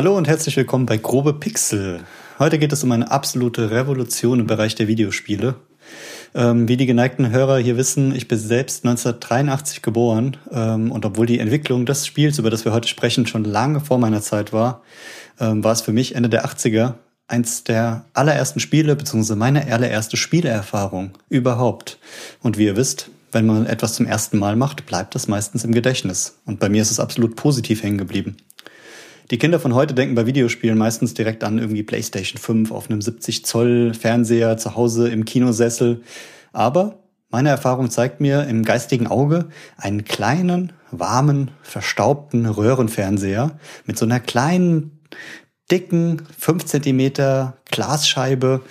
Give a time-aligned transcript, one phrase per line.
[0.00, 2.00] Hallo und herzlich willkommen bei Grobe Pixel.
[2.38, 5.56] Heute geht es um eine absolute Revolution im Bereich der Videospiele.
[6.34, 11.26] Ähm, wie die geneigten Hörer hier wissen, ich bin selbst 1983 geboren ähm, und obwohl
[11.26, 14.80] die Entwicklung des Spiels, über das wir heute sprechen, schon lange vor meiner Zeit war,
[15.38, 16.94] ähm, war es für mich Ende der 80er
[17.28, 21.98] eins der allerersten Spiele, beziehungsweise meine allererste Spieleerfahrung überhaupt.
[22.40, 25.72] Und wie ihr wisst, wenn man etwas zum ersten Mal macht, bleibt das meistens im
[25.72, 26.38] Gedächtnis.
[26.46, 28.38] Und bei mir ist es absolut positiv hängen geblieben.
[29.30, 33.00] Die Kinder von heute denken bei Videospielen meistens direkt an irgendwie PlayStation 5 auf einem
[33.00, 36.02] 70 Zoll Fernseher zu Hause im Kinosessel.
[36.52, 43.56] Aber meine Erfahrung zeigt mir im geistigen Auge einen kleinen, warmen, verstaubten Röhrenfernseher
[43.86, 45.00] mit so einer kleinen,
[45.70, 48.62] dicken 5 Zentimeter Glasscheibe,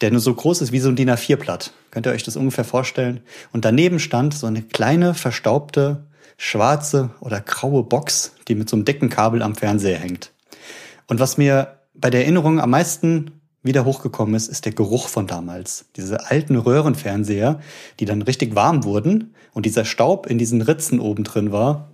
[0.00, 1.72] der nur so groß ist wie so ein DIN A4-Blatt.
[1.90, 3.22] Könnt ihr euch das ungefähr vorstellen?
[3.52, 6.06] Und daneben stand so eine kleine, verstaubte
[6.42, 10.32] schwarze oder graue Box, die mit so einem dicken Kabel am Fernseher hängt.
[11.06, 13.30] Und was mir bei der Erinnerung am meisten
[13.62, 15.84] wieder hochgekommen ist, ist der Geruch von damals.
[15.94, 17.60] Diese alten Röhrenfernseher,
[18.00, 21.92] die dann richtig warm wurden und dieser Staub in diesen Ritzen oben drin war,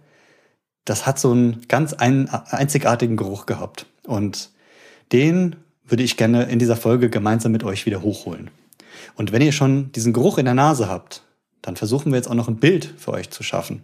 [0.86, 3.84] das hat so einen ganz ein, einzigartigen Geruch gehabt.
[4.06, 4.48] Und
[5.12, 8.50] den würde ich gerne in dieser Folge gemeinsam mit euch wieder hochholen.
[9.14, 11.22] Und wenn ihr schon diesen Geruch in der Nase habt,
[11.60, 13.82] dann versuchen wir jetzt auch noch ein Bild für euch zu schaffen.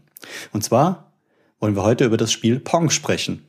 [0.52, 1.12] Und zwar
[1.60, 3.48] wollen wir heute über das Spiel Pong sprechen.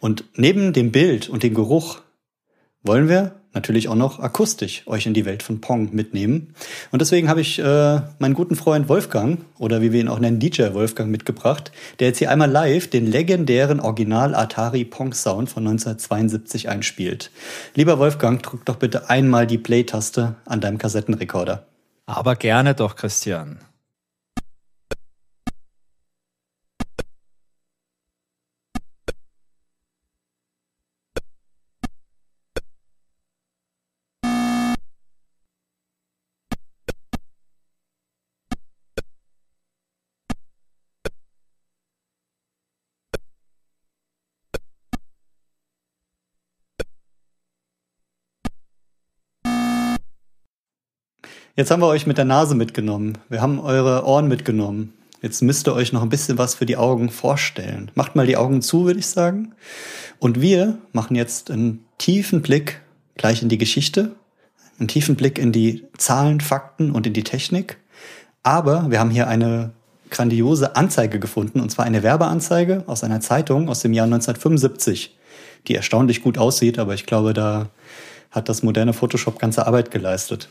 [0.00, 2.00] Und neben dem Bild und dem Geruch
[2.82, 6.54] wollen wir natürlich auch noch akustisch euch in die Welt von Pong mitnehmen.
[6.90, 10.40] Und deswegen habe ich äh, meinen guten Freund Wolfgang, oder wie wir ihn auch nennen,
[10.40, 15.66] DJ Wolfgang, mitgebracht, der jetzt hier einmal live den legendären Original Atari Pong Sound von
[15.66, 17.30] 1972 einspielt.
[17.74, 21.66] Lieber Wolfgang, drück doch bitte einmal die Play-Taste an deinem Kassettenrekorder.
[22.06, 23.58] Aber gerne doch, Christian.
[51.54, 53.18] Jetzt haben wir euch mit der Nase mitgenommen.
[53.28, 54.94] Wir haben eure Ohren mitgenommen.
[55.20, 57.90] Jetzt müsst ihr euch noch ein bisschen was für die Augen vorstellen.
[57.94, 59.54] Macht mal die Augen zu, würde ich sagen.
[60.18, 62.80] Und wir machen jetzt einen tiefen Blick
[63.18, 64.12] gleich in die Geschichte,
[64.78, 67.76] einen tiefen Blick in die Zahlen, Fakten und in die Technik.
[68.42, 69.72] Aber wir haben hier eine
[70.08, 75.18] grandiose Anzeige gefunden, und zwar eine Werbeanzeige aus einer Zeitung aus dem Jahr 1975,
[75.68, 77.68] die erstaunlich gut aussieht, aber ich glaube, da
[78.32, 80.48] hat das moderne Photoshop ganze Arbeit geleistet.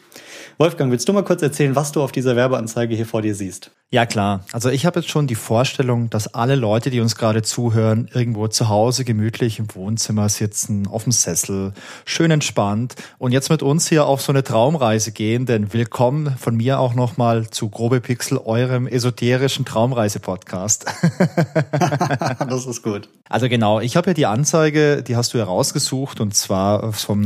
[0.57, 3.71] Wolfgang, willst du mal kurz erzählen, was du auf dieser Werbeanzeige hier vor dir siehst?
[3.89, 7.41] Ja klar, also ich habe jetzt schon die Vorstellung, dass alle Leute, die uns gerade
[7.41, 11.73] zuhören, irgendwo zu Hause gemütlich im Wohnzimmer sitzen, auf dem Sessel,
[12.05, 16.55] schön entspannt und jetzt mit uns hier auf so eine Traumreise gehen, denn willkommen von
[16.55, 20.85] mir auch nochmal zu Grobe Pixel, eurem esoterischen Traumreise-Podcast.
[22.47, 23.09] das ist gut.
[23.27, 27.21] Also genau, ich habe ja die Anzeige, die hast du herausgesucht und zwar vom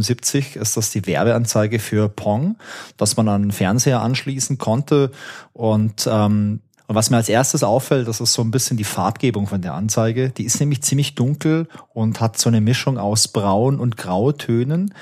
[0.00, 2.56] 1975 ist das die Werbeanzeige für Pong,
[2.96, 5.10] dass man an den Fernseher anschließen konnte
[5.52, 9.46] und ähm, und was mir als erstes auffällt, das ist so ein bisschen die Farbgebung
[9.46, 10.30] von der Anzeige.
[10.30, 14.92] Die ist nämlich ziemlich dunkel und hat so eine Mischung aus Braun- und Grautönen.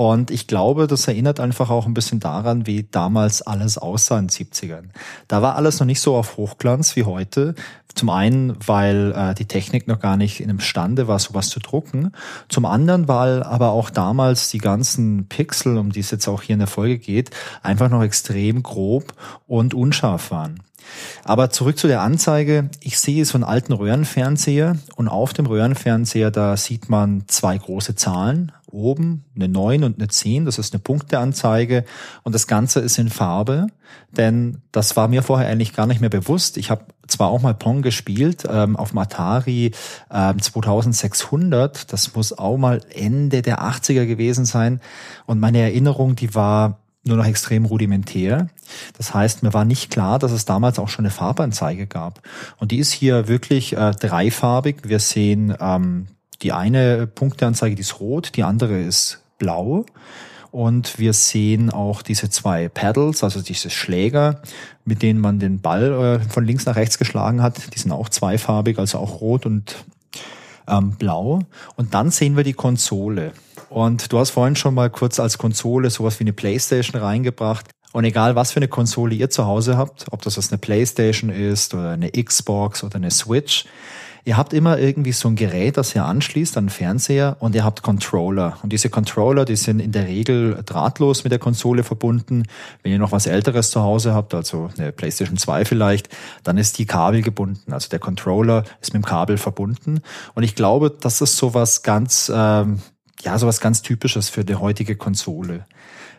[0.00, 4.28] Und ich glaube, das erinnert einfach auch ein bisschen daran, wie damals alles aussah in
[4.28, 4.84] den 70ern.
[5.28, 7.54] Da war alles noch nicht so auf Hochglanz wie heute.
[7.94, 12.12] Zum einen, weil äh, die Technik noch gar nicht in imstande war, sowas zu drucken.
[12.48, 16.54] Zum anderen, weil aber auch damals die ganzen Pixel, um die es jetzt auch hier
[16.54, 17.28] in der Folge geht,
[17.62, 19.12] einfach noch extrem grob
[19.46, 20.60] und unscharf waren.
[21.24, 22.70] Aber zurück zu der Anzeige.
[22.80, 27.94] Ich sehe so einen alten Röhrenfernseher und auf dem Röhrenfernseher, da sieht man zwei große
[27.94, 28.52] Zahlen.
[28.66, 31.84] Oben eine 9 und eine 10, das ist eine Punkteanzeige
[32.22, 33.66] und das Ganze ist in Farbe,
[34.12, 36.56] denn das war mir vorher eigentlich gar nicht mehr bewusst.
[36.56, 39.72] Ich habe zwar auch mal Pong gespielt ähm, auf dem Atari
[40.12, 44.80] ähm, 2600, das muss auch mal Ende der 80er gewesen sein
[45.26, 48.48] und meine Erinnerung, die war nur noch extrem rudimentär.
[48.96, 52.20] Das heißt, mir war nicht klar, dass es damals auch schon eine Farbanzeige gab.
[52.58, 54.82] Und die ist hier wirklich äh, dreifarbig.
[54.84, 56.08] Wir sehen ähm,
[56.42, 59.86] die eine Punkteanzeige, die ist rot, die andere ist blau.
[60.50, 64.42] Und wir sehen auch diese zwei Paddles, also diese Schläger,
[64.84, 67.74] mit denen man den Ball äh, von links nach rechts geschlagen hat.
[67.74, 69.76] Die sind auch zweifarbig, also auch rot und
[70.68, 71.40] ähm, blau.
[71.76, 73.32] Und dann sehen wir die Konsole.
[73.70, 77.70] Und du hast vorhin schon mal kurz als Konsole sowas wie eine Playstation reingebracht.
[77.92, 81.30] Und egal, was für eine Konsole ihr zu Hause habt, ob das jetzt eine Playstation
[81.30, 83.64] ist oder eine Xbox oder eine Switch,
[84.24, 87.64] Ihr habt immer irgendwie so ein Gerät, das ihr anschließt an den Fernseher und ihr
[87.64, 88.58] habt Controller.
[88.62, 92.44] Und diese Controller, die sind in der Regel drahtlos mit der Konsole verbunden.
[92.82, 96.10] Wenn ihr noch was Älteres zu Hause habt, also eine PlayStation 2 vielleicht,
[96.44, 97.72] dann ist die Kabel gebunden.
[97.72, 100.00] Also der Controller ist mit dem Kabel verbunden.
[100.34, 102.80] Und ich glaube, das ist sowas ganz, ähm,
[103.22, 105.66] ja, sowas ganz Typisches für die heutige Konsole.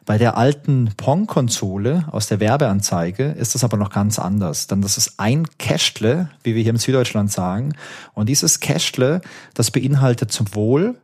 [0.06, 4.68] Bei der alten Pong-Konsole aus der Werbeanzeige ist das aber noch ganz anders.
[4.68, 7.74] Denn das ist ein Cashtle, wie wir hier in Süddeutschland sagen.
[8.13, 9.21] Und dieses Cashtle,
[9.53, 10.95] das beinhaltet sowohl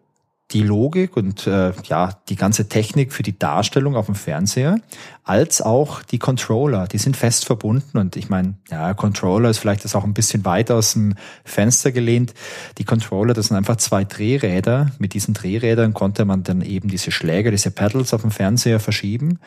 [0.51, 4.79] die Logik und äh, ja die ganze Technik für die Darstellung auf dem Fernseher,
[5.27, 6.87] als auch die Controller.
[6.87, 10.45] Die sind fest verbunden und ich meine, ja, Controller ist vielleicht das auch ein bisschen
[10.45, 12.33] weit aus dem Fenster gelehnt.
[12.77, 14.91] Die Controller, das sind einfach zwei Drehräder.
[14.99, 19.39] Mit diesen Drehrädern konnte man dann eben diese Schläger, diese Pedals auf dem Fernseher verschieben.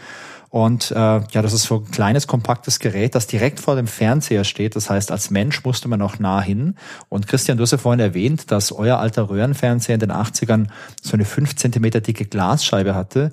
[0.51, 4.43] Und äh, ja, das ist so ein kleines, kompaktes Gerät, das direkt vor dem Fernseher
[4.43, 4.75] steht.
[4.75, 6.75] Das heißt, als Mensch musste man auch nah hin.
[7.09, 10.67] Und Christian, du hast ja vorhin erwähnt, dass euer alter Röhrenfernseher in den 80ern
[11.01, 13.31] so eine fünf Zentimeter dicke Glasscheibe hatte.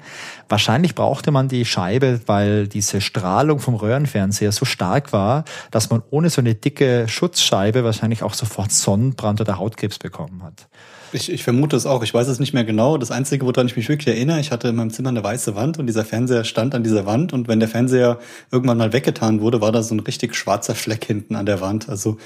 [0.49, 6.03] Wahrscheinlich brauchte man die Scheibe, weil diese Strahlung vom Röhrenfernseher so stark war, dass man
[6.09, 10.67] ohne so eine dicke Schutzscheibe wahrscheinlich auch sofort Sonnenbrand oder Hautkrebs bekommen hat.
[11.13, 12.03] Ich, ich vermute es auch.
[12.03, 12.97] Ich weiß es nicht mehr genau.
[12.97, 15.79] Das Einzige, woran ich mich wirklich erinnere, ich hatte in meinem Zimmer eine weiße Wand
[15.79, 18.19] und dieser Fernseher stand an dieser Wand und wenn der Fernseher
[18.51, 21.88] irgendwann mal weggetan wurde, war da so ein richtig schwarzer Fleck hinten an der Wand.
[21.88, 22.17] Also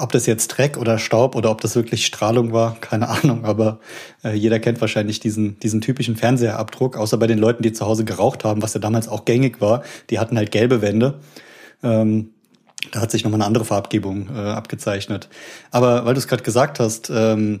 [0.00, 3.44] ob das jetzt Dreck oder Staub oder ob das wirklich Strahlung war, keine Ahnung.
[3.44, 3.80] Aber
[4.24, 8.04] äh, jeder kennt wahrscheinlich diesen, diesen typischen Fernseherabdruck, außer bei den Leuten, die zu Hause
[8.04, 9.82] geraucht haben, was ja damals auch gängig war.
[10.10, 11.20] Die hatten halt gelbe Wände.
[11.82, 12.30] Ähm,
[12.92, 15.28] da hat sich nochmal eine andere Farbgebung äh, abgezeichnet.
[15.70, 17.60] Aber weil du es gerade gesagt hast, ähm,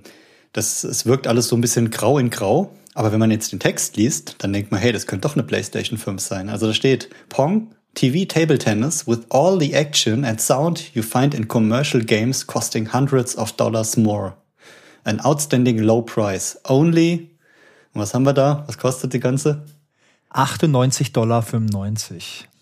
[0.52, 2.72] das, es wirkt alles so ein bisschen grau in grau.
[2.94, 5.44] Aber wenn man jetzt den Text liest, dann denkt man, hey, das könnte doch eine
[5.44, 6.48] PlayStation 5 sein.
[6.48, 11.34] Also da steht Pong, TV Table Tennis with all the action and sound you find
[11.34, 14.34] in commercial games costing hundreds of dollars more.
[15.04, 16.58] An outstanding low price.
[16.64, 17.30] Only,
[17.94, 18.64] was haben wir da?
[18.66, 19.62] Was kostet die ganze?
[20.32, 21.44] 98,95 Dollar.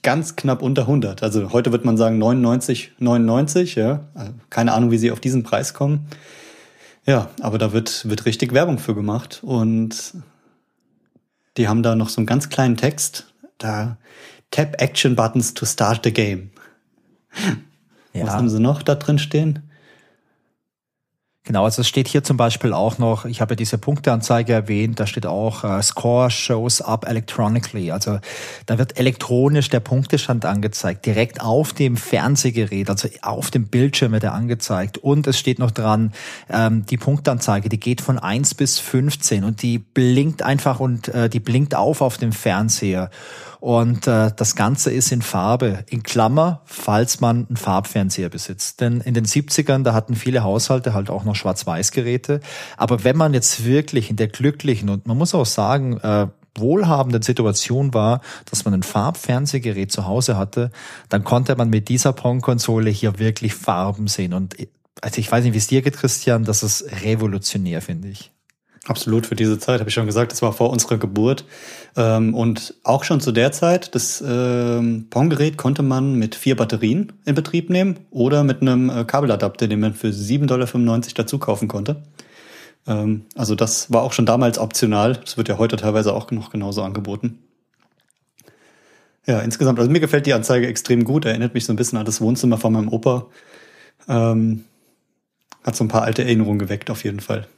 [0.02, 1.22] Ganz knapp unter 100.
[1.22, 4.04] Also heute wird man sagen 99, 99, ja.
[4.14, 6.06] Also keine Ahnung, wie sie auf diesen Preis kommen.
[7.06, 10.14] Ja, aber da wird, wird richtig Werbung für gemacht und
[11.56, 13.32] die haben da noch so einen ganz kleinen Text.
[13.58, 13.96] Da
[14.50, 16.50] Tap Action Buttons to start the game.
[18.12, 18.26] Ja.
[18.26, 19.66] Was haben sie noch da drin stehen?
[21.46, 24.98] Genau, also es steht hier zum Beispiel auch noch, ich habe ja diese Punkteanzeige erwähnt,
[24.98, 27.92] da steht auch uh, Score shows up electronically.
[27.92, 28.18] Also
[28.66, 34.24] da wird elektronisch der Punktestand angezeigt, direkt auf dem Fernsehgerät, also auf dem Bildschirm wird
[34.24, 34.98] er angezeigt.
[34.98, 36.12] Und es steht noch dran,
[36.50, 41.28] ähm, die Punktanzeige, die geht von eins bis 15 und die blinkt einfach und äh,
[41.28, 43.08] die blinkt auf auf dem Fernseher.
[43.60, 48.80] Und äh, das Ganze ist in Farbe, in Klammer, falls man einen Farbfernseher besitzt.
[48.80, 52.40] Denn in den 70ern, da hatten viele Haushalte halt auch noch Schwarz-Weiß-Geräte.
[52.76, 57.22] Aber wenn man jetzt wirklich in der glücklichen und man muss auch sagen, äh, wohlhabenden
[57.22, 58.20] Situation war,
[58.50, 60.70] dass man ein Farbfernsehgerät zu Hause hatte,
[61.08, 64.32] dann konnte man mit dieser Pong-Konsole hier wirklich Farben sehen.
[64.32, 64.56] Und
[65.00, 68.32] also ich weiß nicht, wie es dir geht, Christian, das ist revolutionär, finde ich.
[68.88, 71.44] Absolut, für diese Zeit, habe ich schon gesagt, das war vor unserer Geburt.
[71.96, 77.12] Ähm, und auch schon zu der Zeit, das ähm, Pong-Gerät konnte man mit vier Batterien
[77.24, 81.66] in Betrieb nehmen oder mit einem äh, Kabeladapter, den man für 7,95 Dollar dazu kaufen
[81.66, 82.04] konnte.
[82.86, 85.14] Ähm, also das war auch schon damals optional.
[85.14, 87.40] Das wird ja heute teilweise auch noch genauso angeboten.
[89.26, 91.24] Ja, insgesamt, also mir gefällt die Anzeige extrem gut.
[91.24, 93.26] Erinnert mich so ein bisschen an das Wohnzimmer von meinem Opa.
[94.06, 97.48] Hat so ein paar alte Erinnerungen geweckt, auf jeden Fall.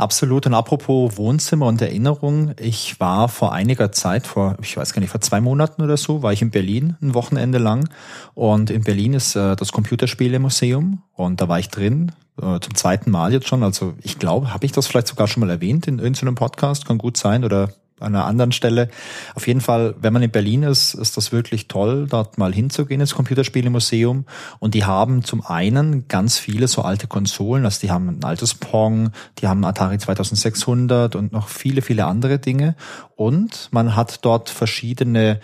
[0.00, 0.46] Absolut.
[0.46, 5.10] Und apropos Wohnzimmer und Erinnerung, ich war vor einiger Zeit, vor, ich weiß gar nicht,
[5.10, 7.86] vor zwei Monaten oder so, war ich in Berlin ein Wochenende lang.
[8.34, 13.10] Und in Berlin ist äh, das Computerspielemuseum und da war ich drin, äh, zum zweiten
[13.10, 13.62] Mal jetzt schon.
[13.62, 16.96] Also ich glaube, habe ich das vielleicht sogar schon mal erwähnt in irgendeinem Podcast, kann
[16.96, 17.68] gut sein, oder
[18.00, 18.88] an einer anderen Stelle.
[19.34, 23.00] Auf jeden Fall, wenn man in Berlin ist, ist das wirklich toll, dort mal hinzugehen
[23.00, 24.24] ins Computerspielemuseum.
[24.58, 28.54] Und die haben zum einen ganz viele so alte Konsolen, also die haben ein altes
[28.54, 32.76] Pong, die haben Atari 2600 und noch viele, viele andere Dinge.
[33.16, 35.40] Und man hat dort verschiedene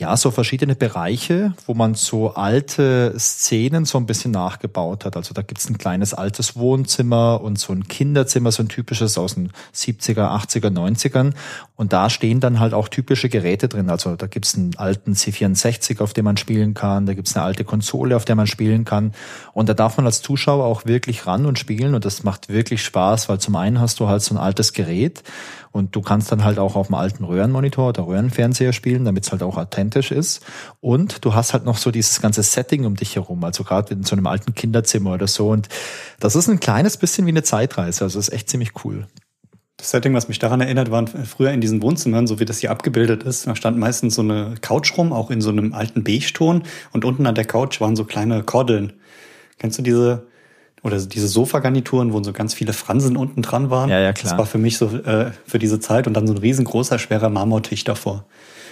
[0.00, 5.14] ja, so verschiedene Bereiche, wo man so alte Szenen so ein bisschen nachgebaut hat.
[5.14, 9.34] Also da gibt's ein kleines altes Wohnzimmer und so ein Kinderzimmer, so ein typisches aus
[9.34, 11.34] den 70er, 80er, 90ern.
[11.76, 13.90] Und da stehen dann halt auch typische Geräte drin.
[13.90, 17.04] Also da gibt's einen alten C64, auf dem man spielen kann.
[17.04, 19.12] Da gibt's eine alte Konsole, auf der man spielen kann.
[19.52, 21.94] Und da darf man als Zuschauer auch wirklich ran und spielen.
[21.94, 25.22] Und das macht wirklich Spaß, weil zum einen hast du halt so ein altes Gerät
[25.72, 29.32] und du kannst dann halt auch auf dem alten Röhrenmonitor oder Röhrenfernseher spielen, damit es
[29.32, 30.44] halt auch authentisch ist.
[30.80, 34.02] Und du hast halt noch so dieses ganze Setting um dich herum, also gerade in
[34.02, 35.48] so einem alten Kinderzimmer oder so.
[35.50, 35.68] Und
[36.18, 38.04] das ist ein kleines bisschen wie eine Zeitreise.
[38.04, 39.06] Also das ist echt ziemlich cool.
[39.76, 42.70] Das Setting, was mich daran erinnert, waren früher in diesen Wohnzimmern, so wie das hier
[42.70, 46.64] abgebildet ist, da stand meistens so eine Couch rum, auch in so einem alten Beige-Ton.
[46.92, 48.92] Und unten an der Couch waren so kleine Kordeln.
[49.58, 50.26] Kennst du diese,
[50.82, 53.90] oder diese Sofagarnituren, wo so ganz viele Fransen unten dran waren?
[53.90, 54.32] Ja, ja, klar.
[54.32, 57.28] Das war für mich so äh, für diese Zeit und dann so ein riesengroßer, schwerer
[57.28, 58.24] Marmortisch davor.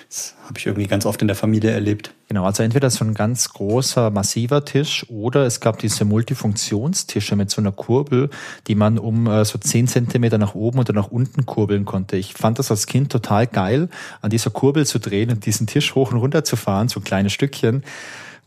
[0.08, 2.14] Das habe ich irgendwie ganz oft in der Familie erlebt.
[2.28, 7.50] Genau, also entweder so ein ganz großer, massiver Tisch oder es gab diese Multifunktionstische mit
[7.50, 8.30] so einer Kurbel,
[8.68, 12.16] die man um äh, so zehn Zentimeter nach oben oder nach unten kurbeln konnte.
[12.16, 13.90] Ich fand das als Kind total geil,
[14.22, 17.28] an dieser Kurbel zu drehen und diesen Tisch hoch und runter zu fahren, so kleine
[17.28, 17.82] Stückchen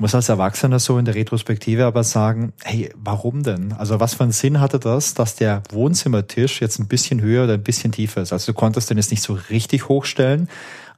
[0.02, 3.72] muss als Erwachsener so in der Retrospektive aber sagen, hey, warum denn?
[3.74, 7.54] Also was für einen Sinn hatte das, dass der Wohnzimmertisch jetzt ein bisschen höher oder
[7.54, 8.34] ein bisschen tiefer ist?
[8.34, 10.50] Also du konntest den jetzt nicht so richtig hochstellen,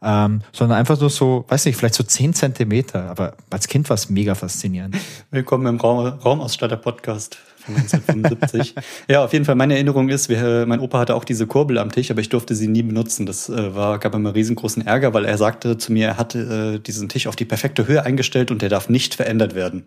[0.01, 3.09] ähm, sondern einfach nur so, weiß nicht, vielleicht so zehn Zentimeter.
[3.09, 4.95] Aber als Kind war es mega faszinierend.
[5.31, 8.75] Willkommen im Raum, Raumausstatter-Podcast von 1975.
[9.07, 11.91] ja, auf jeden Fall, meine Erinnerung ist, wir, mein Opa hatte auch diese Kurbel am
[11.91, 13.25] Tisch, aber ich durfte sie nie benutzen.
[13.25, 16.79] Das äh, war, gab immer riesengroßen Ärger, weil er sagte zu mir, er hatte äh,
[16.79, 19.85] diesen Tisch auf die perfekte Höhe eingestellt und der darf nicht verändert werden.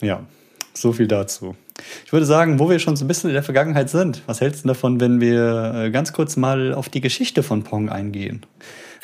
[0.00, 0.24] Ja,
[0.74, 1.56] so viel dazu.
[2.04, 4.64] Ich würde sagen, wo wir schon so ein bisschen in der Vergangenheit sind, was hältst
[4.64, 8.42] du davon, wenn wir äh, ganz kurz mal auf die Geschichte von Pong eingehen?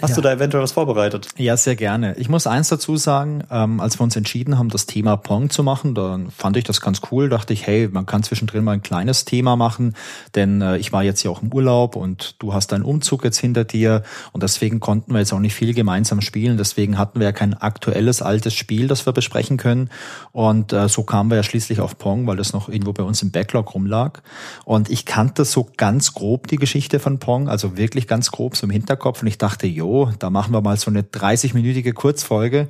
[0.02, 0.16] Hast ja.
[0.16, 1.28] du da eventuell was vorbereitet?
[1.36, 2.14] Ja, sehr gerne.
[2.16, 5.62] Ich muss eins dazu sagen, ähm, als wir uns entschieden haben, das Thema Pong zu
[5.62, 7.28] machen, dann fand ich das ganz cool.
[7.28, 9.94] Dachte ich, hey, man kann zwischendrin mal ein kleines Thema machen,
[10.34, 13.38] denn äh, ich war jetzt ja auch im Urlaub und du hast deinen Umzug jetzt
[13.38, 16.56] hinter dir und deswegen konnten wir jetzt auch nicht viel gemeinsam spielen.
[16.56, 19.90] Deswegen hatten wir ja kein aktuelles altes Spiel, das wir besprechen können.
[20.32, 23.22] Und äh, so kamen wir ja schließlich auf Pong, weil das noch irgendwo bei uns
[23.22, 24.22] im Backlog rumlag.
[24.64, 28.66] Und ich kannte so ganz grob die Geschichte von Pong, also wirklich ganz grob so
[28.66, 29.22] im Hinterkopf.
[29.22, 32.68] Und ich dachte, jo, jo, da machen wir mal so eine 30-minütige Kurzfolge.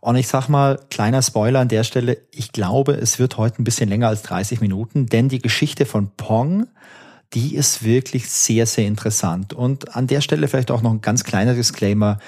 [0.00, 3.64] Und ich sag mal, kleiner Spoiler an der Stelle, ich glaube, es wird heute ein
[3.64, 6.66] bisschen länger als 30 Minuten, denn die Geschichte von Pong,
[7.34, 9.52] die ist wirklich sehr, sehr interessant.
[9.52, 12.18] Und an der Stelle vielleicht auch noch ein ganz kleiner Disclaimer.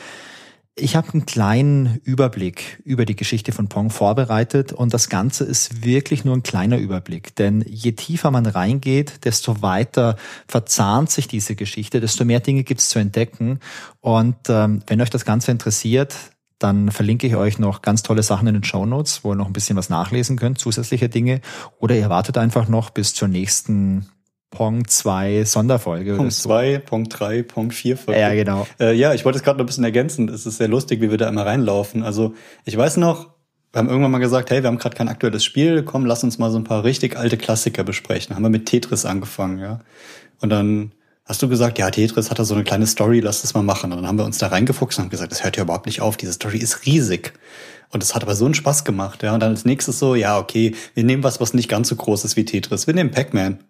[0.80, 5.84] Ich habe einen kleinen Überblick über die Geschichte von Pong vorbereitet und das Ganze ist
[5.84, 10.16] wirklich nur ein kleiner Überblick, denn je tiefer man reingeht, desto weiter
[10.48, 13.60] verzahnt sich diese Geschichte, desto mehr Dinge gibt es zu entdecken.
[14.00, 16.16] Und ähm, wenn euch das Ganze interessiert,
[16.58, 19.48] dann verlinke ich euch noch ganz tolle Sachen in den Show Notes, wo ihr noch
[19.48, 21.42] ein bisschen was nachlesen könnt, zusätzliche Dinge.
[21.78, 24.06] Oder ihr wartet einfach noch bis zur nächsten
[24.50, 26.16] Pong 2 Sonderfolge.
[26.16, 28.20] Pong 2, Pong 3, Pong 4 Folge.
[28.20, 28.66] Ja, genau.
[28.80, 30.28] Äh, ja, ich wollte es gerade noch ein bisschen ergänzen.
[30.28, 32.02] Es ist sehr lustig, wie wir da immer reinlaufen.
[32.02, 33.30] Also ich weiß noch,
[33.72, 36.38] wir haben irgendwann mal gesagt, hey, wir haben gerade kein aktuelles Spiel, komm, lass uns
[36.38, 38.34] mal so ein paar richtig alte Klassiker besprechen.
[38.34, 39.78] Haben wir mit Tetris angefangen, ja.
[40.40, 40.92] Und dann
[41.24, 43.92] hast du gesagt, ja, Tetris hat da so eine kleine Story, lass das mal machen.
[43.92, 46.00] Und dann haben wir uns da reingefuchst und haben gesagt, das hört ja überhaupt nicht
[46.00, 47.32] auf, diese Story ist riesig.
[47.92, 49.32] Und es hat aber so einen Spaß gemacht, ja.
[49.32, 52.24] Und dann als nächstes so, ja, okay, wir nehmen was, was nicht ganz so groß
[52.24, 52.88] ist wie Tetris.
[52.88, 53.60] Wir nehmen Pac-Man.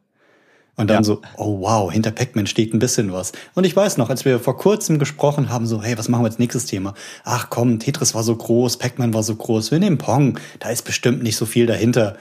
[0.76, 1.04] Und dann ja.
[1.04, 3.32] so, oh wow, hinter Pac-Man steht ein bisschen was.
[3.54, 6.28] Und ich weiß noch, als wir vor kurzem gesprochen haben, so, hey, was machen wir
[6.28, 6.94] als nächstes Thema?
[7.24, 10.82] Ach komm, Tetris war so groß, Pac-Man war so groß, wir nehmen Pong, da ist
[10.82, 12.16] bestimmt nicht so viel dahinter.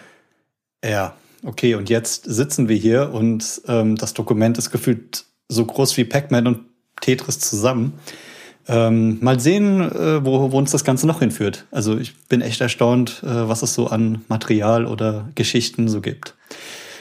[0.84, 1.13] Ja,
[1.44, 6.03] okay, und jetzt sitzen wir hier und ähm, das Dokument ist gefühlt so groß wie
[6.03, 6.60] Pac-Man und
[7.01, 7.94] Tetris zusammen.
[8.68, 11.65] Ähm, mal sehen, äh, wo, wo uns das Ganze noch hinführt.
[11.72, 16.36] Also ich bin echt erstaunt, äh, was es so an Material oder Geschichten so gibt.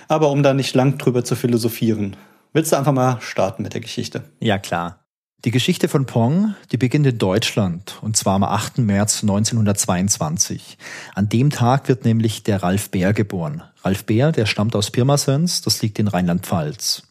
[0.09, 2.17] Aber um da nicht lang drüber zu philosophieren,
[2.53, 4.25] willst du einfach mal starten mit der Geschichte?
[4.41, 5.05] Ja, klar.
[5.45, 8.79] Die Geschichte von Pong, die beginnt in Deutschland und zwar am 8.
[8.79, 10.79] März 1922.
[11.15, 13.63] An dem Tag wird nämlich der Ralf Bär geboren.
[13.83, 17.08] Ralf Bär, der stammt aus Pirmasens, das liegt in Rheinland-Pfalz.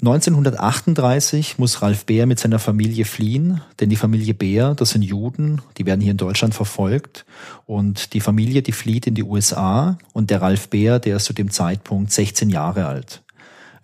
[0.00, 5.60] 1938 muss Ralf Bär mit seiner Familie fliehen, denn die Familie Bär, das sind Juden,
[5.76, 7.26] die werden hier in Deutschland verfolgt
[7.66, 11.34] und die Familie, die flieht in die USA und der Ralf Bär, der ist zu
[11.34, 13.22] dem Zeitpunkt 16 Jahre alt.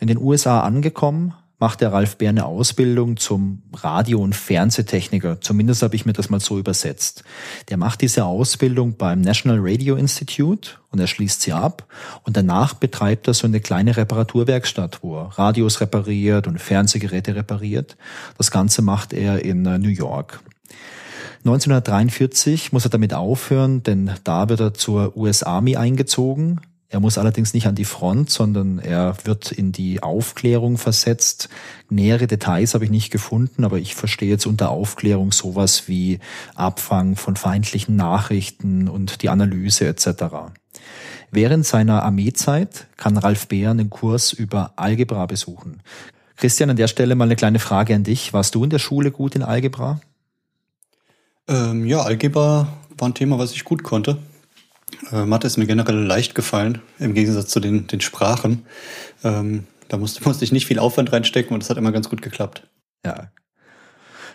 [0.00, 5.40] In den USA angekommen, macht der Ralf Bär eine Ausbildung zum Radio- und Fernsehtechniker.
[5.40, 7.24] Zumindest habe ich mir das mal so übersetzt.
[7.70, 11.86] Der macht diese Ausbildung beim National Radio Institute und er schließt sie ab
[12.24, 17.96] und danach betreibt er so eine kleine Reparaturwerkstatt, wo er Radios repariert und Fernsehgeräte repariert.
[18.36, 20.40] Das Ganze macht er in äh, New York.
[21.46, 26.60] 1943 muss er damit aufhören, denn da wird er zur US Army eingezogen.
[26.88, 31.48] Er muss allerdings nicht an die Front, sondern er wird in die Aufklärung versetzt.
[31.88, 36.20] Nähere Details habe ich nicht gefunden, aber ich verstehe jetzt unter Aufklärung sowas wie
[36.54, 40.52] Abfang von feindlichen Nachrichten und die Analyse etc.
[41.32, 45.82] Während seiner Armeezeit kann Ralf Beer einen Kurs über Algebra besuchen.
[46.36, 48.32] Christian, an der Stelle mal eine kleine Frage an dich.
[48.32, 50.00] Warst du in der Schule gut in Algebra?
[51.48, 54.18] Ähm, ja, Algebra war ein Thema, was ich gut konnte.
[55.12, 58.66] Äh, Mathe ist mir generell leicht gefallen, im Gegensatz zu den, den Sprachen.
[59.24, 62.22] Ähm, da musste, musste ich nicht viel Aufwand reinstecken und es hat immer ganz gut
[62.22, 62.66] geklappt.
[63.04, 63.30] Ja,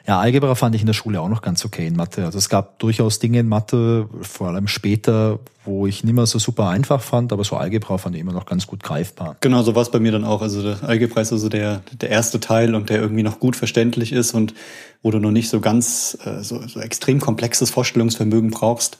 [0.08, 2.25] ja, Algebra fand ich in der Schule auch noch ganz okay in Mathe.
[2.25, 6.39] Also es gab durchaus Dinge in Mathe, vor allem später, wo ich nicht mehr so
[6.39, 9.38] super einfach fand, aber so Algebra fand ich immer noch ganz gut greifbar.
[9.41, 10.41] Genau, so war es bei mir dann auch.
[10.41, 14.12] Also der Algebra ist also der, der erste Teil und der irgendwie noch gut verständlich
[14.12, 14.55] ist und
[15.03, 19.00] wo du noch nicht so ganz äh, so, so extrem komplexes Vorstellungsvermögen brauchst.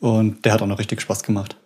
[0.00, 1.56] Und der hat auch noch richtig Spaß gemacht.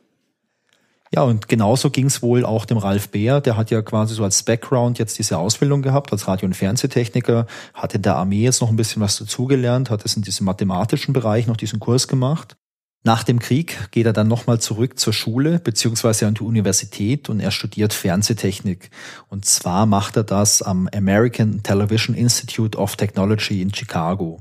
[1.14, 3.42] Ja, und genauso ging es wohl auch dem Ralf Beer.
[3.42, 7.46] Der hat ja quasi so als Background jetzt diese Ausbildung gehabt, als Radio- und Fernsehtechniker,
[7.74, 11.12] hat in der Armee jetzt noch ein bisschen was dazugelernt, hat es in diesem mathematischen
[11.12, 12.56] Bereich noch diesen Kurs gemacht.
[13.04, 17.40] Nach dem Krieg geht er dann nochmal zurück zur Schule beziehungsweise an die Universität und
[17.40, 18.90] er studiert Fernsehtechnik.
[19.28, 24.40] Und zwar macht er das am American Television Institute of Technology in Chicago.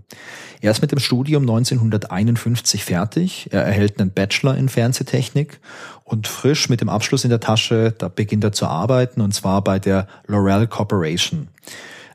[0.62, 3.50] Er ist mit dem Studium 1951 fertig.
[3.52, 5.60] Er erhält einen Bachelor in Fernsehtechnik
[6.04, 9.64] und frisch mit dem Abschluss in der Tasche, da beginnt er zu arbeiten und zwar
[9.64, 11.48] bei der L'Oreal Corporation.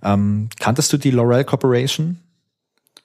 [0.00, 2.20] Ähm, kanntest du die L'Oreal Corporation?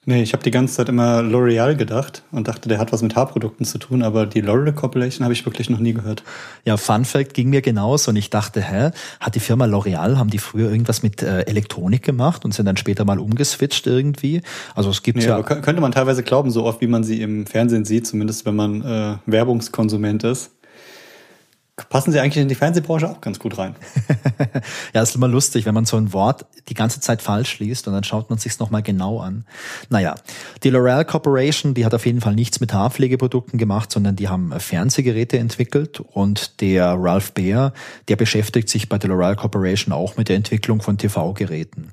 [0.04, 3.14] Nee, ich habe die ganze Zeit immer L'Oreal gedacht und dachte, der hat was mit
[3.14, 6.24] Haarprodukten zu tun, aber die L'Oreal Corporation habe ich wirklich noch nie gehört.
[6.64, 8.90] Ja, Fun Fact ging mir genauso und ich dachte, hä,
[9.20, 12.76] hat die Firma L'Oreal, haben die früher irgendwas mit äh, Elektronik gemacht und sind dann
[12.76, 14.42] später mal umgeswitcht irgendwie?
[14.74, 15.40] Also es gibt nee, ja...
[15.40, 18.82] könnte man teilweise glauben, so oft wie man sie im Fernsehen sieht, zumindest wenn man
[18.82, 20.50] äh, Werbungskonsument ist
[21.88, 23.74] passen sie eigentlich in die Fernsehbranche auch ganz gut rein.
[24.94, 27.94] ja, ist immer lustig, wenn man so ein Wort die ganze Zeit falsch liest und
[27.94, 29.46] dann schaut man sich's nochmal genau an.
[29.88, 30.14] Naja,
[30.62, 34.52] die L'Oreal Corporation, die hat auf jeden Fall nichts mit Haarpflegeprodukten gemacht, sondern die haben
[34.58, 37.72] Fernsehgeräte entwickelt und der Ralph Baer,
[38.08, 41.90] der beschäftigt sich bei der L'Oreal Corporation auch mit der Entwicklung von TV-Geräten.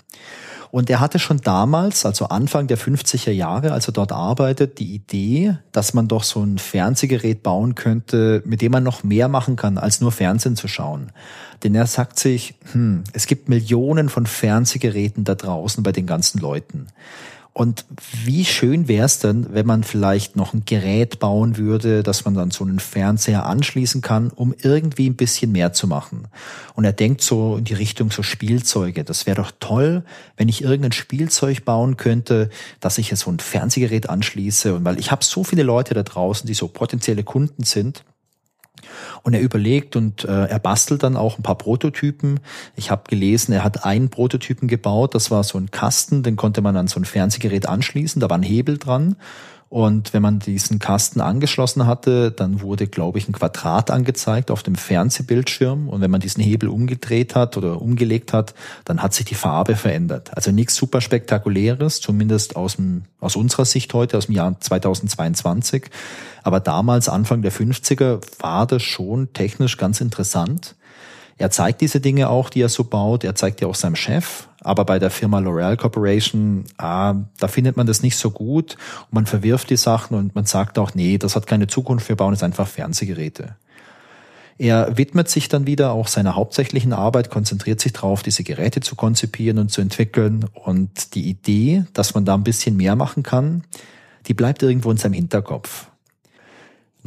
[0.71, 4.93] Und er hatte schon damals, also Anfang der 50er Jahre, als er dort arbeitet, die
[4.93, 9.55] Idee, dass man doch so ein Fernsehgerät bauen könnte, mit dem man noch mehr machen
[9.55, 11.11] kann, als nur Fernsehen zu schauen.
[11.63, 16.39] Denn er sagt sich, hm, es gibt Millionen von Fernsehgeräten da draußen bei den ganzen
[16.39, 16.87] Leuten.
[17.59, 17.83] Und
[18.23, 22.33] wie schön wäre es denn, wenn man vielleicht noch ein Gerät bauen würde, dass man
[22.33, 26.29] dann so einen Fernseher anschließen kann, um irgendwie ein bisschen mehr zu machen.
[26.75, 29.03] Und er denkt so in die Richtung so Spielzeuge.
[29.03, 30.05] Das wäre doch toll,
[30.37, 34.73] wenn ich irgendein Spielzeug bauen könnte, dass ich jetzt so ein Fernsehgerät anschließe.
[34.73, 38.05] Und weil ich habe so viele Leute da draußen, die so potenzielle Kunden sind,
[39.23, 42.39] und er überlegt und äh, er bastelt dann auch ein paar Prototypen.
[42.75, 46.61] Ich habe gelesen, er hat einen Prototypen gebaut, das war so ein Kasten, den konnte
[46.61, 49.15] man an so ein Fernsehgerät anschließen, da war ein Hebel dran
[49.69, 54.63] und wenn man diesen Kasten angeschlossen hatte, dann wurde, glaube ich, ein Quadrat angezeigt auf
[54.63, 55.89] dem Fernsehbildschirm.
[55.89, 59.75] Und wenn man diesen Hebel umgedreht hat oder umgelegt hat, dann hat sich die Farbe
[59.75, 60.31] verändert.
[60.35, 65.85] Also nichts super spektakuläres, zumindest aus, dem, aus unserer Sicht heute, aus dem Jahr 2022.
[66.41, 70.75] Aber damals, Anfang der 50er, war das schon technisch ganz interessant.
[71.39, 73.23] Er zeigt diese Dinge auch, die er so baut.
[73.23, 74.49] Er zeigt ja auch seinem Chef.
[74.59, 78.75] Aber bei der Firma L'Oreal Corporation, ah, da findet man das nicht so gut.
[79.05, 82.09] Und man verwirft die Sachen und man sagt auch, nee, das hat keine Zukunft.
[82.09, 83.55] Wir bauen jetzt einfach Fernsehgeräte.
[84.57, 88.95] Er widmet sich dann wieder auch seiner hauptsächlichen Arbeit, konzentriert sich darauf, diese Geräte zu
[88.95, 90.45] konzipieren und zu entwickeln.
[90.53, 93.63] Und die Idee, dass man da ein bisschen mehr machen kann,
[94.27, 95.88] die bleibt irgendwo in seinem Hinterkopf.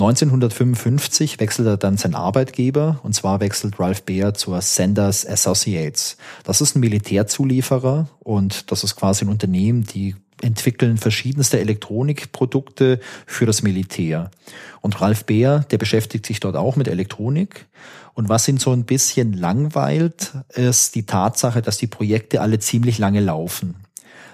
[0.02, 6.16] 1955 wechselt er dann sein Arbeitgeber und zwar wechselt Ralph Baer zur Sanders Associates.
[6.42, 13.46] Das ist ein Militärzulieferer und das ist quasi ein Unternehmen, die entwickeln verschiedenste Elektronikprodukte für
[13.46, 14.32] das Militär.
[14.80, 17.66] Und Ralph Beer, der beschäftigt sich dort auch mit Elektronik.
[18.14, 22.98] Und was ihn so ein bisschen langweilt, ist die Tatsache, dass die Projekte alle ziemlich
[22.98, 23.76] lange laufen.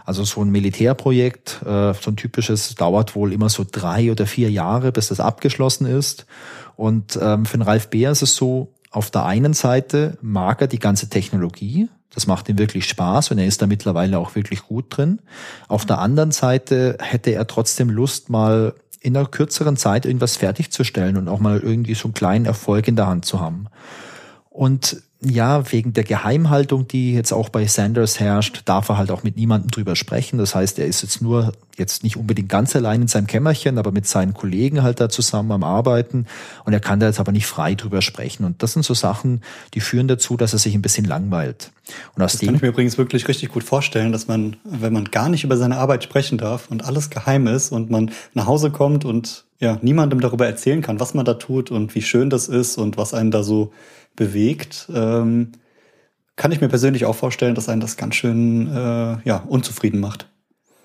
[0.08, 4.50] Also so ein Militärprojekt, äh, so ein typisches, dauert wohl immer so drei oder vier
[4.50, 6.24] Jahre, bis das abgeschlossen ist.
[6.76, 10.66] Und ähm, für den Ralf Beer ist es so, auf der einen Seite mag er
[10.66, 14.62] die ganze Technologie, das macht ihm wirklich Spaß und er ist da mittlerweile auch wirklich
[14.62, 15.20] gut drin.
[15.68, 21.18] Auf der anderen Seite hätte er trotzdem Lust, mal in einer kürzeren Zeit irgendwas fertigzustellen
[21.18, 23.66] und auch mal irgendwie so einen kleinen Erfolg in der Hand zu haben.
[24.48, 29.24] Und ja, wegen der Geheimhaltung, die jetzt auch bei Sanders herrscht, darf er halt auch
[29.24, 30.38] mit niemandem drüber sprechen.
[30.38, 33.90] Das heißt, er ist jetzt nur, jetzt nicht unbedingt ganz allein in seinem Kämmerchen, aber
[33.90, 36.26] mit seinen Kollegen halt da zusammen am Arbeiten.
[36.64, 38.44] Und er kann da jetzt aber nicht frei drüber sprechen.
[38.44, 39.42] Und das sind so Sachen,
[39.74, 41.72] die führen dazu, dass er sich ein bisschen langweilt.
[42.14, 44.92] Und aus das dem kann ich mir übrigens wirklich richtig gut vorstellen, dass man, wenn
[44.92, 48.46] man gar nicht über seine Arbeit sprechen darf und alles geheim ist und man nach
[48.46, 52.30] Hause kommt und ja, niemandem darüber erzählen kann, was man da tut und wie schön
[52.30, 53.72] das ist und was einen da so
[54.18, 55.52] bewegt, ähm,
[56.36, 60.28] kann ich mir persönlich auch vorstellen, dass einen das ganz schön äh, ja, unzufrieden macht.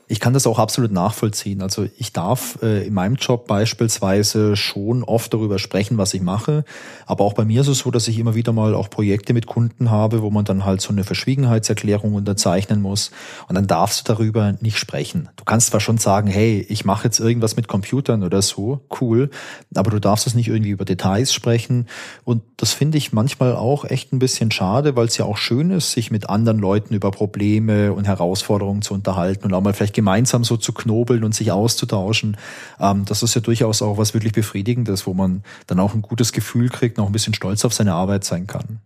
[0.08, 1.62] Ich kann das auch absolut nachvollziehen.
[1.62, 6.66] Also ich darf äh, in meinem Job beispielsweise schon oft darüber sprechen, was ich mache.
[7.06, 9.48] Aber auch bei mir ist es so, dass ich immer wieder mal auch Projekte mit
[9.48, 13.12] Kunden habe, wo man dann halt so eine Verschwiegenheitserklärung unterzeichnen muss.
[13.48, 15.30] Und dann darfst du darüber nicht sprechen.
[15.38, 19.30] Du kannst zwar schon sagen, hey, ich mache jetzt irgendwas mit Computern oder so, cool,
[19.74, 21.88] aber du darfst es nicht irgendwie über Details sprechen.
[22.26, 25.72] Und das finde ich manchmal auch echt ein bisschen schade, weil es ja auch schön
[25.72, 29.93] ist, sich mit anderen Leuten über Probleme und Herausforderungen zu unterhalten und auch mal vielleicht
[29.94, 32.38] vielleicht gemeinsam so zu knobeln und sich auszutauschen.
[32.80, 36.32] Ähm, das ist ja durchaus auch was wirklich Befriedigendes, wo man dann auch ein gutes
[36.32, 38.80] Gefühl kriegt auch ein bisschen stolz auf seine Arbeit sein kann.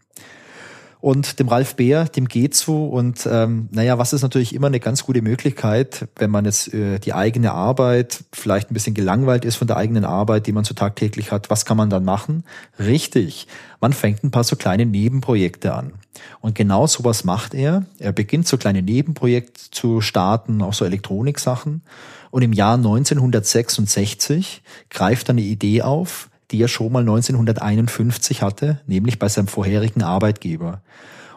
[0.99, 2.87] Und dem Ralf Beer, dem so.
[2.87, 6.99] Und ähm, naja, was ist natürlich immer eine ganz gute Möglichkeit, wenn man jetzt äh,
[6.99, 10.73] die eigene Arbeit vielleicht ein bisschen gelangweilt ist von der eigenen Arbeit, die man so
[10.73, 12.43] tagtäglich hat, was kann man dann machen?
[12.79, 13.47] Richtig,
[13.79, 15.93] man fängt ein paar so kleine Nebenprojekte an.
[16.41, 17.85] Und genau sowas macht er.
[17.99, 21.83] Er beginnt so kleine Nebenprojekte zu starten, auch so Elektroniksachen.
[22.31, 28.81] Und im Jahr 1966 greift er eine Idee auf, die er schon mal 1951 hatte,
[28.87, 30.81] nämlich bei seinem vorherigen Arbeitgeber.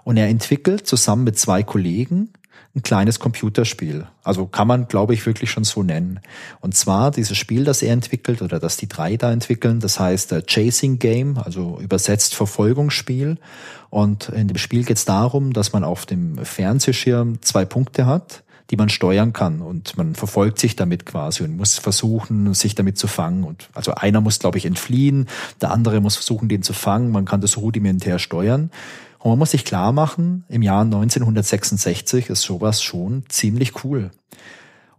[0.04, 2.30] Und er entwickelt zusammen mit zwei Kollegen
[2.74, 4.06] ein kleines Computerspiel.
[4.22, 6.20] Also kann man, glaube ich, wirklich schon so nennen.
[6.60, 10.32] Und zwar dieses Spiel, das er entwickelt oder das die drei da entwickeln, das heißt
[10.32, 13.38] äh, Chasing Game, also übersetzt Verfolgungsspiel.
[13.90, 18.44] Und in dem Spiel geht es darum, dass man auf dem Fernsehschirm zwei Punkte hat
[18.70, 22.98] die man steuern kann und man verfolgt sich damit quasi und muss versuchen, sich damit
[22.98, 23.42] zu fangen.
[23.42, 25.28] Und also einer muss, glaube ich, entfliehen,
[25.60, 27.10] der andere muss versuchen, den zu fangen.
[27.10, 28.70] Man kann das rudimentär steuern.
[29.18, 34.10] Und man muss sich klar machen, im Jahr 1966 ist sowas schon ziemlich cool.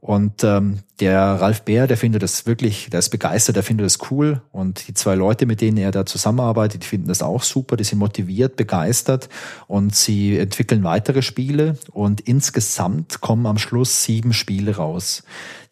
[0.03, 3.99] Und ähm, der Ralf Bär, der findet das wirklich, der ist begeistert, der findet das
[4.09, 4.41] cool.
[4.51, 7.83] Und die zwei Leute, mit denen er da zusammenarbeitet, die finden das auch super, die
[7.83, 9.29] sind motiviert, begeistert
[9.67, 11.77] und sie entwickeln weitere Spiele.
[11.91, 15.21] Und insgesamt kommen am Schluss sieben Spiele raus.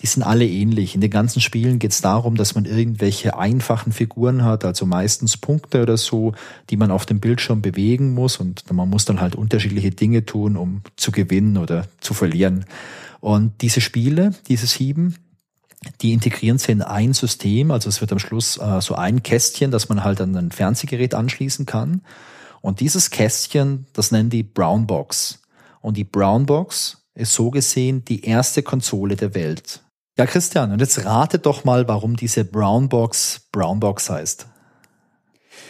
[0.03, 0.93] Die sind alle ähnlich.
[0.93, 5.37] In den ganzen Spielen geht es darum, dass man irgendwelche einfachen Figuren hat, also meistens
[5.37, 6.33] Punkte oder so,
[6.69, 8.37] die man auf dem Bildschirm bewegen muss.
[8.37, 12.65] Und man muss dann halt unterschiedliche Dinge tun, um zu gewinnen oder zu verlieren.
[13.19, 15.15] Und diese Spiele, diese sieben,
[16.01, 17.71] die integrieren sie in ein System.
[17.71, 21.13] Also es wird am Schluss äh, so ein Kästchen, das man halt an ein Fernsehgerät
[21.13, 22.01] anschließen kann.
[22.61, 25.39] Und dieses Kästchen, das nennen die Brown Box.
[25.81, 29.81] Und die Brown Box ist so gesehen die erste Konsole der Welt.
[30.17, 34.47] Ja, Christian, und jetzt rate doch mal, warum diese Brown Box Brown Box heißt.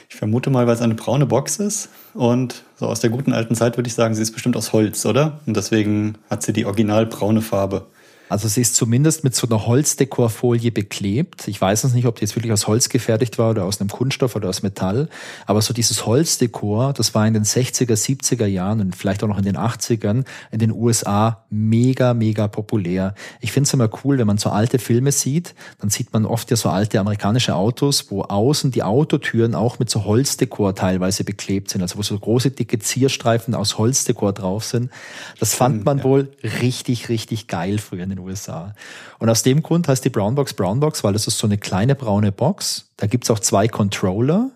[0.09, 1.89] Ich vermute mal, weil es eine braune Box ist.
[2.19, 5.05] Und so aus der guten alten Zeit würde ich sagen, sie ist bestimmt aus Holz,
[5.05, 5.39] oder?
[5.45, 7.85] Und deswegen hat sie die original braune Farbe.
[8.29, 11.47] Also sie ist zumindest mit so einer Holzdekorfolie beklebt.
[11.47, 13.89] Ich weiß es nicht, ob die jetzt wirklich aus Holz gefertigt war oder aus einem
[13.89, 15.09] Kunststoff oder aus Metall.
[15.47, 19.39] Aber so dieses Holzdekor, das war in den 60er, 70er Jahren und vielleicht auch noch
[19.39, 23.15] in den 80ern in den USA mega, mega populär.
[23.41, 26.51] Ich finde es immer cool, wenn man so alte Filme sieht, dann sieht man oft
[26.51, 31.71] ja so alte amerikanische Autos, wo außen die Autotüren auch mit so Holzdekor teilweise beklebt
[31.71, 31.81] sind.
[31.81, 34.91] Also wo so große, dicke Zierstreifen aus Holzdekor drauf sind.
[35.39, 36.03] Das fand man ja.
[36.03, 38.73] wohl richtig, richtig geil früher in den den USA.
[39.17, 42.31] Und aus dem Grund heißt die Brownbox Brownbox, weil es ist so eine kleine braune
[42.31, 42.89] Box.
[42.97, 44.51] Da gibt's auch zwei Controller,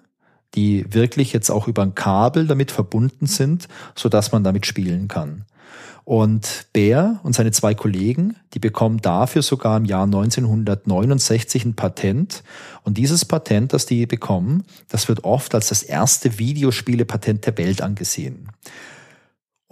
[0.56, 5.08] die wirklich jetzt auch über ein Kabel damit verbunden sind, so dass man damit spielen
[5.08, 5.46] kann.
[6.06, 12.44] Und Bär und seine zwei Kollegen, die bekommen dafür sogar im Jahr 1969 ein Patent.
[12.84, 17.82] Und dieses Patent, das die bekommen, das wird oft als das erste Videospielepatent der Welt
[17.82, 18.50] angesehen.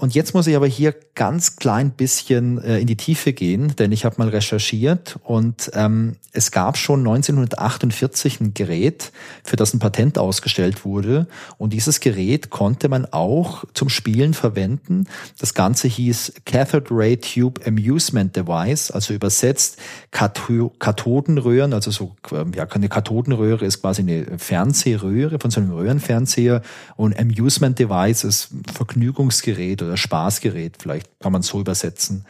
[0.02, 3.92] Und jetzt muss ich aber hier ganz klein bisschen äh, in die Tiefe gehen, denn
[3.92, 9.12] ich habe mal recherchiert und ähm, es gab schon 1948 ein Gerät,
[9.44, 11.28] für das ein Patent ausgestellt wurde.
[11.58, 15.08] Und dieses Gerät konnte man auch zum Spielen verwenden.
[15.40, 19.78] Das Ganze hieß Cathode Ray Tube Amusement Device, also übersetzt
[20.10, 26.64] Kathodenröhren, also so, ähm, ja, eine Kathodenröhre ist quasi eine Fernsehröhre von so einem Röhrenfernseher
[26.96, 32.26] und Amusement Device ist Vergnügungsgerät oder Spaßgerät, vielleicht kann man es so übersetzen.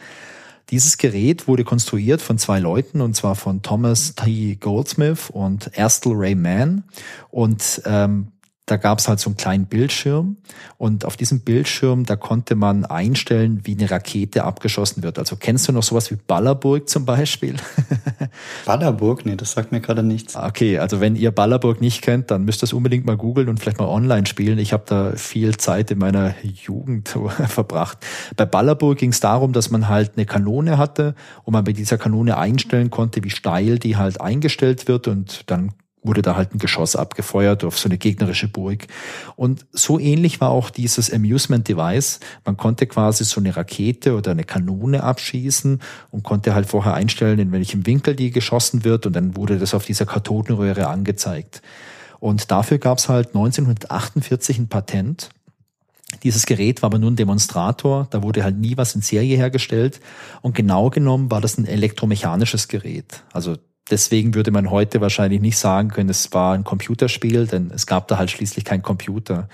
[0.70, 4.56] Dieses Gerät wurde konstruiert von zwei Leuten, und zwar von Thomas T.
[4.56, 6.84] Goldsmith und Astle Ray Mann.
[7.30, 8.31] Und ähm,
[8.72, 10.38] da gab es halt so einen kleinen Bildschirm
[10.78, 15.18] und auf diesem Bildschirm, da konnte man einstellen, wie eine Rakete abgeschossen wird.
[15.18, 17.56] Also kennst du noch sowas wie Ballerburg zum Beispiel?
[18.64, 19.26] Ballerburg?
[19.26, 20.36] Nee, das sagt mir gerade nichts.
[20.36, 23.60] Okay, also wenn ihr Ballerburg nicht kennt, dann müsst ihr es unbedingt mal googeln und
[23.60, 24.58] vielleicht mal online spielen.
[24.58, 27.10] Ich habe da viel Zeit in meiner Jugend
[27.48, 27.98] verbracht.
[28.36, 31.98] Bei Ballerburg ging es darum, dass man halt eine Kanone hatte und man bei dieser
[31.98, 36.58] Kanone einstellen konnte, wie steil die halt eingestellt wird und dann wurde da halt ein
[36.58, 38.86] Geschoss abgefeuert auf so eine gegnerische Burg.
[39.36, 42.20] Und so ähnlich war auch dieses Amusement Device.
[42.44, 47.38] Man konnte quasi so eine Rakete oder eine Kanone abschießen und konnte halt vorher einstellen,
[47.38, 51.62] in welchem Winkel die geschossen wird und dann wurde das auf dieser Kathodenröhre angezeigt.
[52.18, 55.30] Und dafür gab es halt 1948 ein Patent.
[56.22, 60.00] Dieses Gerät war aber nur ein Demonstrator, da wurde halt nie was in Serie hergestellt
[60.42, 63.22] und genau genommen war das ein elektromechanisches Gerät.
[63.32, 63.56] Also
[63.90, 68.08] deswegen würde man heute wahrscheinlich nicht sagen können, es war ein Computerspiel, denn es gab
[68.08, 69.48] da halt schließlich kein Computer.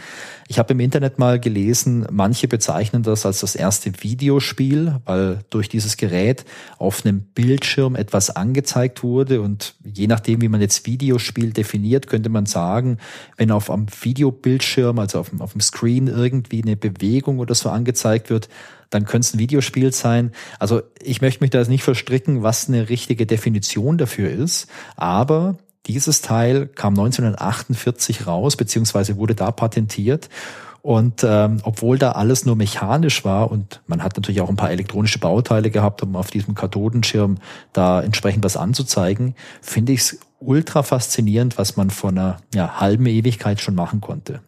[0.49, 5.69] Ich habe im Internet mal gelesen, manche bezeichnen das als das erste Videospiel, weil durch
[5.69, 6.45] dieses Gerät
[6.79, 12.29] auf einem Bildschirm etwas angezeigt wurde und je nachdem, wie man jetzt Videospiel definiert, könnte
[12.29, 12.99] man sagen,
[13.37, 18.31] wenn auf am Videobildschirm, also auf, auf dem Screen irgendwie eine Bewegung oder so angezeigt
[18.31, 18.49] wird,
[18.91, 20.33] dann könnte es ein Videospiel sein.
[20.59, 26.21] Also ich möchte mich da nicht verstricken, was eine richtige Definition dafür ist, aber dieses
[26.21, 30.29] Teil kam 1948 raus, beziehungsweise wurde da patentiert.
[30.83, 34.71] Und ähm, obwohl da alles nur mechanisch war und man hat natürlich auch ein paar
[34.71, 37.39] elektronische Bauteile gehabt, um auf diesem Kathodenschirm
[37.73, 43.07] da entsprechend was anzuzeigen, finde ich es ultra faszinierend, was man vor einer ja, halben
[43.07, 44.41] Ewigkeit schon machen konnte.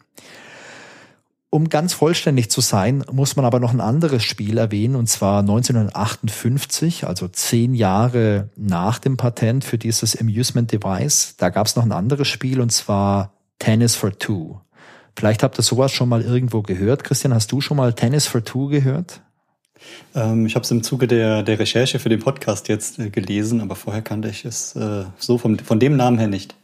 [1.52, 5.40] Um ganz vollständig zu sein, muss man aber noch ein anderes Spiel erwähnen, und zwar
[5.40, 11.34] 1958, also zehn Jahre nach dem Patent für dieses Amusement Device.
[11.38, 14.60] Da gab es noch ein anderes Spiel, und zwar Tennis for Two.
[15.16, 17.02] Vielleicht habt ihr sowas schon mal irgendwo gehört.
[17.02, 19.20] Christian, hast du schon mal Tennis for Two gehört?
[20.14, 23.60] Ähm, ich habe es im Zuge der, der Recherche für den Podcast jetzt äh, gelesen,
[23.60, 26.54] aber vorher kannte ich es äh, so vom, von dem Namen her nicht.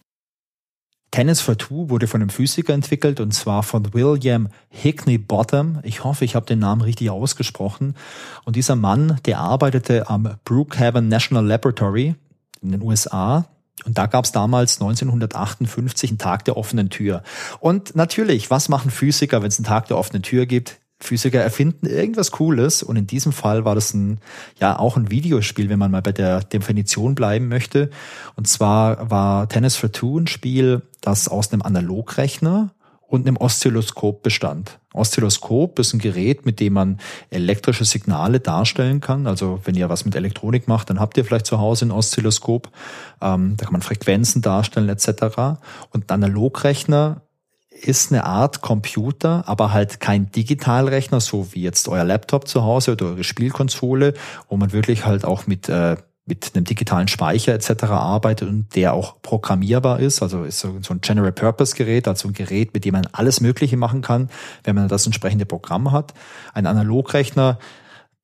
[1.10, 5.78] Tennis for Two wurde von einem Physiker entwickelt und zwar von William Hickney Bottom.
[5.82, 7.94] Ich hoffe, ich habe den Namen richtig ausgesprochen.
[8.44, 12.16] Und dieser Mann, der arbeitete am Brookhaven National Laboratory
[12.60, 13.46] in den USA.
[13.84, 17.22] Und da gab es damals 1958 einen Tag der offenen Tür.
[17.60, 20.80] Und natürlich, was machen Physiker, wenn es einen Tag der offenen Tür gibt?
[20.98, 24.18] Physiker erfinden irgendwas Cooles und in diesem Fall war das ein,
[24.58, 27.90] ja, auch ein Videospiel, wenn man mal bei der Definition bleiben möchte.
[28.34, 32.70] Und zwar war Tennis for Two ein Spiel, das aus einem Analogrechner
[33.08, 34.78] und einem Oszilloskop bestand.
[34.92, 36.98] Oszilloskop ist ein Gerät, mit dem man
[37.30, 39.26] elektrische Signale darstellen kann.
[39.26, 42.70] Also wenn ihr was mit Elektronik macht, dann habt ihr vielleicht zu Hause ein Oszilloskop.
[43.20, 45.58] Ähm, da kann man Frequenzen darstellen etc.
[45.90, 47.22] Und ein Analogrechner
[47.82, 52.92] ist eine Art Computer, aber halt kein Digitalrechner, so wie jetzt euer Laptop zu Hause
[52.92, 54.14] oder eure Spielkonsole,
[54.48, 57.84] wo man wirklich halt auch mit äh, mit einem digitalen Speicher etc.
[57.84, 60.22] arbeitet und der auch programmierbar ist.
[60.22, 63.76] Also ist so, ein General Purpose Gerät, also ein Gerät, mit dem man alles Mögliche
[63.76, 64.28] machen kann,
[64.64, 66.14] wenn man das entsprechende Programm hat.
[66.52, 67.60] Ein Analogrechner,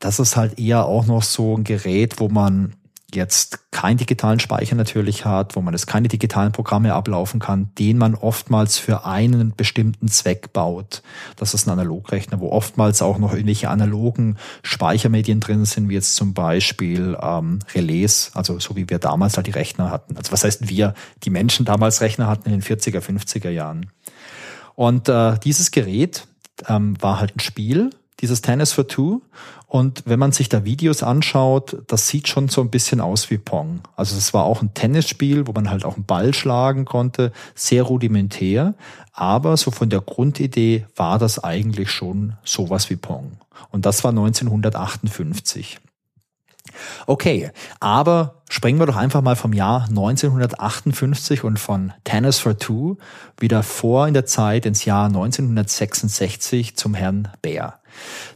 [0.00, 2.74] das ist halt eher auch noch so ein Gerät, wo man
[3.14, 7.98] jetzt keinen digitalen Speicher natürlich hat, wo man es keine digitalen Programme ablaufen kann, den
[7.98, 11.03] man oftmals für einen bestimmten Zweck baut.
[11.37, 16.16] Das ist ein Analogrechner, wo oftmals auch noch irgendwelche analogen Speichermedien drin sind, wie jetzt
[16.16, 20.16] zum Beispiel ähm, Relais, also so wie wir damals halt die Rechner hatten.
[20.16, 20.94] Also was heißt wir,
[21.25, 23.90] die Menschen damals Rechner hatten in den 40er, 50er Jahren.
[24.75, 26.27] Und äh, dieses Gerät
[26.68, 29.20] ähm, war halt ein Spiel, dieses Tennis for Two.
[29.72, 33.38] Und wenn man sich da Videos anschaut, das sieht schon so ein bisschen aus wie
[33.38, 33.80] Pong.
[33.96, 37.85] Also es war auch ein Tennisspiel, wo man halt auch einen Ball schlagen konnte, sehr
[37.85, 38.74] rudimentär.
[39.14, 43.38] Aber so von der Grundidee war das eigentlich schon sowas wie Pong.
[43.70, 45.80] Und das war 1958.
[47.07, 52.97] Okay, aber springen wir doch einfach mal vom Jahr 1958 und von Tennis for Two
[53.38, 57.79] wieder vor in der Zeit ins Jahr 1966 zum Herrn Bär.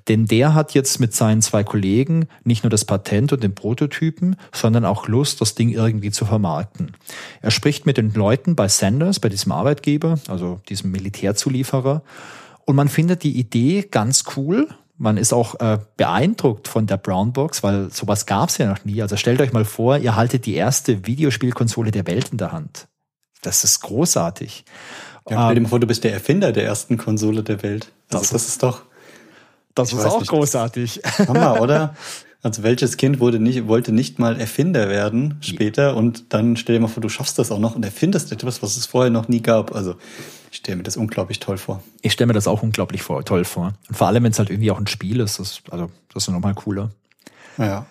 [0.09, 4.37] Denn der hat jetzt mit seinen zwei Kollegen nicht nur das Patent und den Prototypen,
[4.53, 6.93] sondern auch Lust, das Ding irgendwie zu vermarkten.
[7.41, 12.03] Er spricht mit den Leuten bei Sanders, bei diesem Arbeitgeber, also diesem Militärzulieferer,
[12.67, 14.69] und man findet die Idee ganz cool.
[14.99, 19.03] Man ist auch äh, beeindruckt von der Brownbox, weil sowas gab es ja noch nie.
[19.03, 22.89] Also stellt euch mal vor, ihr haltet die erste Videospielkonsole der Welt in der Hand.
[23.43, 24.65] Das ist großartig.
[25.29, 27.93] Ja, stell dir mal vor, du bist der Erfinder der ersten Konsole der Welt.
[28.11, 28.83] Also das, das ist doch
[29.75, 31.03] das ist auch nicht, großartig.
[31.29, 31.95] Hammer, oder?
[32.43, 36.81] Also welches Kind wurde nicht, wollte nicht mal Erfinder werden später und dann stell dir
[36.81, 39.43] mal vor, du schaffst das auch noch und erfindest etwas, was es vorher noch nie
[39.43, 39.75] gab.
[39.75, 39.97] Also
[40.67, 41.81] stelle mir das unglaublich toll vor.
[42.03, 43.75] Ich stelle mir das auch unglaublich vor, toll vor.
[43.89, 46.33] Und vor allem, wenn es halt irgendwie auch ein Spiel ist, das, also das ist
[46.33, 46.91] nochmal cooler.
[47.57, 47.87] Ja.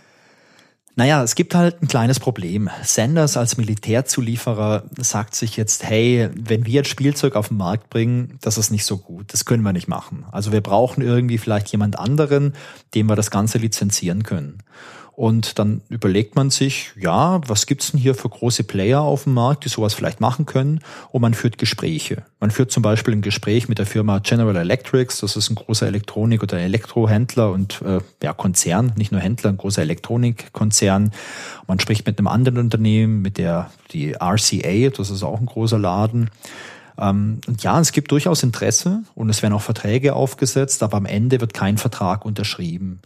[0.98, 2.70] Naja, es gibt halt ein kleines Problem.
[2.84, 8.38] Sanders als Militärzulieferer sagt sich jetzt, hey, wenn wir jetzt Spielzeug auf den Markt bringen,
[8.42, 9.32] das ist nicht so gut.
[9.32, 10.26] Das können wir nicht machen.
[10.32, 12.56] Also wir brauchen irgendwie vielleicht jemand anderen,
[12.94, 14.58] dem wir das Ganze lizenzieren können.
[15.16, 19.34] Und dann überlegt man sich, ja, was gibt's denn hier für große Player auf dem
[19.34, 20.82] Markt, die sowas vielleicht machen können?
[21.10, 22.24] Und man führt Gespräche.
[22.42, 25.88] Man führt zum Beispiel ein Gespräch mit der Firma General Electrics, das ist ein großer
[25.88, 31.14] Elektronik- oder Elektrohändler und äh, ja, Konzern, nicht nur Händler, ein großer Elektronikkonzern.
[31.66, 35.80] Man spricht mit einem anderen Unternehmen, mit der die RCA, das ist auch ein großer
[35.80, 36.30] Laden.
[36.98, 41.06] Ähm, und ja, es gibt durchaus Interesse und es werden auch Verträge aufgesetzt, aber am
[41.06, 43.00] Ende wird kein Vertrag unterschrieben.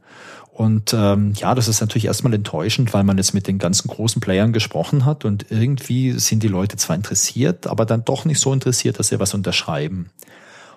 [0.60, 4.20] Und ähm, ja, das ist natürlich erstmal enttäuschend, weil man jetzt mit den ganzen großen
[4.20, 8.52] Playern gesprochen hat und irgendwie sind die Leute zwar interessiert, aber dann doch nicht so
[8.52, 10.10] interessiert, dass sie was unterschreiben.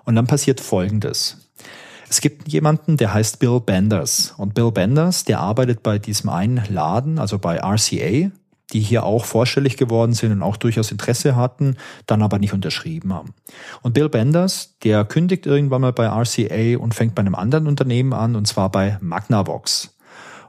[0.05, 1.49] Und dann passiert Folgendes.
[2.09, 4.35] Es gibt jemanden, der heißt Bill Benders.
[4.37, 8.31] Und Bill Benders, der arbeitet bei diesem einen Laden, also bei RCA
[8.73, 13.13] die hier auch vorstellig geworden sind und auch durchaus Interesse hatten, dann aber nicht unterschrieben
[13.13, 13.35] haben.
[13.83, 18.13] Und Bill Benders, der kündigt irgendwann mal bei RCA und fängt bei einem anderen Unternehmen
[18.13, 19.95] an, und zwar bei Magnavox.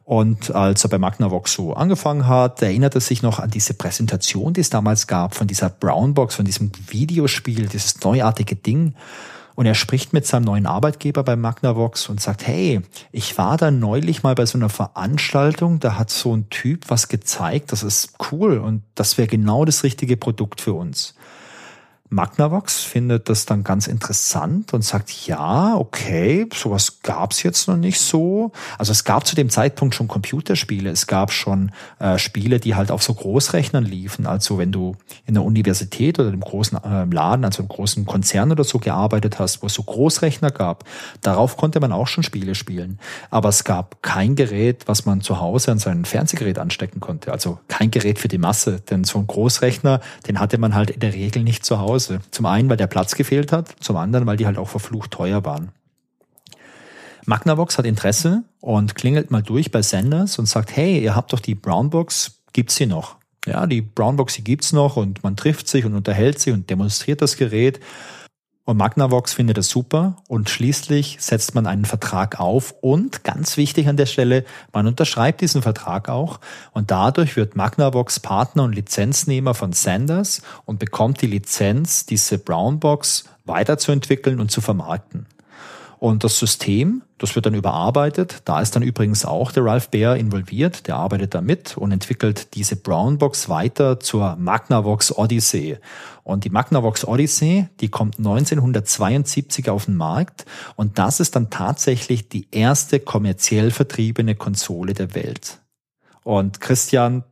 [0.05, 4.53] Und als er bei Magnavox so angefangen hat, erinnert er sich noch an diese Präsentation,
[4.53, 8.95] die es damals gab, von dieser Brownbox, von diesem Videospiel, dieses neuartige Ding.
[9.55, 13.71] Und er spricht mit seinem neuen Arbeitgeber bei Magnavox und sagt, hey, ich war da
[13.71, 18.15] neulich mal bei so einer Veranstaltung, da hat so ein Typ was gezeigt, das ist
[18.31, 21.15] cool und das wäre genau das richtige Produkt für uns.
[22.13, 27.99] Magnavox findet das dann ganz interessant und sagt, ja, okay, sowas gab's jetzt noch nicht
[27.99, 28.51] so.
[28.77, 32.91] Also es gab zu dem Zeitpunkt schon Computerspiele, es gab schon äh, Spiele, die halt
[32.91, 34.27] auf so Großrechnern liefen.
[34.27, 34.95] Also wenn du
[35.25, 39.39] in der Universität oder im großen äh, Laden, also im großen Konzern oder so gearbeitet
[39.39, 40.83] hast, wo es so Großrechner gab,
[41.21, 42.99] darauf konnte man auch schon Spiele spielen.
[43.31, 47.31] Aber es gab kein Gerät, was man zu Hause an sein Fernsehgerät anstecken konnte.
[47.31, 50.99] Also kein Gerät für die Masse, denn so ein Großrechner, den hatte man halt in
[50.99, 52.02] der Regel nicht zu Hause.
[52.03, 52.21] Hause.
[52.31, 55.43] Zum einen, weil der Platz gefehlt hat, zum anderen, weil die halt auch verflucht teuer
[55.45, 55.71] waren.
[57.25, 61.39] Magnavox hat Interesse und klingelt mal durch bei Sanders und sagt, hey, ihr habt doch
[61.39, 63.15] die Brownbox, gibt's sie noch?
[63.45, 67.21] Ja, die Brownbox, die gibt's noch und man trifft sich und unterhält sich und demonstriert
[67.21, 67.79] das Gerät
[68.65, 70.15] und Magnavox findet es super.
[70.27, 72.73] Und schließlich setzt man einen Vertrag auf.
[72.81, 76.39] Und ganz wichtig an der Stelle, man unterschreibt diesen Vertrag auch.
[76.71, 83.25] Und dadurch wird Magnavox Partner und Lizenznehmer von Sanders und bekommt die Lizenz, diese Brownbox
[83.45, 85.25] weiterzuentwickeln und zu vermarkten.
[86.03, 88.41] Und das System, das wird dann überarbeitet.
[88.43, 90.85] Da ist dann übrigens auch der Ralph Baer involviert.
[90.87, 95.77] Der arbeitet da mit und entwickelt diese Brownbox weiter zur Magnavox Odyssey.
[96.23, 100.43] Und die Magnavox Odyssey, die kommt 1972 auf den Markt.
[100.75, 105.61] Und das ist dann tatsächlich die erste kommerziell vertriebene Konsole der Welt.
[106.25, 107.23] Und Christian,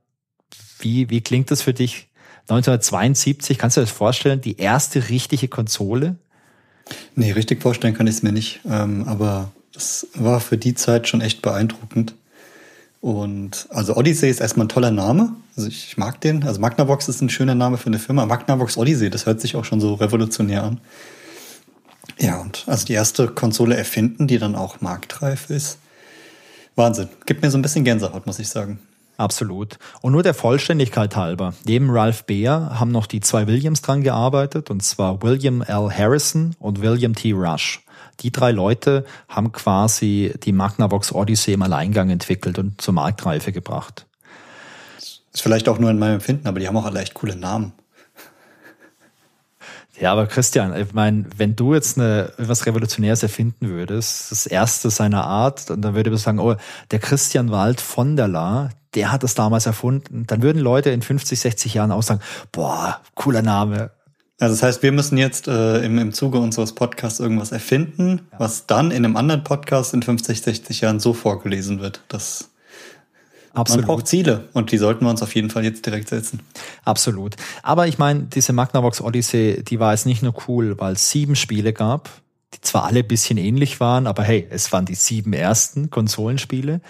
[0.79, 2.07] wie, wie klingt das für dich?
[2.43, 6.15] 1972, kannst du dir das vorstellen, die erste richtige Konsole?
[7.15, 8.61] Nee, richtig vorstellen kann ich es mir nicht.
[8.69, 12.15] Ähm, aber das war für die Zeit schon echt beeindruckend.
[13.01, 15.33] Und also Odyssey ist erstmal ein toller Name.
[15.57, 16.43] Also ich mag den.
[16.43, 18.25] Also Magnavox ist ein schöner Name für eine Firma.
[18.25, 20.79] Magnavox Odyssey, das hört sich auch schon so revolutionär an.
[22.19, 25.79] Ja, und also die erste Konsole erfinden, die dann auch marktreif ist.
[26.75, 27.09] Wahnsinn.
[27.25, 28.79] Gibt mir so ein bisschen Gänsehaut, muss ich sagen.
[29.21, 29.77] Absolut.
[30.01, 31.53] Und nur der Vollständigkeit halber.
[31.63, 35.91] Neben Ralph Baer haben noch die zwei Williams dran gearbeitet, und zwar William L.
[35.95, 37.33] Harrison und William T.
[37.33, 37.81] Rush.
[38.21, 44.07] Die drei Leute haben quasi die Magnavox Odyssey im Alleingang entwickelt und zur Marktreife gebracht.
[44.97, 47.73] ist vielleicht auch nur in meinem Empfinden, aber die haben auch alle echt coole Namen.
[50.01, 54.89] Ja, aber Christian, ich meine, wenn du jetzt eine, was Revolutionäres erfinden würdest, das erste
[54.89, 56.55] seiner Art, dann würde man sagen, oh,
[56.89, 61.03] der Christian Wald von der La, der hat das damals erfunden, dann würden Leute in
[61.03, 62.19] 50, 60 Jahren auch sagen,
[62.51, 63.91] boah, cooler Name.
[64.39, 68.39] Also das heißt, wir müssen jetzt äh, im, im Zuge unseres Podcasts irgendwas erfinden, ja.
[68.39, 72.01] was dann in einem anderen Podcast in 50, 60 Jahren so vorgelesen wird.
[72.07, 72.49] Das
[73.53, 73.85] Absolut.
[73.85, 76.39] Man braucht Ziele und die sollten wir uns auf jeden Fall jetzt direkt setzen.
[76.85, 77.35] Absolut.
[77.63, 81.35] Aber ich meine, diese Magnavox Odyssey, die war jetzt nicht nur cool, weil es sieben
[81.35, 82.09] Spiele gab,
[82.53, 86.81] die zwar alle ein bisschen ähnlich waren, aber hey, es waren die sieben ersten Konsolenspiele.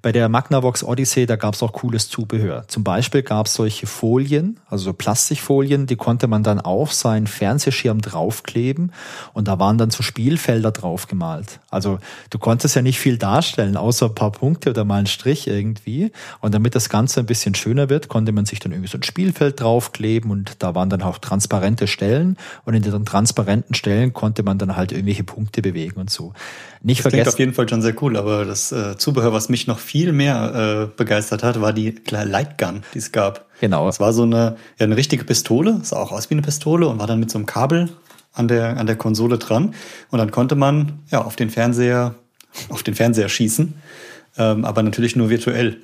[0.00, 2.66] Bei der Magnavox Odyssey, da gab es auch cooles Zubehör.
[2.68, 7.26] Zum Beispiel gab es solche Folien, also so Plastikfolien, die konnte man dann auf seinen
[7.26, 8.92] Fernsehschirm draufkleben
[9.32, 11.60] und da waren dann so Spielfelder draufgemalt.
[11.70, 11.98] Also
[12.30, 16.12] du konntest ja nicht viel darstellen, außer ein paar Punkte oder mal einen Strich irgendwie.
[16.40, 19.02] Und damit das Ganze ein bisschen schöner wird, konnte man sich dann irgendwie so ein
[19.02, 24.42] Spielfeld draufkleben und da waren dann auch transparente Stellen und in den transparenten Stellen konnte
[24.42, 26.32] man dann halt irgendwelche Punkte bewegen und so.
[26.82, 27.24] Nicht das vergessen.
[27.24, 30.12] Klingt auf jeden Fall schon sehr cool, aber das äh, Zubehör, was mich noch viel
[30.12, 33.46] mehr äh, begeistert hat, war die Lightgun, die es gab.
[33.60, 33.88] Genau.
[33.88, 36.98] Es war so eine, ja, eine richtige Pistole, sah auch aus wie eine Pistole und
[36.98, 37.88] war dann mit so einem Kabel
[38.34, 39.74] an der, an der Konsole dran.
[40.10, 42.14] Und dann konnte man ja auf den Fernseher,
[42.68, 43.74] auf den Fernseher schießen,
[44.36, 45.78] ähm, aber natürlich nur virtuell.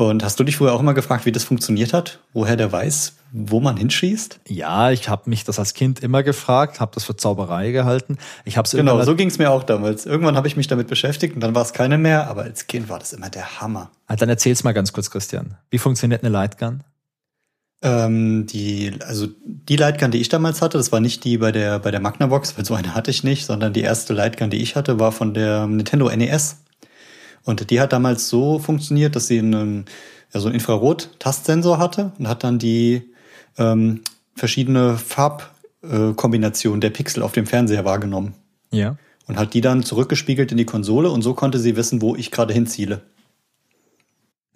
[0.00, 2.20] Und hast du dich früher auch immer gefragt, wie das funktioniert hat?
[2.32, 4.40] Woher der weiß, wo man hinschießt?
[4.48, 8.16] Ja, ich habe mich das als Kind immer gefragt, habe das für Zauberei gehalten.
[8.44, 10.06] Ich habe Genau, so ging es mir auch damals.
[10.06, 12.88] Irgendwann habe ich mich damit beschäftigt und dann war es keine mehr, aber als Kind
[12.88, 13.90] war das immer der Hammer.
[14.06, 15.56] Also dann erzähl's mal ganz kurz, Christian.
[15.70, 16.82] Wie funktioniert eine Lightgun?
[17.82, 21.78] Ähm, die, also die Lightgun, die ich damals hatte, das war nicht die bei der
[21.78, 24.76] bei der Magnavox, weil so eine hatte ich nicht, sondern die erste Lightgun, die ich
[24.76, 26.56] hatte, war von der Nintendo NES.
[27.44, 29.86] Und die hat damals so funktioniert, dass sie einen,
[30.32, 33.02] ja, so einen Infrarot-Tastsensor hatte und hat dann die
[33.58, 34.02] ähm,
[34.34, 38.34] verschiedene Farbkombinationen der Pixel auf dem Fernseher wahrgenommen.
[38.70, 38.96] Ja.
[39.26, 42.30] Und hat die dann zurückgespiegelt in die Konsole und so konnte sie wissen, wo ich
[42.30, 43.02] gerade hinziele.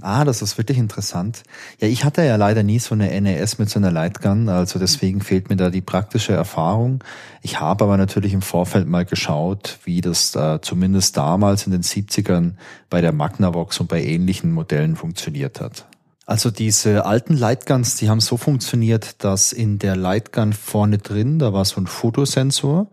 [0.02, 1.44] Ah, das ist wirklich interessant.
[1.80, 5.20] Ja, ich hatte ja leider nie so eine NES mit so einer Lightgun, also deswegen
[5.20, 7.04] fehlt mir da die praktische Erfahrung.
[7.42, 11.82] Ich habe aber natürlich im Vorfeld mal geschaut, wie das äh, zumindest damals in den
[11.82, 12.54] 70ern
[12.90, 15.86] bei der Magnavox und bei ähnlichen Modellen funktioniert hat.
[16.26, 21.52] Also diese alten Lightguns, die haben so funktioniert, dass in der Lightgun vorne drin, da
[21.52, 22.88] war so ein Fotosensor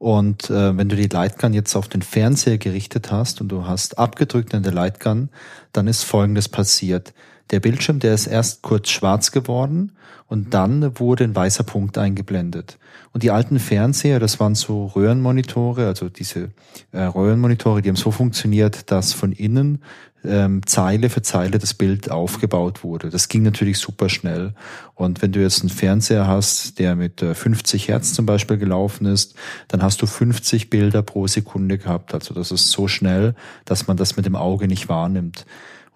[0.00, 3.98] und äh, wenn du die Lightgun jetzt auf den Fernseher gerichtet hast und du hast
[3.98, 5.28] abgedrückt in der Lightgun,
[5.74, 7.12] dann ist Folgendes passiert.
[7.50, 9.92] Der Bildschirm, der ist erst kurz schwarz geworden
[10.28, 12.78] und dann wurde ein weißer Punkt eingeblendet.
[13.12, 16.50] Und die alten Fernseher, das waren so Röhrenmonitore, also diese
[16.92, 19.82] äh, Röhrenmonitore, die haben so funktioniert, dass von innen
[20.24, 23.10] ähm, Zeile für Zeile das Bild aufgebaut wurde.
[23.10, 24.54] Das ging natürlich super schnell.
[24.94, 29.06] Und wenn du jetzt einen Fernseher hast, der mit äh, 50 Hertz zum Beispiel gelaufen
[29.06, 29.34] ist,
[29.68, 32.14] dann hast du 50 Bilder pro Sekunde gehabt.
[32.14, 33.34] Also das ist so schnell,
[33.64, 35.46] dass man das mit dem Auge nicht wahrnimmt.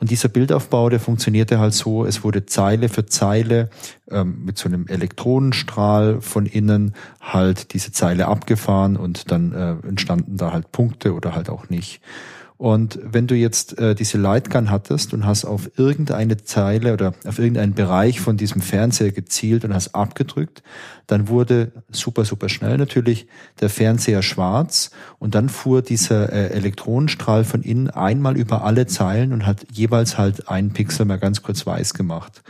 [0.05, 3.71] Und dieser Bildaufbau, der funktionierte halt so, es wurde Zeile für Zeile
[4.11, 6.93] ähm, mit so einem Elektronenstrahl von innen
[7.23, 12.03] halt diese Zeile abgefahren und dann äh, entstanden da halt Punkte oder halt auch nicht.
[12.65, 17.39] Und wenn du jetzt äh, diese Lightgun hattest und hast auf irgendeine Zeile oder auf
[17.39, 20.63] irgendeinen Bereich von diesem Fernseher gezielt und hast abgedrückt,
[21.07, 23.27] dann wurde super, super schnell natürlich
[23.61, 29.35] der Fernseher schwarz und dann fuhr dieser äh, Elektronenstrahl von innen einmal über alle Zeilen
[29.35, 32.43] und hat jeweils halt einen Pixel mal ganz kurz weiß gemacht.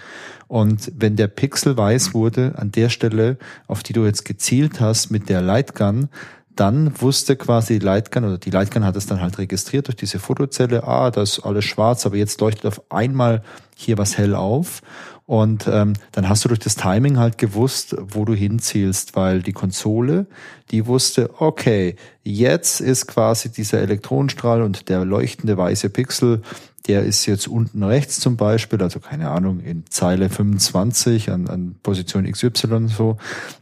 [0.47, 3.37] Und wenn der Pixel weiß wurde, an der Stelle,
[3.67, 6.09] auf die du jetzt gezielt hast mit der Lightgun,
[6.57, 10.19] dann wusste quasi die Lightgun oder die Lightgun hat es dann halt registriert durch diese
[10.19, 13.43] Fotozelle, ah, da ist alles schwarz, aber jetzt leuchtet auf einmal
[13.75, 14.83] hier was hell auf.
[15.27, 19.55] Und ähm, dann hast du durch das Timing halt gewusst, wo du hinzielst, weil die
[19.55, 20.27] Konsole,
[20.71, 26.43] die wusste, okay, jetzt ist quasi dieser Elektronenstrahl und der leuchtende weiße Pixel,
[26.87, 31.77] der ist jetzt unten rechts zum Beispiel, also keine Ahnung, in Zeile 25 an, an
[31.83, 33.17] Position XY so.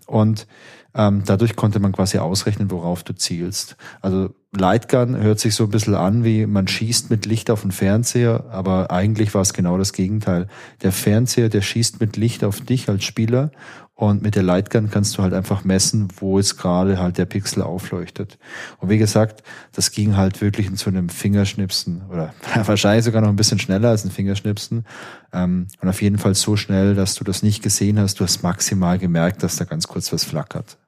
[0.07, 0.49] Und
[0.95, 3.76] ähm, dadurch konnte man quasi ausrechnen, worauf du zielst.
[4.01, 7.72] Also Lightgun hört sich so ein bisschen an, wie man schießt mit Licht auf den
[7.72, 10.47] Fernseher, aber eigentlich war es genau das Gegenteil.
[10.82, 13.51] Der Fernseher, der schießt mit Licht auf dich als Spieler
[13.95, 17.62] und mit der Lightgun kannst du halt einfach messen, wo jetzt gerade halt der Pixel
[17.62, 18.38] aufleuchtet.
[18.78, 22.34] Und wie gesagt, das ging halt wirklich in so einem Fingerschnipsen oder
[22.64, 24.84] wahrscheinlich sogar noch ein bisschen schneller als ein Fingerschnipsen.
[25.32, 28.20] Ähm, und auf jeden Fall so schnell, dass du das nicht gesehen hast.
[28.20, 30.78] Du hast maximal gemerkt, dass da ganz kurz was flackert.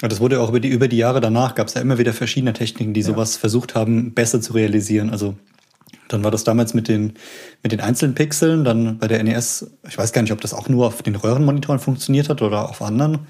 [0.00, 2.52] Das wurde auch über die, über die Jahre danach, gab es ja immer wieder verschiedene
[2.52, 3.06] Techniken, die ja.
[3.06, 5.10] sowas versucht haben, besser zu realisieren.
[5.10, 5.34] Also
[6.08, 7.14] dann war das damals mit den,
[7.62, 10.68] mit den einzelnen Pixeln, dann bei der NES, ich weiß gar nicht, ob das auch
[10.68, 13.26] nur auf den Röhrenmonitoren funktioniert hat oder auf anderen.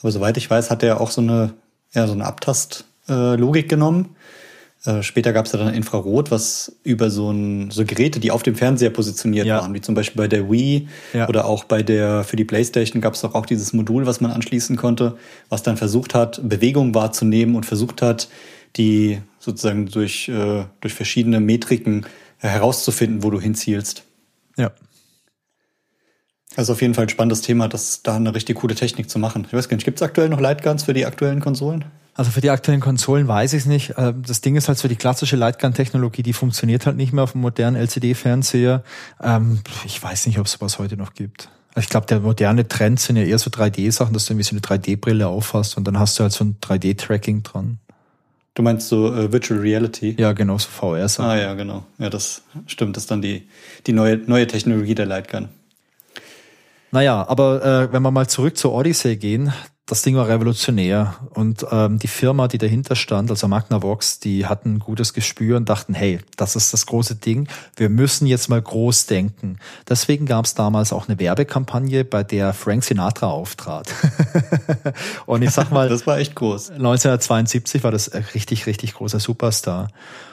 [0.00, 1.54] Aber soweit ich weiß, hat er auch so eine,
[1.92, 4.16] ja, so eine Abtastlogik äh, genommen.
[4.84, 8.42] Äh, später gab es ja dann Infrarot, was über so, ein, so Geräte, die auf
[8.42, 9.60] dem Fernseher positioniert ja.
[9.60, 11.28] waren, wie zum Beispiel bei der Wii ja.
[11.28, 14.32] oder auch bei der für die PlayStation gab es doch auch dieses Modul, was man
[14.32, 15.16] anschließen konnte,
[15.48, 18.28] was dann versucht hat, Bewegung wahrzunehmen und versucht hat,
[18.76, 22.06] die sozusagen durch, äh, durch verschiedene Metriken
[22.38, 24.02] herauszufinden, wo du hinzielst.
[24.56, 24.72] Ja.
[26.56, 29.46] Also auf jeden Fall ein spannendes Thema, das da eine richtig coole Technik zu machen.
[29.46, 31.84] Ich weiß gar nicht, gibt es aktuell noch Lightguns für die aktuellen Konsolen?
[32.14, 33.94] Also für die aktuellen Konsolen weiß ich es nicht.
[33.96, 37.32] Ähm, das Ding ist halt so, die klassische Lightgun-Technologie, die funktioniert halt nicht mehr auf
[37.32, 38.82] dem modernen LCD-Fernseher.
[39.22, 41.48] Ähm, ich weiß nicht, ob es sowas heute noch gibt.
[41.74, 44.60] Ich glaube, der moderne Trend sind ja eher so 3D-Sachen, dass du irgendwie so eine
[44.60, 47.78] 3D-Brille aufhast und dann hast du halt so ein 3D-Tracking dran.
[48.54, 50.14] Du meinst so äh, Virtual Reality?
[50.18, 51.30] Ja, genau, so VR-Sachen.
[51.30, 51.84] Ah ja, genau.
[51.96, 52.96] Ja, das stimmt.
[52.96, 53.48] Das ist dann die,
[53.86, 55.48] die neue, neue Technologie der Lightgun.
[56.90, 59.54] Naja, aber äh, wenn wir mal zurück zur Odyssey gehen,
[59.86, 64.74] das Ding war revolutionär und ähm, die Firma, die dahinter stand, also Magnavox, die hatten
[64.74, 68.62] ein gutes Gespür und dachten, hey, das ist das große Ding, wir müssen jetzt mal
[68.62, 69.58] groß denken.
[69.88, 73.88] Deswegen gab es damals auch eine Werbekampagne, bei der Frank Sinatra auftrat.
[75.26, 76.70] und ich sag mal, das war echt groß.
[76.70, 79.88] 1972 war das ein richtig, richtig großer Superstar.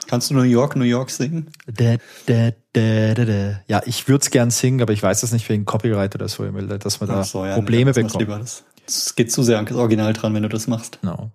[0.06, 1.50] Kannst du New York, New York singen?
[1.66, 1.96] Da,
[2.26, 3.60] da, da, da, da.
[3.68, 6.44] Ja, ich würde es gern singen, aber ich weiß das nicht wegen Copyright oder so,
[6.44, 8.64] dass man da so, ja, Probleme nee, bekommt.
[8.90, 10.98] Es geht zu sehr an das Original dran, wenn du das machst.
[11.00, 11.30] Genau.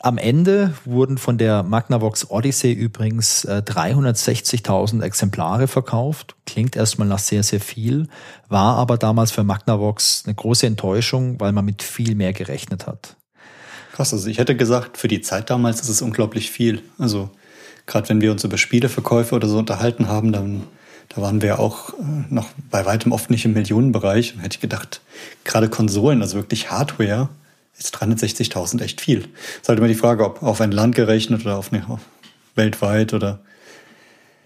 [0.00, 6.36] Am Ende wurden von der Magnavox Odyssey übrigens äh, 360.000 Exemplare verkauft.
[6.44, 8.08] Klingt erstmal nach sehr, sehr viel,
[8.48, 13.16] war aber damals für Magnavox eine große Enttäuschung, weil man mit viel mehr gerechnet hat.
[13.92, 16.82] Krass, also ich hätte gesagt, für die Zeit damals ist es unglaublich viel.
[16.98, 17.30] Also
[17.86, 20.64] gerade wenn wir uns über Spieleverkäufe oder so unterhalten haben, dann
[21.08, 24.34] da waren wir auch äh, noch bei weitem oft nicht im Millionenbereich.
[24.34, 25.00] Und hätte ich gedacht,
[25.44, 27.28] gerade Konsolen, also wirklich Hardware,
[27.78, 29.18] ist 360.000 echt viel.
[29.18, 32.00] Es ist halt immer die Frage, ob auf ein Land gerechnet oder auf eine auf
[32.54, 33.40] weltweit oder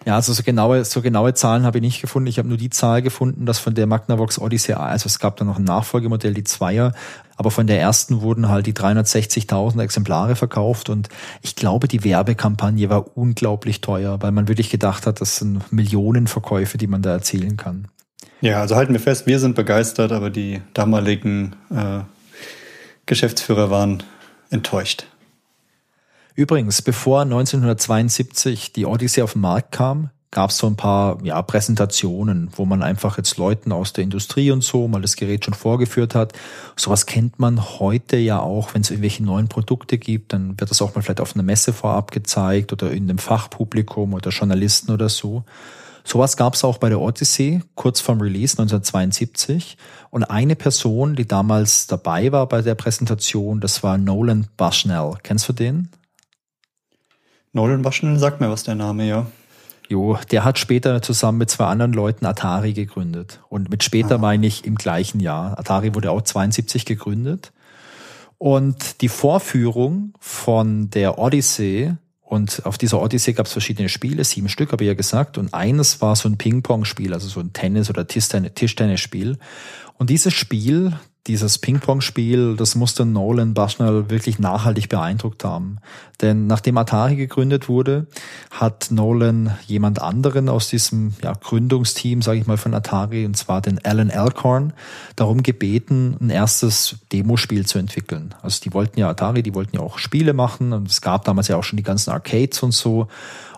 [0.08, 2.28] ja, also so genaue, so genaue Zahlen habe ich nicht gefunden.
[2.28, 5.44] Ich habe nur die Zahl gefunden, dass von der Magnavox Odyssey, also es gab da
[5.44, 6.94] noch ein Nachfolgemodell, die Zweier,
[7.36, 11.10] aber von der ersten wurden halt die 360.000 Exemplare verkauft und
[11.42, 16.78] ich glaube, die Werbekampagne war unglaublich teuer, weil man wirklich gedacht hat, das sind Millionenverkäufe,
[16.78, 17.88] die man da erzielen kann.
[18.40, 22.00] Ja, also halten wir fest, wir sind begeistert, aber die damaligen äh,
[23.04, 24.02] Geschäftsführer waren
[24.48, 25.04] enttäuscht.
[26.38, 31.42] Übrigens, bevor 1972 die Odyssey auf den Markt kam, gab es so ein paar ja,
[31.42, 35.54] Präsentationen, wo man einfach jetzt Leuten aus der Industrie und so mal das Gerät schon
[35.54, 36.34] vorgeführt hat.
[36.76, 40.80] Sowas kennt man heute ja auch, wenn es irgendwelche neuen Produkte gibt, dann wird das
[40.80, 45.08] auch mal vielleicht auf einer Messe vorab gezeigt oder in einem Fachpublikum oder Journalisten oder
[45.08, 45.42] so.
[46.04, 49.76] Sowas gab es auch bei der Odyssey kurz vorm Release 1972.
[50.10, 55.14] Und eine Person, die damals dabei war bei der Präsentation, das war Nolan Bushnell.
[55.24, 55.88] Kennst du den?
[57.52, 59.26] Nolan Bushnell sagt mir was der Name, ja.
[59.88, 63.40] Jo, der hat später zusammen mit zwei anderen Leuten Atari gegründet.
[63.48, 64.18] Und mit später ah.
[64.18, 65.58] meine ich im gleichen Jahr.
[65.58, 67.52] Atari wurde auch 72 gegründet.
[68.36, 74.50] Und die Vorführung von der Odyssey, und auf dieser Odyssey gab es verschiedene Spiele, sieben
[74.50, 77.88] Stück habe ich ja gesagt, und eines war so ein Ping-Pong-Spiel, also so ein Tennis-
[77.88, 79.38] oder Tischtennis-Spiel.
[79.94, 80.92] Und dieses Spiel,
[81.26, 85.78] dieses Ping-Pong-Spiel, das musste Nolan Bushnell wirklich nachhaltig beeindruckt haben.
[86.22, 88.06] Denn nachdem Atari gegründet wurde,
[88.50, 93.60] hat Nolan jemand anderen aus diesem ja, Gründungsteam, sage ich mal, von Atari, und zwar
[93.60, 94.72] den Alan Alcorn,
[95.16, 98.34] darum gebeten, ein erstes Demospiel zu entwickeln.
[98.42, 101.48] Also die wollten ja Atari, die wollten ja auch Spiele machen und es gab damals
[101.48, 103.08] ja auch schon die ganzen Arcades und so.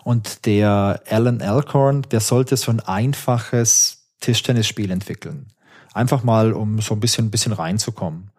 [0.03, 5.47] Und der Alan Alcorn, der sollte so ein einfaches Tischtennisspiel entwickeln.
[5.93, 8.31] Einfach mal, um so ein bisschen, ein bisschen reinzukommen.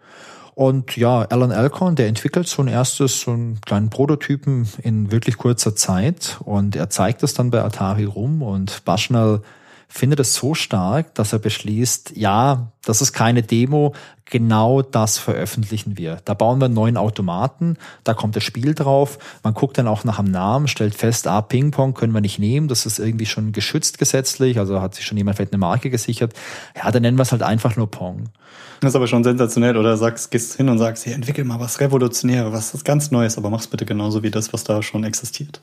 [0.54, 5.38] Und ja, Alan Alcorn, der entwickelt so ein erstes, so einen kleinen Prototypen in wirklich
[5.38, 9.40] kurzer Zeit und er zeigt es dann bei Atari rum und Bushnell
[9.88, 13.94] findet es so stark, dass er beschließt, ja, das ist keine Demo,
[14.26, 16.18] genau das veröffentlichen wir.
[16.24, 20.04] Da bauen wir einen neuen Automaten, da kommt das Spiel drauf, man guckt dann auch
[20.04, 23.52] nach dem Namen, stellt fest, ah, Ping-Pong können wir nicht nehmen, das ist irgendwie schon
[23.52, 26.34] geschützt gesetzlich, also hat sich schon jemand vielleicht eine Marke gesichert.
[26.76, 28.30] Ja, dann nennen wir es halt einfach nur Pong.
[28.80, 31.78] Das ist aber schon sensationell, oder sagst, gehst hin und sagst, hey, entwickel mal was
[31.78, 35.60] Revolutionäres, was ganz Neues, aber mach's bitte genauso wie das, was da schon existiert.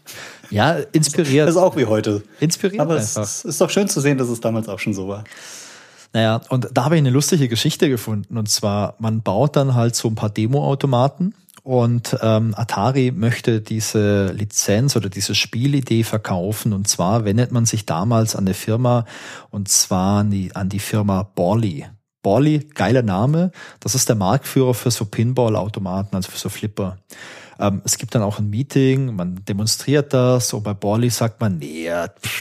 [0.49, 1.47] Ja, inspiriert.
[1.47, 2.23] Das ist auch wie heute.
[2.39, 3.23] Inspiriert aber einfach.
[3.23, 5.25] es ist doch schön zu sehen, dass es damals auch schon so war.
[6.13, 8.37] Naja, und da habe ich eine lustige Geschichte gefunden.
[8.37, 14.31] Und zwar, man baut dann halt so ein paar Demo-Automaten und ähm, Atari möchte diese
[14.31, 16.73] Lizenz oder diese Spielidee verkaufen.
[16.73, 19.05] Und zwar wendet man sich damals an eine Firma,
[19.51, 21.85] und zwar an die, an die Firma Borley.
[22.21, 23.51] Borley, geiler Name.
[23.79, 26.97] Das ist der Marktführer für so Pinball-Automaten, also für so Flipper.
[27.59, 31.57] Ähm, es gibt dann auch ein Meeting, man demonstriert das und bei Borley sagt man,
[31.57, 31.89] nee,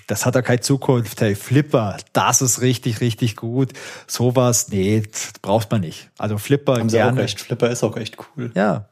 [0.07, 1.21] das hat ja keine Zukunft.
[1.21, 3.73] Hey, Flipper, das ist richtig, richtig gut.
[4.07, 5.03] Sowas, nee,
[5.43, 6.11] braucht man nicht.
[6.19, 7.13] Also Flipper Haben gerne.
[7.13, 7.41] Sie auch recht.
[7.41, 8.53] Flipper ist auch echt cool.
[8.55, 8.87] Ja.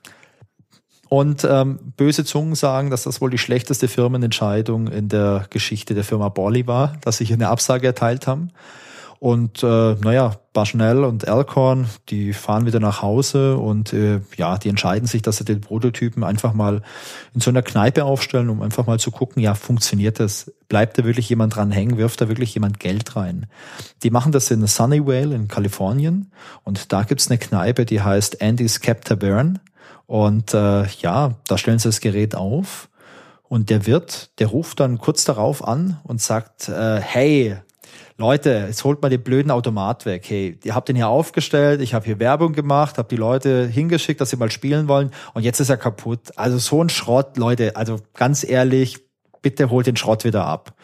[1.09, 6.03] Und ähm, böse Zungen sagen, dass das wohl die schlechteste Firmenentscheidung in der Geschichte der
[6.03, 8.51] Firma Borley war, dass sie hier eine Absage erteilt haben.
[9.19, 14.69] Und äh, naja, Bushnell und Alcorn, die fahren wieder nach Hause und äh, ja, die
[14.69, 16.83] entscheiden sich, dass sie den Prototypen einfach mal
[17.35, 20.53] in so einer Kneipe aufstellen, um einfach mal zu gucken, ja, funktioniert das?
[20.69, 21.99] Bleibt da wirklich jemand dran hängen?
[21.99, 23.47] Wirft da wirklich jemand Geld rein?
[24.03, 26.31] Die machen das in Sunnyvale in Kalifornien
[26.65, 29.61] und da gibt's eine Kneipe, die heißt Andy's Cap Tavern
[30.07, 32.89] und äh, ja, da stellen sie das Gerät auf
[33.49, 37.57] und der Wirt, der ruft dann kurz darauf an und sagt, äh, hey,
[38.19, 40.25] Leute, jetzt holt mal den blöden Automat weg.
[40.27, 44.23] Hey, ihr habt den hier aufgestellt, ich habe hier Werbung gemacht, habe die Leute hingeschickt,
[44.23, 46.33] dass sie mal spielen wollen und jetzt ist er kaputt.
[46.37, 49.01] Also so ein Schrott, Leute, also ganz ehrlich,
[49.43, 50.75] bitte holt den Schrott wieder ab.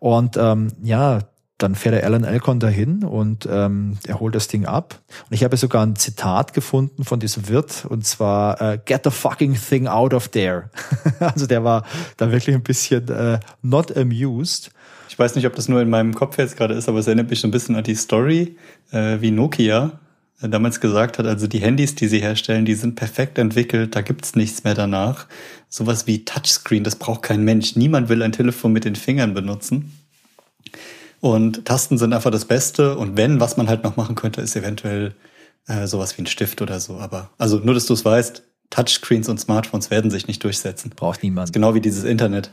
[0.00, 1.20] Und ähm, ja,
[1.58, 5.00] dann fährt der Alan Alcon dahin und ähm, er holt das Ding ab.
[5.30, 9.10] Und ich habe sogar ein Zitat gefunden von diesem Wirt und zwar äh, Get the
[9.10, 10.70] fucking thing out of there.
[11.20, 11.84] also der war
[12.16, 14.72] da wirklich ein bisschen äh, not amused.
[15.14, 17.30] Ich weiß nicht, ob das nur in meinem Kopf jetzt gerade ist, aber es erinnert
[17.30, 18.56] mich so ein bisschen an die Story,
[18.90, 20.00] äh, wie Nokia
[20.42, 24.00] äh, damals gesagt hat, also die Handys, die sie herstellen, die sind perfekt entwickelt, da
[24.00, 25.26] gibt's nichts mehr danach.
[25.68, 27.76] Sowas wie Touchscreen, das braucht kein Mensch.
[27.76, 29.96] Niemand will ein Telefon mit den Fingern benutzen.
[31.20, 32.98] Und Tasten sind einfach das Beste.
[32.98, 35.14] Und wenn, was man halt noch machen könnte, ist eventuell
[35.68, 36.98] äh, sowas wie ein Stift oder so.
[36.98, 40.90] Aber also nur, dass du es weißt, Touchscreens und Smartphones werden sich nicht durchsetzen.
[40.90, 41.52] Braucht niemand.
[41.52, 42.50] Genau wie dieses Internet.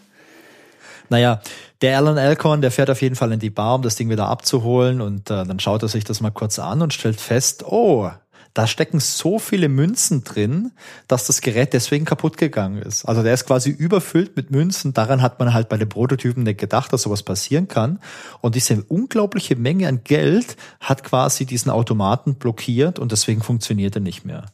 [1.11, 1.41] Naja,
[1.81, 4.27] der Alan Alcorn, der fährt auf jeden Fall in die Bar, um das Ding wieder
[4.27, 8.09] abzuholen und äh, dann schaut er sich das mal kurz an und stellt fest, oh,
[8.53, 10.71] da stecken so viele Münzen drin,
[11.09, 13.03] dass das Gerät deswegen kaputt gegangen ist.
[13.05, 14.93] Also der ist quasi überfüllt mit Münzen.
[14.93, 17.99] Daran hat man halt bei den Prototypen nicht gedacht, dass sowas passieren kann.
[18.39, 24.01] Und diese unglaubliche Menge an Geld hat quasi diesen Automaten blockiert und deswegen funktioniert er
[24.01, 24.45] nicht mehr.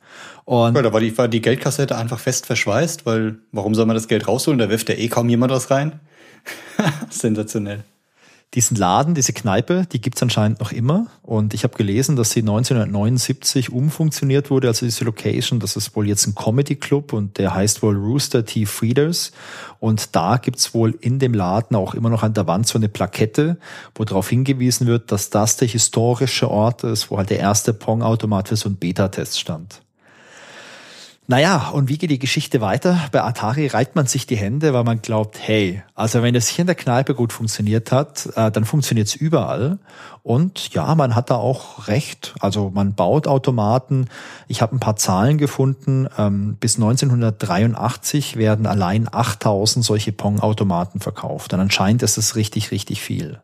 [0.46, 3.96] Und ja, da war die, war die Geldkassette einfach fest verschweißt, weil warum soll man
[3.96, 4.60] das Geld rausholen?
[4.60, 6.00] Da wirft ja eh kaum jemand was rein.
[7.10, 7.84] Sensationell.
[8.54, 11.08] Diesen Laden, diese Kneipe, die gibt's anscheinend noch immer.
[11.22, 15.60] Und ich habe gelesen, dass sie 1979 umfunktioniert wurde, also diese Location.
[15.60, 19.34] Das ist wohl jetzt ein Comedy Club und der heißt wohl Rooster Tea Feeders.
[19.80, 22.88] Und da gibt's wohl in dem Laden auch immer noch an der Wand so eine
[22.88, 23.58] Plakette,
[23.96, 28.48] wo darauf hingewiesen wird, dass das der historische Ort ist, wo halt der erste Pong-Automat
[28.48, 29.82] für so einen Beta-Test stand.
[31.30, 33.02] Naja, und wie geht die Geschichte weiter?
[33.12, 36.64] Bei Atari reibt man sich die Hände, weil man glaubt, hey, also wenn es hier
[36.64, 39.78] in der Kneipe gut funktioniert hat, äh, dann funktioniert es überall.
[40.24, 42.34] Und ja, man hat da auch recht.
[42.40, 44.08] Also man baut Automaten.
[44.48, 46.08] Ich habe ein paar Zahlen gefunden.
[46.18, 51.54] Ähm, bis 1983 werden allein 8000 solche Pong-Automaten verkauft.
[51.54, 53.42] Und anscheinend ist es richtig, richtig viel.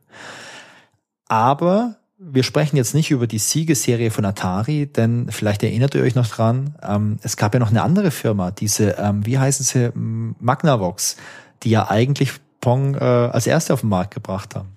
[1.27, 1.97] Aber
[2.31, 6.27] wir sprechen jetzt nicht über die Siegeserie von Atari, denn vielleicht erinnert ihr euch noch
[6.27, 11.17] dran, ähm, es gab ja noch eine andere Firma, diese, ähm, wie heißen sie, Magnavox,
[11.63, 14.69] die ja eigentlich Pong äh, als erste auf den Markt gebracht haben.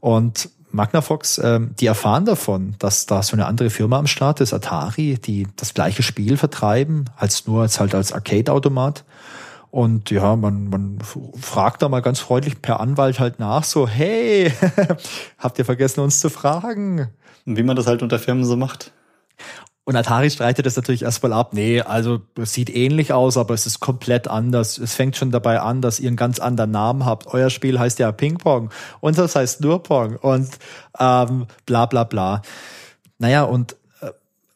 [0.00, 4.52] Und Magnavox, ähm, die erfahren davon, dass da so eine andere Firma am Start ist,
[4.52, 9.04] Atari, die das gleiche Spiel vertreiben, als nur als halt als Arcade-Automat.
[9.70, 10.98] Und ja, man, man
[11.40, 14.52] fragt da mal ganz freundlich per Anwalt halt nach, so, hey,
[15.38, 17.08] habt ihr vergessen, uns zu fragen?
[17.46, 18.92] Und wie man das halt unter Firmen so macht.
[19.84, 21.52] Und Atari streitet das natürlich erstmal ab.
[21.52, 24.78] Nee, also es sieht ähnlich aus, aber es ist komplett anders.
[24.78, 27.26] Es fängt schon dabei an, dass ihr einen ganz anderen Namen habt.
[27.28, 30.48] Euer Spiel heißt ja Ping Pong, unseres heißt nur Pong und
[30.98, 32.42] ähm, bla bla bla.
[33.18, 33.76] Naja, und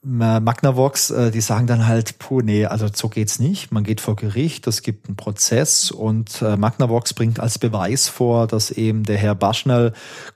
[0.05, 3.73] Magnavox, äh, die sagen dann halt, puh, nee, also so geht's nicht.
[3.73, 8.47] Man geht vor Gericht, es gibt einen Prozess und äh, Magnavox bringt als Beweis vor,
[8.47, 9.93] dass eben der Herr Baschnell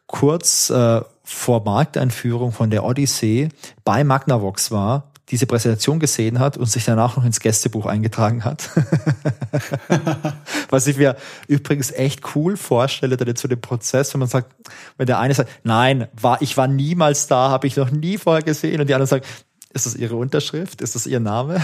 [0.06, 3.50] kurz äh, vor Markteinführung von der Odyssey
[3.84, 8.70] bei Magnavox war, diese Präsentation gesehen hat und sich danach noch ins Gästebuch eingetragen hat.
[10.70, 11.16] Was ich mir
[11.46, 14.54] übrigens echt cool vorstelle, dann zu dem Prozess, wenn man sagt,
[14.96, 18.42] wenn der eine sagt, nein, war, ich war niemals da, habe ich noch nie vorher
[18.42, 19.26] gesehen und die andere sagt,
[19.72, 20.80] ist das Ihre Unterschrift?
[20.80, 21.60] Ist das Ihr Name?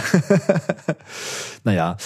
[1.64, 1.96] naja,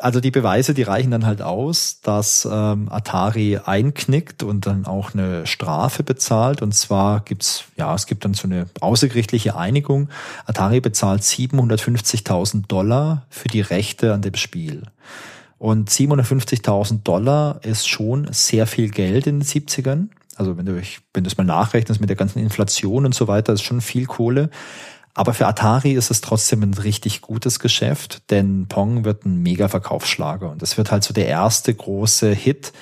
[0.00, 5.14] also die Beweise, die reichen dann halt aus, dass ähm, Atari einknickt und dann auch
[5.14, 6.62] eine Strafe bezahlt.
[6.62, 10.08] Und zwar gibt's, ja, es gibt dann so eine außergerichtliche Einigung.
[10.46, 14.82] Atari bezahlt 750.000 Dollar für die Rechte an dem Spiel.
[15.58, 20.08] Und 750.000 Dollar ist schon sehr viel Geld in den 70ern.
[20.36, 20.82] Also wenn du,
[21.12, 24.06] wenn du es mal nachrechnest mit der ganzen Inflation und so weiter, ist schon viel
[24.06, 24.50] Kohle.
[25.14, 29.68] Aber für Atari ist es trotzdem ein richtig gutes Geschäft, denn Pong wird ein mega
[29.68, 32.72] Verkaufsschlager und das wird halt so der erste große Hit,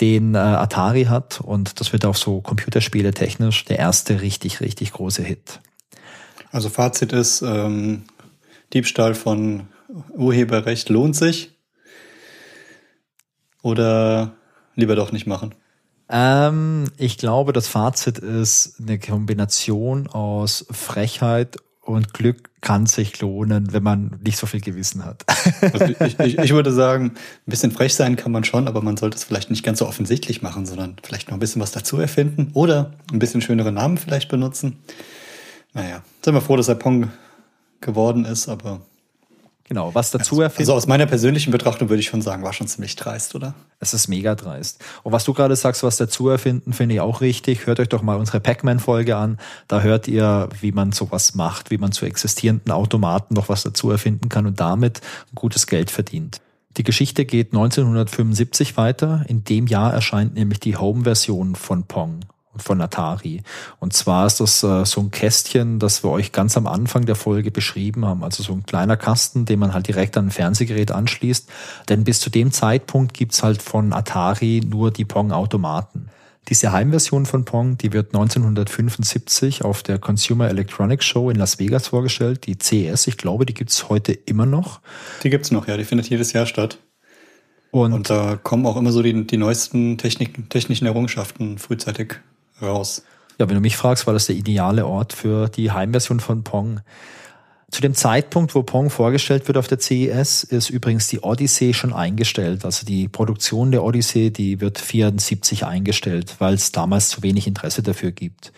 [0.00, 4.92] den äh, Atari hat und das wird auch so Computerspiele technisch der erste richtig, richtig
[4.92, 5.60] große Hit.
[6.52, 8.04] Also Fazit ist, ähm,
[8.72, 9.68] Diebstahl von
[10.14, 11.58] Urheberrecht lohnt sich
[13.62, 14.32] oder
[14.76, 15.54] lieber doch nicht machen?
[16.08, 23.72] Ähm, ich glaube, das Fazit ist eine Kombination aus Frechheit und Glück kann sich lohnen,
[23.72, 25.24] wenn man nicht so viel Gewissen hat.
[25.72, 28.96] Also ich, ich, ich würde sagen, ein bisschen frech sein kann man schon, aber man
[28.96, 31.98] sollte es vielleicht nicht ganz so offensichtlich machen, sondern vielleicht noch ein bisschen was dazu
[31.98, 34.78] erfinden oder ein bisschen schönere Namen vielleicht benutzen.
[35.74, 37.10] Naja, sind wir froh, dass er Pong
[37.80, 38.80] geworden ist, aber
[39.72, 40.60] Genau, was dazu also, erfinden.
[40.64, 43.54] Also aus meiner persönlichen Betrachtung würde ich schon sagen, war schon ziemlich dreist, oder?
[43.80, 44.84] Es ist mega dreist.
[45.02, 47.66] Und was du gerade sagst, was dazu erfinden, finde ich auch richtig.
[47.66, 49.38] Hört euch doch mal unsere Pac-Man-Folge an.
[49.68, 53.90] Da hört ihr, wie man sowas macht, wie man zu existierenden Automaten noch was dazu
[53.90, 55.00] erfinden kann und damit
[55.34, 56.42] gutes Geld verdient.
[56.76, 59.24] Die Geschichte geht 1975 weiter.
[59.26, 62.20] In dem Jahr erscheint nämlich die Home-Version von Pong
[62.56, 63.42] von Atari.
[63.80, 67.14] Und zwar ist das äh, so ein Kästchen, das wir euch ganz am Anfang der
[67.14, 68.22] Folge beschrieben haben.
[68.22, 71.48] Also so ein kleiner Kasten, den man halt direkt an ein Fernsehgerät anschließt.
[71.88, 76.08] Denn bis zu dem Zeitpunkt gibt's halt von Atari nur die Pong-Automaten.
[76.48, 81.86] Diese Heimversion von Pong, die wird 1975 auf der Consumer Electronics Show in Las Vegas
[81.86, 83.06] vorgestellt, die CES.
[83.06, 84.80] Ich glaube, die gibt's heute immer noch.
[85.22, 85.76] Die gibt's noch, ja.
[85.76, 86.78] Die findet jedes Jahr statt.
[87.70, 92.16] Und, Und da kommen auch immer so die, die neuesten Technik, technischen Errungenschaften frühzeitig
[92.62, 93.02] raus.
[93.38, 96.80] Ja, wenn du mich fragst, war das der ideale Ort für die Heimversion von Pong.
[97.70, 101.94] Zu dem Zeitpunkt, wo Pong vorgestellt wird auf der CES, ist übrigens die Odyssey schon
[101.94, 102.66] eingestellt.
[102.66, 107.82] Also die Produktion der Odyssey, die wird 74 eingestellt, weil es damals zu wenig Interesse
[107.82, 108.52] dafür gibt.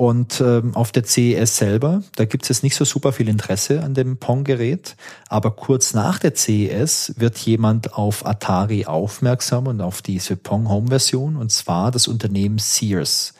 [0.00, 3.82] Und ähm, auf der CES selber, da gibt es jetzt nicht so super viel Interesse
[3.82, 4.96] an dem Pong-Gerät,
[5.28, 11.52] aber kurz nach der CES wird jemand auf Atari aufmerksam und auf diese Pong-Home-Version, und
[11.52, 13.34] zwar das Unternehmen Sears.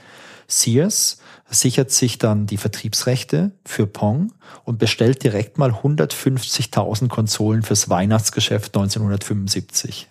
[0.48, 1.16] Sears
[1.48, 4.34] sichert sich dann die Vertriebsrechte für Pong
[4.64, 10.10] und bestellt direkt mal 150.000 Konsolen fürs Weihnachtsgeschäft 1975.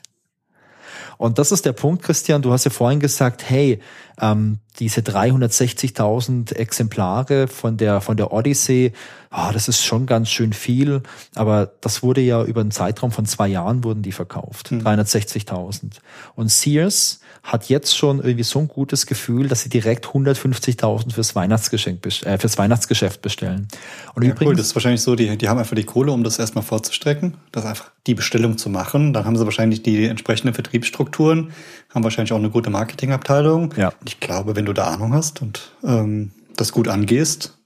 [1.19, 2.41] Und das ist der Punkt, Christian.
[2.41, 3.81] Du hast ja vorhin gesagt, hey,
[4.22, 8.93] ähm, diese 360.000 Exemplare von der von der Odyssey,
[9.32, 11.01] oh, das ist schon ganz schön viel.
[11.36, 14.82] Aber das wurde ja über einen Zeitraum von zwei Jahren wurden die verkauft, mhm.
[14.82, 15.99] 360.000.
[16.36, 21.36] Und Sears hat jetzt schon irgendwie so ein gutes Gefühl, dass sie direkt 150.000 fürs
[21.36, 23.67] Weihnachtsgeschenk, äh, fürs Weihnachtsgeschäft bestellen.
[24.13, 26.24] Und ja, übrigens, cool, das ist wahrscheinlich so, die, die haben einfach die Kohle, um
[26.24, 29.13] das erstmal vorzustrecken, das einfach die Bestellung zu machen.
[29.13, 31.51] Dann haben sie wahrscheinlich die entsprechenden Vertriebsstrukturen,
[31.93, 33.74] haben wahrscheinlich auch eine gute Marketingabteilung.
[33.78, 33.93] Ja.
[34.10, 37.60] Ich glaube, wenn du da Ahnung hast und ähm, das gut angehst,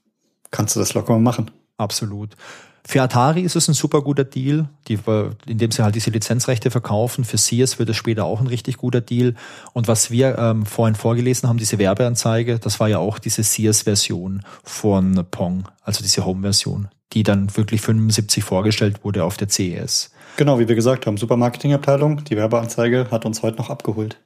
[0.50, 1.50] kannst du das locker machen.
[1.78, 2.36] Absolut.
[2.86, 4.98] Für Atari ist es ein super guter Deal, die,
[5.46, 7.24] indem sie halt diese Lizenzrechte verkaufen.
[7.24, 9.36] Für Sears wird es später auch ein richtig guter Deal.
[9.72, 14.42] Und was wir ähm, vorhin vorgelesen haben, diese Werbeanzeige, das war ja auch diese Sears-Version
[14.62, 20.10] von Pong, also diese Home-Version, die dann wirklich 75 vorgestellt wurde auf der CES.
[20.36, 22.22] Genau, wie wir gesagt haben, super Marketingabteilung.
[22.24, 24.18] Die Werbeanzeige hat uns heute noch abgeholt.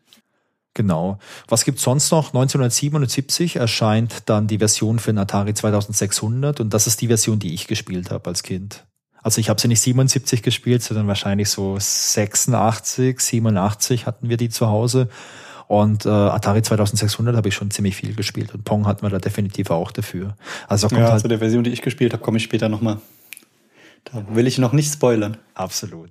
[0.78, 1.18] Genau.
[1.48, 2.28] Was gibt's sonst noch?
[2.28, 7.52] 1977 erscheint dann die Version für den Atari 2600 und das ist die Version, die
[7.52, 8.86] ich gespielt habe als Kind.
[9.20, 14.50] Also ich habe sie nicht 77 gespielt, sondern wahrscheinlich so 86, 87 hatten wir die
[14.50, 15.08] zu Hause.
[15.66, 19.18] Und äh, Atari 2600 habe ich schon ziemlich viel gespielt und Pong hatten wir da
[19.18, 20.36] definitiv auch dafür.
[20.68, 22.98] Also ja, halt zu der Version, die ich gespielt habe, komme ich später nochmal.
[24.04, 25.38] Da will ich noch nicht spoilern.
[25.54, 26.10] Absolut.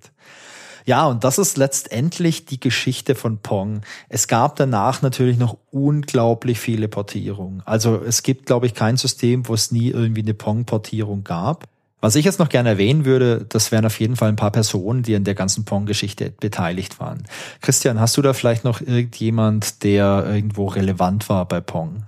[0.88, 3.82] Ja, und das ist letztendlich die Geschichte von Pong.
[4.08, 7.62] Es gab danach natürlich noch unglaublich viele Portierungen.
[7.66, 11.66] Also es gibt, glaube ich, kein System, wo es nie irgendwie eine Pong-Portierung gab.
[12.00, 15.04] Was ich jetzt noch gerne erwähnen würde, das wären auf jeden Fall ein paar Personen,
[15.04, 17.24] die an der ganzen Pong-Geschichte beteiligt waren.
[17.62, 22.06] Christian, hast du da vielleicht noch irgendjemand, der irgendwo relevant war bei Pong?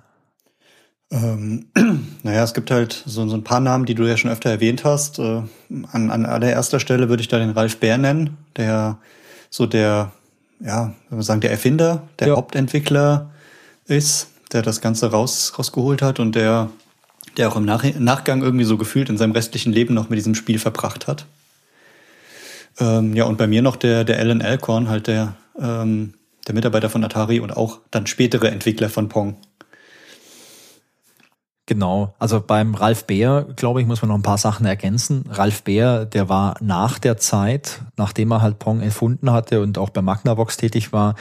[1.11, 1.67] Ähm,
[2.23, 4.83] naja, es gibt halt so, so ein paar Namen, die du ja schon öfter erwähnt
[4.83, 5.19] hast.
[5.19, 5.41] Äh,
[5.91, 8.97] an, an allererster Stelle würde ich da den Ralf Bär nennen, der
[9.49, 10.11] so der,
[10.59, 12.35] ja, wenn wir sagen, der Erfinder, der ja.
[12.35, 13.31] Hauptentwickler
[13.87, 16.69] ist, der das Ganze raus, rausgeholt hat und der,
[17.37, 20.35] der auch im Nach Nachgang irgendwie so gefühlt in seinem restlichen Leben noch mit diesem
[20.35, 21.25] Spiel verbracht hat.
[22.79, 26.13] Ähm, ja, und bei mir noch der, der Alan Alcorn, halt der, ähm,
[26.47, 29.35] der Mitarbeiter von Atari und auch dann spätere Entwickler von Pong.
[31.69, 35.25] Genau, also beim Ralf Bär, glaube ich, muss man noch ein paar Sachen ergänzen.
[35.29, 39.91] Ralf Bär, der war nach der Zeit, nachdem er halt Pong erfunden hatte und auch
[39.91, 41.13] bei Magnavox tätig war,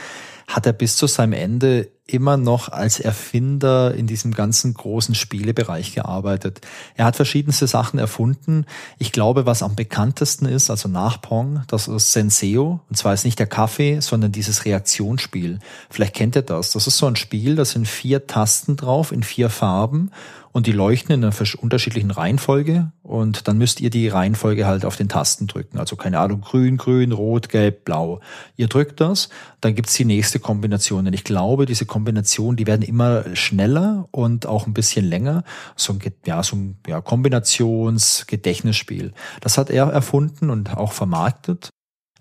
[0.47, 5.93] hat er bis zu seinem Ende immer noch als Erfinder in diesem ganzen großen Spielebereich
[5.93, 6.61] gearbeitet.
[6.95, 8.65] Er hat verschiedenste Sachen erfunden.
[8.97, 12.81] Ich glaube, was am bekanntesten ist, also nach Pong, das ist Senseo.
[12.89, 15.59] Und zwar ist nicht der Kaffee, sondern dieses Reaktionsspiel.
[15.89, 16.71] Vielleicht kennt ihr das.
[16.71, 20.11] Das ist so ein Spiel, da sind vier Tasten drauf in vier Farben
[20.51, 24.95] und die leuchten in einer unterschiedlichen Reihenfolge und dann müsst ihr die Reihenfolge halt auf
[24.95, 25.77] den Tasten drücken.
[25.77, 28.19] Also keine Ahnung, grün, grün, rot, gelb, blau.
[28.55, 29.29] Ihr drückt das,
[29.61, 31.05] dann gibt's die nächste Kombination.
[31.07, 35.43] Und ich glaube, diese Kombinationen, die werden immer schneller und auch ein bisschen länger.
[35.75, 39.11] So ein, ja, so ein ja, Kombinations-Gedächtnisspiel.
[39.41, 41.71] Das hat er erfunden und auch vermarktet.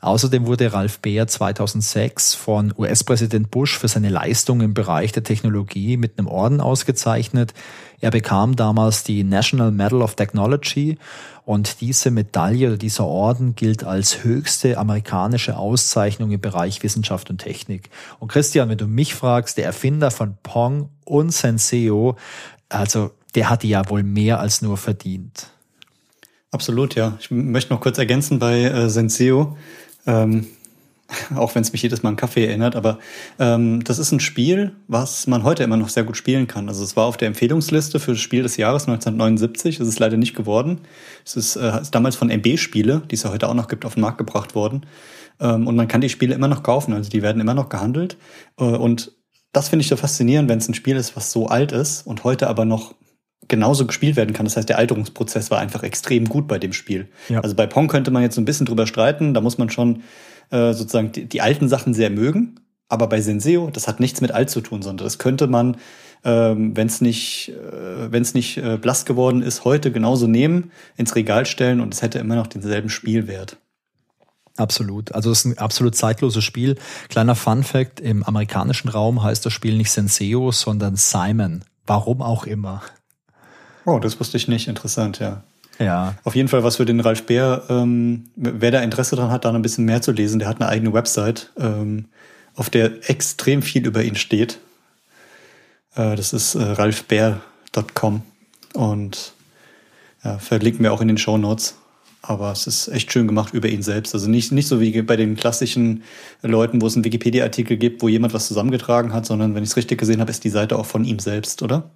[0.00, 5.96] Außerdem wurde Ralph Baer 2006 von US-Präsident Bush für seine Leistung im Bereich der Technologie
[5.96, 7.54] mit einem Orden ausgezeichnet.
[8.00, 10.98] Er bekam damals die National Medal of Technology
[11.48, 17.38] und diese Medaille oder dieser Orden gilt als höchste amerikanische Auszeichnung im Bereich Wissenschaft und
[17.38, 17.88] Technik.
[18.18, 22.16] Und Christian, wenn du mich fragst, der Erfinder von Pong und Senseo,
[22.68, 25.48] also der hat die ja wohl mehr als nur verdient.
[26.50, 27.16] Absolut, ja.
[27.18, 29.56] Ich möchte noch kurz ergänzen bei äh, Senseo.
[30.06, 30.48] Ähm,
[31.34, 32.98] auch wenn es mich jedes Mal an Kaffee erinnert, aber
[33.38, 36.68] ähm, das ist ein Spiel, was man heute immer noch sehr gut spielen kann.
[36.68, 40.16] Also es war auf der Empfehlungsliste für das Spiel des Jahres 1979, es ist leider
[40.16, 40.82] nicht geworden.
[41.24, 43.84] Es ist, äh, ist damals von MB Spiele, die es ja heute auch noch gibt,
[43.84, 44.86] auf den Markt gebracht worden.
[45.40, 48.18] Ähm, und man kann die Spiele immer noch kaufen, also die werden immer noch gehandelt.
[48.58, 49.12] Äh, und
[49.52, 52.24] das finde ich so faszinierend, wenn es ein Spiel ist, was so alt ist und
[52.24, 52.94] heute aber noch
[53.48, 54.44] genauso gespielt werden kann.
[54.44, 57.08] Das heißt, der Alterungsprozess war einfach extrem gut bei dem Spiel.
[57.28, 57.40] Ja.
[57.40, 59.32] Also bei Pong könnte man jetzt so ein bisschen drüber streiten.
[59.32, 60.02] Da muss man schon
[60.50, 62.60] äh, sozusagen die, die, alten Sachen sehr mögen.
[62.88, 65.76] Aber bei Senseo, das hat nichts mit alt zu tun, sondern das könnte man,
[66.24, 70.70] ähm, wenn es nicht, äh, wenn es nicht äh, blass geworden ist, heute genauso nehmen,
[70.96, 73.58] ins Regal stellen und es hätte immer noch denselben Spielwert.
[74.56, 75.14] Absolut.
[75.14, 76.76] Also es ist ein absolut zeitloses Spiel.
[77.08, 81.64] Kleiner Fun Fact, im amerikanischen Raum heißt das Spiel nicht Senseo, sondern Simon.
[81.86, 82.82] Warum auch immer.
[83.86, 84.66] Oh, das wusste ich nicht.
[84.66, 85.44] Interessant, ja.
[85.78, 86.14] Ja.
[86.24, 87.62] Auf jeden Fall was für den Ralf Bär.
[87.68, 90.68] Ähm, wer da Interesse dran hat, da ein bisschen mehr zu lesen, der hat eine
[90.68, 92.06] eigene Website, ähm,
[92.54, 94.58] auf der extrem viel über ihn steht.
[95.94, 98.22] Äh, das ist äh, ralfbär.com
[98.74, 99.32] und
[100.24, 101.76] ja, verlinken wir auch in den Show Notes.
[102.20, 104.12] Aber es ist echt schön gemacht über ihn selbst.
[104.12, 106.02] Also nicht, nicht so wie bei den klassischen
[106.42, 109.76] Leuten, wo es einen Wikipedia-Artikel gibt, wo jemand was zusammengetragen hat, sondern wenn ich es
[109.76, 111.90] richtig gesehen habe, ist die Seite auch von ihm selbst, oder?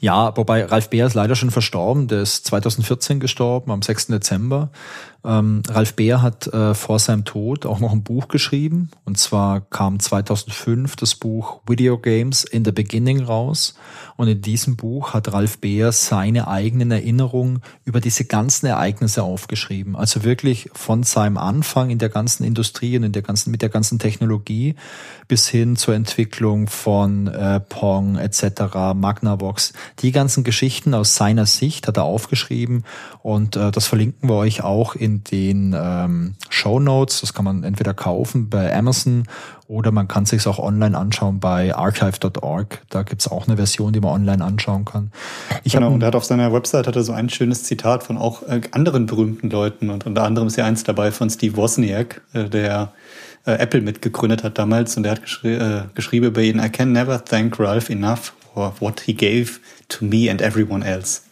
[0.00, 2.06] Ja, wobei Ralf Beer ist leider schon verstorben.
[2.06, 4.08] Der ist 2014 gestorben, am 6.
[4.08, 4.70] Dezember.
[5.24, 8.90] Ähm, Ralf Beer hat äh, vor seinem Tod auch noch ein Buch geschrieben.
[9.04, 13.74] Und zwar kam 2005 das Buch Video Games in the Beginning raus.
[14.16, 19.96] Und in diesem Buch hat Ralf Beer seine eigenen Erinnerungen über diese ganzen Ereignisse aufgeschrieben.
[19.96, 23.70] Also wirklich von seinem Anfang in der ganzen Industrie und in der ganzen, mit der
[23.70, 24.76] ganzen Technologie
[25.26, 29.72] bis hin zur Entwicklung von äh, Pong etc., Magnavox.
[29.98, 32.84] Die ganzen Geschichten aus seiner Sicht hat er aufgeschrieben
[33.22, 37.20] und äh, das verlinken wir euch auch in den ähm, Show Notes.
[37.20, 39.24] Das kann man entweder kaufen bei Amazon
[39.66, 42.82] oder man kann sich auch online anschauen bei archive.org.
[42.88, 45.10] Da gibt's auch eine Version, die man online anschauen kann.
[45.64, 48.16] Ich genau, und er hat auf seiner Website hat er so ein schönes Zitat von
[48.16, 52.22] auch äh, anderen berühmten Leuten und unter anderem ist ja eins dabei von Steve Wozniak,
[52.32, 52.92] äh, der
[53.46, 56.92] äh, Apple mitgegründet hat damals und der hat geschri äh, geschrieben über ihn, I can
[56.92, 61.27] never thank Ralph enough for what he gave to me and everyone else.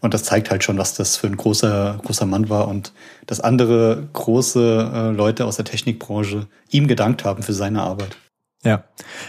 [0.00, 2.92] Und das zeigt halt schon, was das für ein großer, großer Mann war und
[3.26, 8.16] dass andere große äh, Leute aus der Technikbranche ihm gedankt haben für seine Arbeit.
[8.64, 8.84] Ja,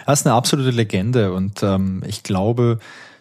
[0.06, 2.80] er ist eine absolute Legende und ähm, ich glaube,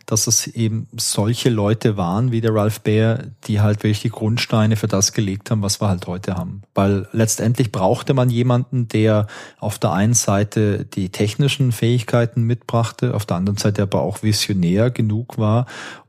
[0.08, 4.76] dass es eben solche Leute waren wie der Ralph Baer, die halt wirklich die Grundsteine
[4.76, 6.62] für das gelegt haben, was wir halt heute haben.
[6.74, 9.26] Weil letztendlich brauchte man jemanden, der
[9.58, 14.90] auf der einen Seite die technischen Fähigkeiten mitbrachte, auf der anderen Seite aber auch visionär
[14.90, 15.66] genug war,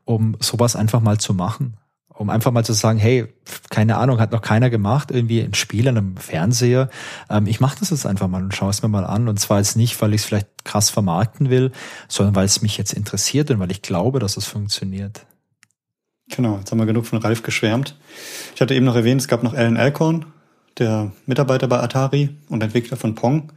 [0.09, 1.77] um sowas einfach mal zu machen
[2.19, 3.27] um einfach mal zu sagen, hey,
[3.69, 6.89] keine Ahnung, hat noch keiner gemacht, irgendwie ein Spiel an einem Fernseher.
[7.29, 9.29] Ähm, ich mache das jetzt einfach mal und schaue es mir mal an.
[9.29, 11.71] Und zwar jetzt nicht, weil ich es vielleicht krass vermarkten will,
[12.09, 15.25] sondern weil es mich jetzt interessiert und weil ich glaube, dass es funktioniert.
[16.29, 17.95] Genau, jetzt haben wir genug von Ralf geschwärmt.
[18.53, 20.25] Ich hatte eben noch erwähnt, es gab noch Alan Alcorn,
[20.77, 23.53] der Mitarbeiter bei Atari und Entwickler von Pong.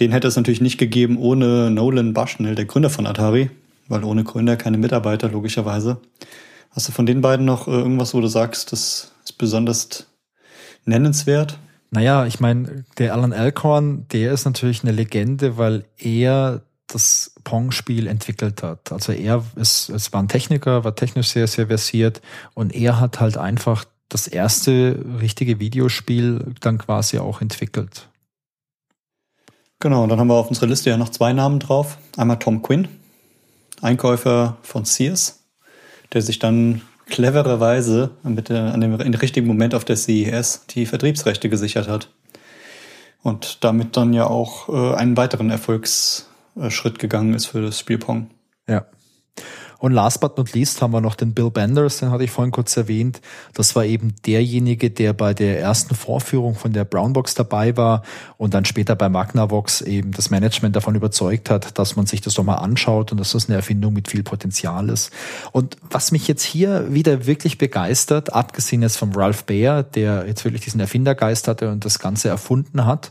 [0.00, 3.48] Den hätte es natürlich nicht gegeben ohne Nolan Bushnell, der Gründer von Atari,
[3.92, 6.00] weil ohne Gründer keine Mitarbeiter, logischerweise.
[6.70, 10.06] Hast du von den beiden noch äh, irgendwas, wo du sagst, das ist besonders
[10.86, 11.58] nennenswert?
[11.90, 18.06] Naja, ich meine, der Alan Alcorn, der ist natürlich eine Legende, weil er das Pong-Spiel
[18.06, 18.90] entwickelt hat.
[18.92, 22.22] Also er ist, es war ein Techniker, war technisch sehr, sehr versiert
[22.54, 28.08] und er hat halt einfach das erste richtige Videospiel dann quasi auch entwickelt.
[29.80, 31.98] Genau, und dann haben wir auf unserer Liste ja noch zwei Namen drauf.
[32.16, 32.88] Einmal Tom Quinn,
[33.82, 35.42] Einkäufer von Sears
[36.12, 40.86] der sich dann clevererweise mit der, an dem, im richtigen Moment auf der CES die
[40.86, 42.08] Vertriebsrechte gesichert hat.
[43.22, 48.30] Und damit dann ja auch äh, einen weiteren Erfolgsschritt gegangen ist für das Spiel Pong.
[48.68, 48.86] Ja.
[49.82, 52.52] Und last but not least haben wir noch den Bill Benders, den hatte ich vorhin
[52.52, 53.20] kurz erwähnt.
[53.52, 58.02] Das war eben derjenige, der bei der ersten Vorführung von der Brownbox dabei war
[58.36, 62.34] und dann später bei Magnavox eben das Management davon überzeugt hat, dass man sich das
[62.34, 65.10] doch mal anschaut und dass das eine Erfindung mit viel Potenzial ist.
[65.50, 70.44] Und was mich jetzt hier wieder wirklich begeistert, abgesehen jetzt vom Ralph Baer, der jetzt
[70.44, 73.10] wirklich diesen Erfindergeist hatte und das Ganze erfunden hat,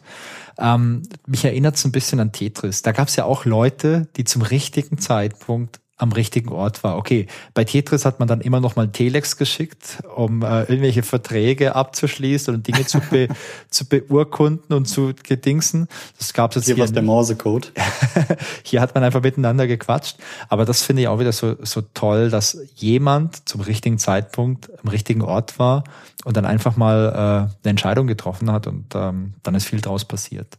[0.58, 2.82] ähm, mich erinnert es ein bisschen an Tetris.
[2.82, 6.98] Da gab es ja auch Leute, die zum richtigen Zeitpunkt am richtigen Ort war.
[6.98, 11.76] Okay, bei Tetris hat man dann immer noch mal Telex geschickt, um äh, irgendwelche Verträge
[11.76, 13.28] abzuschließen und Dinge zu, be,
[13.70, 15.88] zu beurkunden und zu gedingsen.
[16.18, 16.84] Das gab es jetzt hier.
[16.84, 17.72] Hier der Morsecode.
[18.64, 20.18] hier hat man einfach miteinander gequatscht.
[20.50, 24.90] Aber das finde ich auch wieder so, so toll, dass jemand zum richtigen Zeitpunkt am
[24.90, 25.84] richtigen Ort war
[26.26, 30.04] und dann einfach mal äh, eine Entscheidung getroffen hat und ähm, dann ist viel draus
[30.06, 30.58] passiert.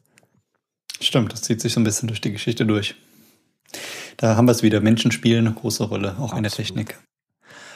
[1.01, 2.95] Stimmt, das zieht sich so ein bisschen durch die Geschichte durch.
[4.23, 4.81] Da haben wir es wieder.
[4.81, 6.37] Menschen spielen eine große Rolle, auch Absolut.
[6.37, 6.97] in der Technik.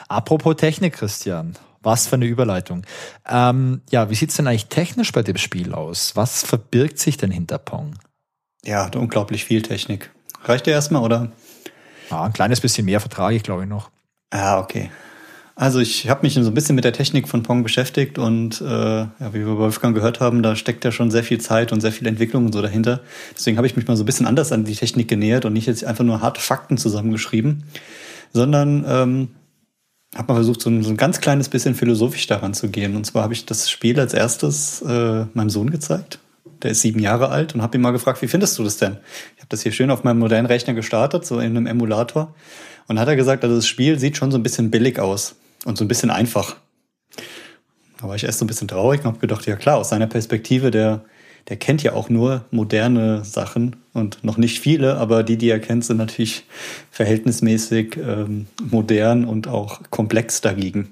[0.07, 1.57] Apropos Technik, Christian.
[1.81, 2.85] Was für eine Überleitung.
[3.27, 6.15] Ähm, ja, wie sieht's denn eigentlich technisch bei dem Spiel aus?
[6.15, 7.95] Was verbirgt sich denn hinter Pong?
[8.63, 10.09] Ja, unglaublich viel Technik.
[10.45, 11.33] Reicht dir erstmal, oder?
[12.09, 13.91] Ja, ein kleines bisschen mehr vertrage ich, glaube ich, noch.
[14.29, 14.89] Ah, okay.
[15.59, 18.65] Also ich habe mich so ein bisschen mit der Technik von Pong beschäftigt und äh,
[18.65, 21.81] ja, wie wir bei Wolfgang gehört haben, da steckt ja schon sehr viel Zeit und
[21.81, 22.99] sehr viel Entwicklung und so dahinter.
[23.35, 25.65] Deswegen habe ich mich mal so ein bisschen anders an die Technik genähert und nicht
[25.65, 27.63] jetzt einfach nur harte Fakten zusammengeschrieben,
[28.33, 29.29] sondern ähm,
[30.15, 32.95] habe mal versucht, so ein, so ein ganz kleines bisschen philosophisch daran zu gehen.
[32.95, 36.19] Und zwar habe ich das Spiel als erstes äh, meinem Sohn gezeigt.
[36.61, 38.97] Der ist sieben Jahre alt und habe ihn mal gefragt, wie findest du das denn?
[39.35, 42.35] Ich habe das hier schön auf meinem modernen Rechner gestartet, so in einem Emulator.
[42.85, 45.35] Und hat er gesagt, also das Spiel sieht schon so ein bisschen billig aus
[45.67, 46.55] und so ein bisschen einfach.
[47.99, 50.07] Da war ich erst so ein bisschen traurig und habe gedacht, ja klar, aus seiner
[50.07, 51.03] Perspektive, der,
[51.49, 55.59] der kennt ja auch nur moderne Sachen und noch nicht viele, aber die, die er
[55.59, 56.45] kennt, sind natürlich
[56.91, 60.89] verhältnismäßig ähm, modern und auch komplex dagegen.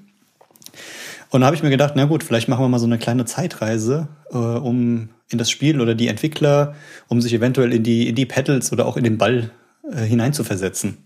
[1.30, 3.24] Und da habe ich mir gedacht, na gut, vielleicht machen wir mal so eine kleine
[3.24, 6.74] Zeitreise, äh, um in das Spiel oder die Entwickler,
[7.08, 9.50] um sich eventuell in die, in die Pedals oder auch in den Ball
[9.90, 10.98] äh, hineinzuversetzen.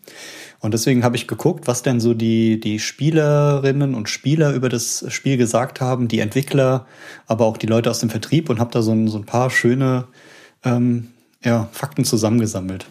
[0.60, 5.04] Und deswegen habe ich geguckt, was denn so die, die Spielerinnen und Spieler über das
[5.08, 6.86] Spiel gesagt haben, die Entwickler,
[7.26, 9.48] aber auch die Leute aus dem Vertrieb und habe da so ein, so ein paar
[9.50, 10.06] schöne
[10.62, 11.08] ähm,
[11.42, 12.86] ja, Fakten zusammengesammelt.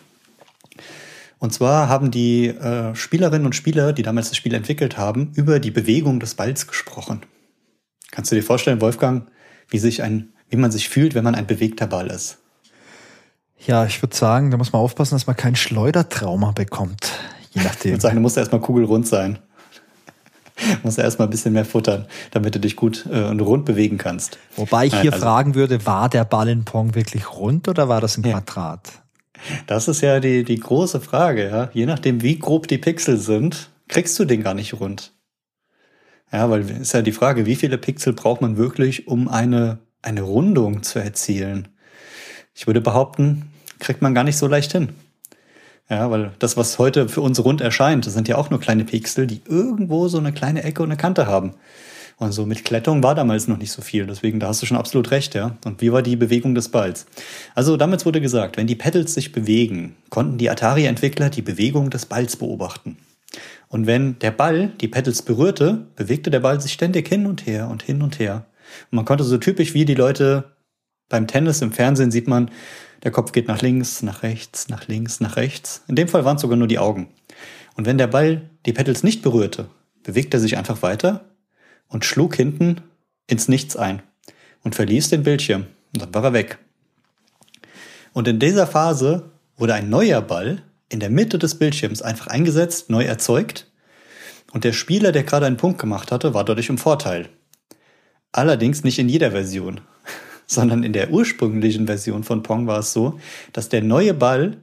[1.37, 5.59] Und zwar haben die äh, Spielerinnen und Spieler, die damals das Spiel entwickelt haben, über
[5.59, 7.21] die Bewegung des Balls gesprochen.
[8.11, 9.29] Kannst du dir vorstellen, Wolfgang,
[9.69, 12.39] wie sich ein, wie man sich fühlt, wenn man ein bewegter Ball ist?
[13.65, 17.11] Ja, ich würde sagen, da muss man aufpassen, dass man kein Schleudertrauma bekommt.
[17.51, 17.89] Je nachdem.
[17.89, 19.39] Ich würde sagen, du musst erstmal kugelrund sein.
[20.83, 23.97] musst du erstmal ein bisschen mehr futtern, damit du dich gut äh, und rund bewegen
[23.97, 24.37] kannst.
[24.55, 28.01] Wobei ich hier also, fragen würde, war der Ball in Pong wirklich rund oder war
[28.01, 28.89] das ein Quadrat?
[29.67, 31.69] Das ist ja die, die große Frage, ja.
[31.73, 35.13] Je nachdem, wie grob die Pixel sind, kriegst du den gar nicht rund.
[36.31, 40.21] Ja, weil ist ja die Frage, wie viele Pixel braucht man wirklich, um eine, eine
[40.21, 41.69] Rundung zu erzielen?
[42.53, 44.89] Ich würde behaupten, kriegt man gar nicht so leicht hin.
[45.89, 48.85] Ja, weil das, was heute für uns rund erscheint, das sind ja auch nur kleine
[48.85, 51.53] Pixel, die irgendwo so eine kleine Ecke und eine Kante haben.
[52.17, 54.05] Und so mit Klettung war damals noch nicht so viel.
[54.05, 55.57] Deswegen, da hast du schon absolut recht, ja.
[55.65, 57.05] Und wie war die Bewegung des Balls?
[57.55, 62.05] Also damals wurde gesagt, wenn die Pedals sich bewegen, konnten die Atari-Entwickler die Bewegung des
[62.05, 62.97] Balls beobachten.
[63.69, 67.69] Und wenn der Ball die Pedals berührte, bewegte der Ball sich ständig hin und her
[67.69, 68.45] und hin und her.
[68.91, 70.55] Und man konnte so typisch wie die Leute
[71.07, 72.51] beim Tennis im Fernsehen sieht man,
[73.03, 75.83] der Kopf geht nach links, nach rechts, nach links, nach rechts.
[75.87, 77.07] In dem Fall waren es sogar nur die Augen.
[77.75, 79.69] Und wenn der Ball die Pedals nicht berührte,
[80.03, 81.25] bewegte er sich einfach weiter
[81.87, 82.81] und schlug hinten
[83.27, 84.01] ins Nichts ein
[84.63, 85.67] und verließ den Bildschirm.
[85.93, 86.57] Und dann war er weg.
[88.13, 92.89] Und in dieser Phase wurde ein neuer Ball in der Mitte des Bildschirms einfach eingesetzt,
[92.89, 93.67] neu erzeugt.
[94.51, 97.29] Und der Spieler, der gerade einen Punkt gemacht hatte, war dadurch im Vorteil.
[98.31, 99.81] Allerdings nicht in jeder Version
[100.49, 103.19] sondern in der ursprünglichen Version von Pong war es so,
[103.53, 104.57] dass der neue Ball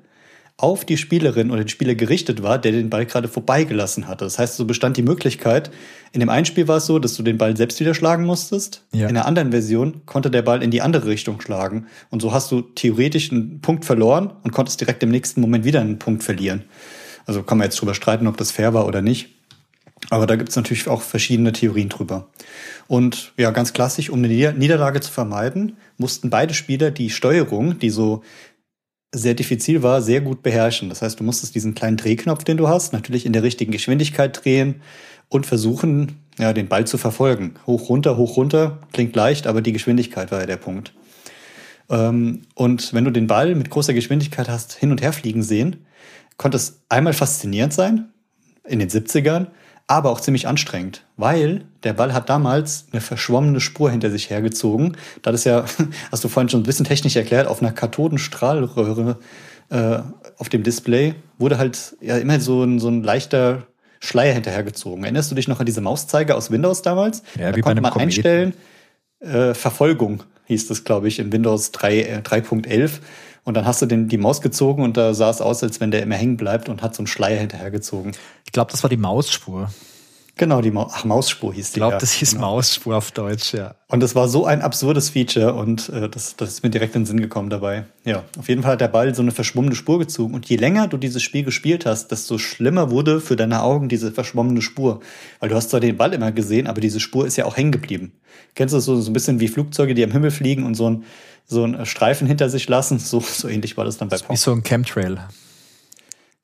[0.59, 4.25] auf die Spielerin oder den Spieler gerichtet war, der den Ball gerade vorbeigelassen hatte.
[4.25, 5.71] Das heißt, so bestand die Möglichkeit,
[6.13, 8.83] in dem einen Spiel war es so, dass du den Ball selbst wieder schlagen musstest.
[8.93, 9.07] Ja.
[9.07, 11.87] In der anderen Version konnte der Ball in die andere Richtung schlagen.
[12.11, 15.83] Und so hast du theoretisch einen Punkt verloren und konntest direkt im nächsten Moment wieder
[15.83, 16.65] einen Punkt verlieren.
[17.27, 19.36] Also kann man jetzt drüber streiten, ob das fair war oder nicht.
[20.11, 22.29] Aber da gibt es natürlich auch verschiedene Theorien drüber.
[22.87, 27.91] Und ja, ganz klassisch, um eine Niederlage zu vermeiden, mussten beide Spieler die Steuerung, die
[27.91, 28.23] so
[29.15, 30.89] sehr diffizil war, sehr gut beherrschen.
[30.89, 34.45] Das heißt, du musstest diesen kleinen Drehknopf, den du hast, natürlich in der richtigen Geschwindigkeit
[34.45, 34.83] drehen
[35.29, 37.55] und versuchen, ja, den Ball zu verfolgen.
[37.67, 40.93] Hoch, runter, hoch, runter, klingt leicht, aber die Geschwindigkeit war ja der Punkt.
[41.89, 45.87] Ähm, und wenn du den Ball mit großer Geschwindigkeit hast hin und her fliegen sehen,
[46.37, 48.11] konnte es einmal faszinierend sein,
[48.65, 49.49] in den 70ern,
[49.87, 54.97] aber auch ziemlich anstrengend, weil der Ball hat damals eine verschwommene Spur hinter sich hergezogen.
[55.23, 55.65] Das ist ja,
[56.11, 59.19] hast du vorhin schon ein bisschen technisch erklärt, auf einer Kathodenstrahlröhre
[59.71, 59.99] äh,
[60.39, 63.67] auf dem Display wurde halt ja immer so ein, so ein leichter
[64.01, 65.05] Schleier hinterhergezogen.
[65.05, 67.23] Erinnerst du dich noch an diese Mauszeiger aus Windows damals?
[67.39, 68.09] Ja, da wie konnte man Kometen.
[68.09, 68.55] einstellen,
[69.21, 73.01] äh, Verfolgung hieß das, glaube ich, in Windows 3, äh, 3.11.
[73.47, 75.93] Und dann hast du den, die Maus gezogen und da sah es aus, als wenn
[75.93, 78.11] der immer hängen bleibt und hat so einen Schleier hinterhergezogen.
[78.45, 79.71] Ich glaube, das war die Mausspur.
[80.39, 81.71] Genau, die Maus, ach, Mausspur hieß die.
[81.71, 82.55] Ich glaube, ja, das hieß genau.
[82.55, 83.77] Mausspur auf Deutsch, ja.
[83.89, 87.03] Und das war so ein absurdes Feature und äh, das, das ist mir direkt in
[87.03, 87.87] den Sinn gekommen dabei.
[88.05, 90.35] Ja, auf jeden Fall hat der Ball so eine verschwommene Spur gezogen.
[90.35, 94.13] Und je länger du dieses Spiel gespielt hast, desto schlimmer wurde für deine Augen diese
[94.13, 95.01] verschwommene Spur.
[95.41, 97.73] Weil du hast zwar den Ball immer gesehen, aber diese Spur ist ja auch hängen
[97.73, 98.13] geblieben.
[98.55, 100.91] Kennst du das so, so ein bisschen wie Flugzeuge, die am Himmel fliegen und so
[100.91, 101.05] ein,
[101.47, 102.99] so ein Streifen hinter sich lassen?
[102.99, 104.37] So, so ähnlich war das dann bei Wie Pong.
[104.37, 105.19] so ein Chemtrail.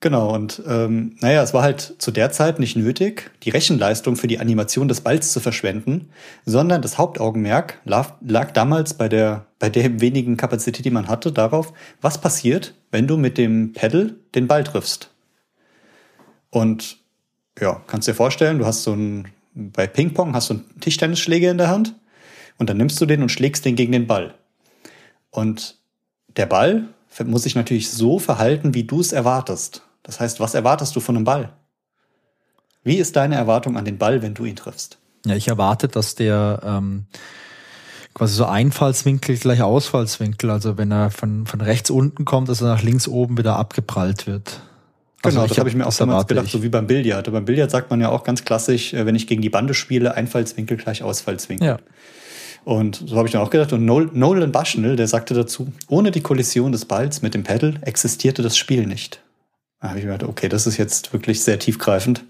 [0.03, 4.27] Genau, und ähm, naja, es war halt zu der Zeit nicht nötig, die Rechenleistung für
[4.27, 6.09] die Animation des Balls zu verschwenden,
[6.45, 11.31] sondern das Hauptaugenmerk lag, lag damals bei der, bei der wenigen Kapazität, die man hatte,
[11.31, 15.09] darauf, was passiert, wenn du mit dem Pedal den Ball triffst.
[16.49, 16.97] Und
[17.57, 21.57] ja, kannst dir vorstellen, du hast so ein, bei Ping-Pong hast du einen Tischtennisschläger in
[21.57, 21.95] der Hand
[22.57, 24.35] und dann nimmst du den und schlägst den gegen den Ball.
[25.33, 25.77] Und
[26.37, 26.87] der Ball
[27.25, 29.81] muss sich natürlich so verhalten, wie du es erwartest.
[30.03, 31.53] Das heißt, was erwartest du von einem Ball?
[32.83, 34.99] Wie ist deine Erwartung an den Ball, wenn du ihn triffst?
[35.25, 37.05] Ja, ich erwarte, dass der ähm,
[38.13, 42.67] quasi so Einfallswinkel gleich Ausfallswinkel, also wenn er von, von rechts unten kommt, dass er
[42.67, 44.59] nach links oben wieder abgeprallt wird.
[45.23, 46.51] Also genau, das habe ich mir auch damals gedacht, ich.
[46.51, 47.31] so wie beim Billard.
[47.31, 50.15] Beim Billard sagt man ja auch ganz klassisch, äh, wenn ich gegen die Bande spiele,
[50.15, 51.65] Einfallswinkel gleich Ausfallswinkel.
[51.65, 51.77] Ja.
[52.65, 53.73] Und so habe ich dann auch gedacht.
[53.73, 57.75] Und Nol- Nolan Bushnell, der sagte dazu, ohne die Kollision des Balls mit dem Pedal
[57.81, 59.21] existierte das Spiel nicht.
[59.81, 62.23] Da habe ich mir gedacht, okay, das ist jetzt wirklich sehr tiefgreifend.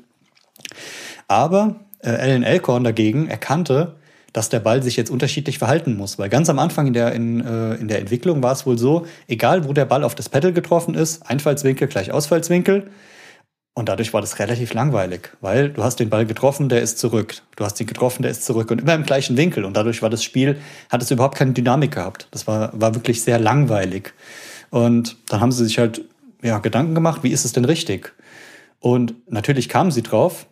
[1.28, 3.96] Aber äh, Alan Elkhorn dagegen erkannte,
[4.34, 6.18] dass der Ball sich jetzt unterschiedlich verhalten muss.
[6.18, 9.06] Weil ganz am Anfang in der, in, äh, in der Entwicklung war es wohl so,
[9.28, 12.90] egal wo der Ball auf das Pedal getroffen ist, Einfallswinkel gleich Ausfallswinkel.
[13.76, 17.36] Und dadurch war das relativ langweilig, weil du hast den Ball getroffen, der ist zurück.
[17.56, 19.66] Du hast ihn getroffen, der ist zurück und immer im gleichen Winkel.
[19.66, 20.60] Und dadurch war das Spiel,
[20.90, 22.28] hat es überhaupt keine Dynamik gehabt.
[22.30, 24.14] Das war, war wirklich sehr langweilig.
[24.70, 26.02] Und dann haben sie sich halt
[26.44, 28.14] ja, Gedanken gemacht, wie ist es denn richtig?
[28.80, 30.46] Und natürlich kamen sie drauf.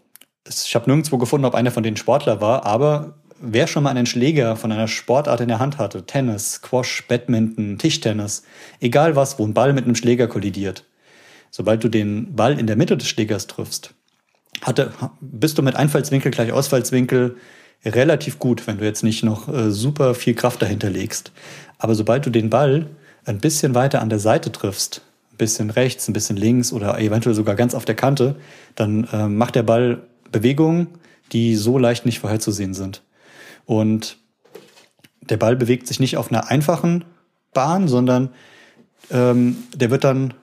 [0.47, 4.05] Ich habe nirgendwo gefunden, ob einer von denen Sportler war, aber wer schon mal einen
[4.05, 8.43] Schläger von einer Sportart in der Hand hatte, Tennis, Squash, Badminton, Tischtennis,
[8.79, 10.85] egal was, wo ein Ball mit einem Schläger kollidiert,
[11.51, 13.93] sobald du den Ball in der Mitte des Schlägers triffst,
[14.61, 17.37] hatte, bist du mit Einfallswinkel gleich Ausfallswinkel
[17.85, 21.31] relativ gut, wenn du jetzt nicht noch äh, super viel Kraft dahinter legst.
[21.77, 22.87] Aber sobald du den Ball
[23.25, 27.35] ein bisschen weiter an der Seite triffst, ein bisschen rechts, ein bisschen links oder eventuell
[27.35, 28.35] sogar ganz auf der Kante,
[28.75, 30.87] dann äh, macht der Ball Bewegungen,
[31.31, 33.03] die so leicht nicht vorherzusehen sind.
[33.65, 34.17] Und
[35.21, 37.05] der Ball bewegt sich nicht auf einer einfachen
[37.53, 38.29] Bahn, sondern
[39.09, 40.33] ähm, der wird dann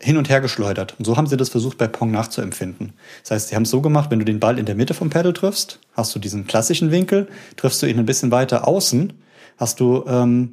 [0.00, 0.94] hin und her geschleudert.
[0.98, 2.92] Und so haben sie das versucht bei Pong nachzuempfinden.
[3.22, 5.10] Das heißt, sie haben es so gemacht, wenn du den Ball in der Mitte vom
[5.10, 9.12] Pedal triffst, hast du diesen klassischen Winkel, triffst du ihn ein bisschen weiter außen,
[9.56, 10.52] hast du ähm,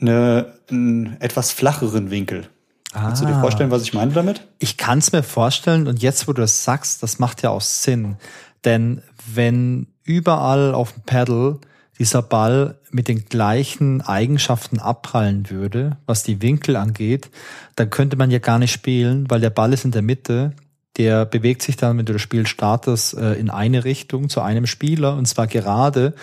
[0.00, 2.48] eine, einen etwas flacheren Winkel.
[2.92, 3.40] Kannst du dir Ah.
[3.40, 4.46] vorstellen, was ich meine damit?
[4.58, 7.62] Ich kann es mir vorstellen und jetzt, wo du das sagst, das macht ja auch
[7.62, 8.16] Sinn.
[8.64, 9.02] Denn
[9.32, 11.58] wenn überall auf dem Pedal
[12.02, 17.30] dieser Ball mit den gleichen Eigenschaften abprallen würde, was die Winkel angeht,
[17.76, 20.52] dann könnte man ja gar nicht spielen, weil der Ball ist in der Mitte.
[20.96, 24.66] Der bewegt sich dann, wenn du das Spiel startest, äh, in eine Richtung zu einem
[24.66, 26.14] Spieler und zwar gerade.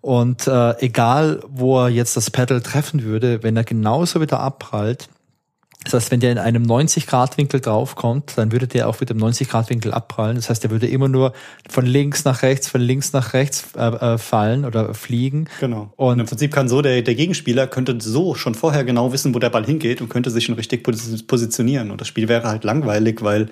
[0.00, 5.10] Und äh, egal, wo er jetzt das Pedal treffen würde, wenn er genauso wieder abprallt,
[5.90, 9.92] das heißt, wenn der in einem 90-Grad-Winkel draufkommt, dann würde der auch wieder im 90-Grad-Winkel
[9.92, 10.36] abprallen.
[10.36, 11.32] Das heißt, der würde immer nur
[11.68, 15.48] von links nach rechts, von links nach rechts äh, äh, fallen oder fliegen.
[15.60, 15.92] Genau.
[15.96, 19.34] Und- Und im Prinzip kann so der, der Gegenspieler könnte so schon vorher genau wissen,
[19.34, 21.90] wo der Ball hingeht und könnte sich schon richtig posi- positionieren.
[21.90, 23.50] Und das Spiel wäre halt langweilig, weil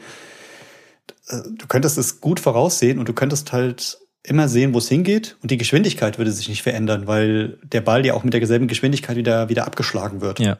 [1.28, 5.36] äh, du könntest es gut voraussehen und du könntest halt immer sehen, wo es hingeht
[5.42, 9.16] und die Geschwindigkeit würde sich nicht verändern, weil der Ball ja auch mit derselben Geschwindigkeit
[9.16, 10.40] wieder, wieder abgeschlagen wird.
[10.40, 10.58] Ja.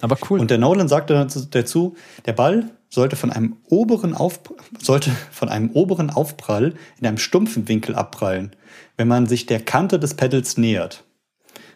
[0.00, 0.40] Aber cool.
[0.40, 1.94] Und der Nolan sagte dazu-
[2.26, 4.40] der Ball sollte von einem oberen Auf,
[4.80, 8.54] sollte von einem oberen Aufprall in einem stumpfen Winkel abprallen,
[8.96, 11.04] wenn man sich der Kante des Pedals nähert.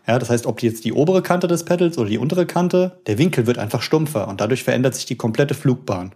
[0.07, 3.19] Ja, das heißt, ob jetzt die obere Kante des Pedals oder die untere Kante, der
[3.19, 6.15] Winkel wird einfach stumpfer und dadurch verändert sich die komplette Flugbahn.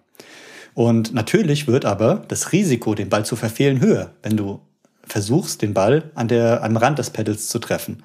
[0.75, 4.61] Und natürlich wird aber das Risiko, den Ball zu verfehlen, höher, wenn du
[5.05, 8.03] versuchst, den Ball an der, am Rand des Pedals zu treffen.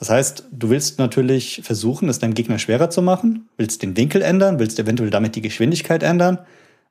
[0.00, 4.22] Das heißt, du willst natürlich versuchen, es deinem Gegner schwerer zu machen, willst den Winkel
[4.22, 6.38] ändern, willst eventuell damit die Geschwindigkeit ändern,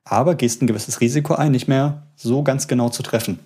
[0.04, 3.40] aber gehst ein gewisses Risiko ein, nicht mehr so ganz genau zu treffen.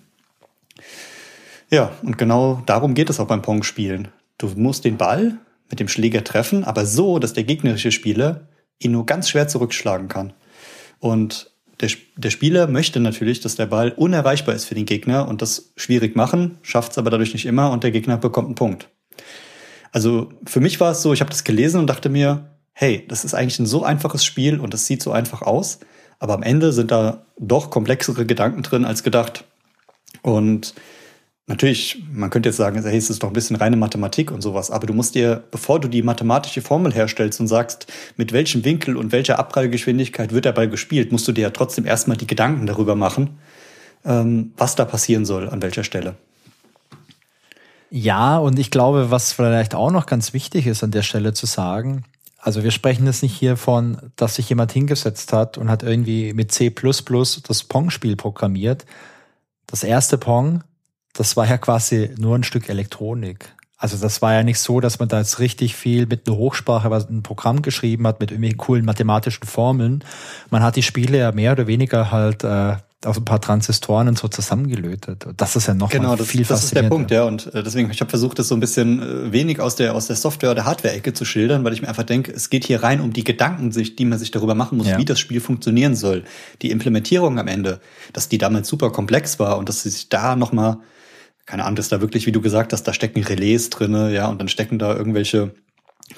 [1.70, 4.08] Ja, und genau darum geht es auch beim Pong-Spielen.
[4.36, 5.38] Du musst den Ball
[5.70, 8.48] mit dem Schläger treffen, aber so, dass der gegnerische Spieler
[8.80, 10.34] ihn nur ganz schwer zurückschlagen kann.
[10.98, 11.50] Und
[11.80, 11.88] der,
[12.18, 16.16] der Spieler möchte natürlich, dass der Ball unerreichbar ist für den Gegner und das schwierig
[16.16, 18.90] machen, schafft es aber dadurch nicht immer und der Gegner bekommt einen Punkt.
[19.94, 23.24] Also für mich war es so, ich habe das gelesen und dachte mir, hey, das
[23.24, 25.78] ist eigentlich ein so einfaches Spiel und das sieht so einfach aus,
[26.18, 29.44] aber am Ende sind da doch komplexere Gedanken drin als gedacht.
[30.22, 30.74] Und
[31.46, 34.70] Natürlich, man könnte jetzt sagen, hey, es ist doch ein bisschen reine Mathematik und sowas,
[34.70, 38.96] aber du musst dir, bevor du die mathematische Formel herstellst und sagst, mit welchem Winkel
[38.96, 42.64] und welcher Abprallgeschwindigkeit wird der Ball gespielt, musst du dir ja trotzdem erstmal die Gedanken
[42.64, 43.38] darüber machen,
[44.06, 46.16] ähm, was da passieren soll, an welcher Stelle.
[47.96, 51.46] Ja, und ich glaube, was vielleicht auch noch ganz wichtig ist an der Stelle zu
[51.46, 52.04] sagen,
[52.38, 56.32] also wir sprechen jetzt nicht hier von, dass sich jemand hingesetzt hat und hat irgendwie
[56.34, 58.84] mit C++ das Pong-Spiel programmiert.
[59.66, 60.64] Das erste Pong
[61.14, 63.54] das war ja quasi nur ein Stück Elektronik.
[63.76, 66.90] Also das war ja nicht so, dass man da jetzt richtig viel mit einer Hochsprache
[66.90, 70.04] was ein Programm geschrieben hat mit irgendwelchen coolen mathematischen Formeln.
[70.50, 72.76] Man hat die Spiele ja mehr oder weniger halt äh,
[73.06, 75.26] auf ein paar Transistoren und so zusammengelötet.
[75.36, 77.24] Das ist ja noch genau, das, viel das ist der Punkt, ja.
[77.24, 80.06] Und äh, deswegen, ich habe versucht, das so ein bisschen äh, wenig aus der aus
[80.06, 83.00] der Software- oder Hardware-Ecke zu schildern, weil ich mir einfach denke, es geht hier rein
[83.00, 84.98] um die Gedanken, die man sich darüber machen muss, ja.
[84.98, 86.24] wie das Spiel funktionieren soll.
[86.62, 87.80] Die Implementierung am Ende,
[88.12, 90.78] dass die damals super komplex war und dass sie sich da nochmal
[91.46, 94.40] keine Ahnung, dass da wirklich, wie du gesagt hast, da stecken Relais drinne, ja, und
[94.40, 95.54] dann stecken da irgendwelche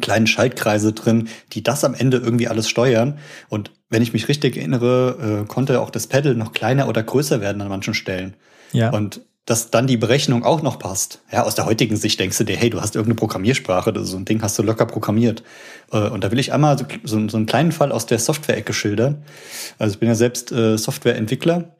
[0.00, 3.18] kleinen Schaltkreise drin, die das am Ende irgendwie alles steuern.
[3.48, 7.40] Und wenn ich mich richtig erinnere, äh, konnte auch das Pedal noch kleiner oder größer
[7.40, 8.34] werden an manchen Stellen.
[8.72, 8.90] Ja.
[8.90, 11.20] Und dass dann die Berechnung auch noch passt.
[11.30, 14.24] Ja, aus der heutigen Sicht denkst du dir, hey, du hast irgendeine Programmiersprache, so ein
[14.24, 15.44] Ding hast du locker programmiert.
[15.92, 18.72] Äh, und da will ich einmal so, so, so einen kleinen Fall aus der Software-Ecke
[18.72, 19.22] schildern.
[19.78, 21.76] Also ich bin ja selbst äh, Softwareentwickler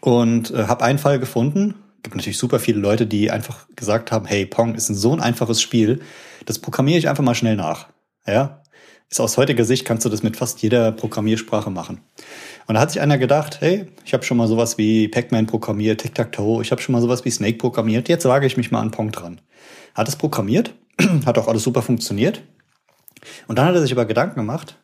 [0.00, 4.26] und äh, habe einen Fall gefunden, gibt natürlich super viele Leute, die einfach gesagt haben,
[4.26, 6.00] hey, Pong ist so ein einfaches Spiel,
[6.46, 7.88] das programmiere ich einfach mal schnell nach.
[8.26, 8.62] Ja,
[9.10, 12.00] ist aus heutiger Sicht kannst du das mit fast jeder Programmiersprache machen.
[12.66, 16.00] Und da hat sich einer gedacht, hey, ich habe schon mal sowas wie Pac-Man programmiert,
[16.00, 18.92] Tic-Tac-Toe, ich habe schon mal sowas wie Snake programmiert, jetzt wage ich mich mal an
[18.92, 19.40] Pong dran.
[19.94, 20.74] Hat es programmiert,
[21.26, 22.42] hat auch alles super funktioniert.
[23.48, 24.78] Und dann hat er sich aber Gedanken gemacht,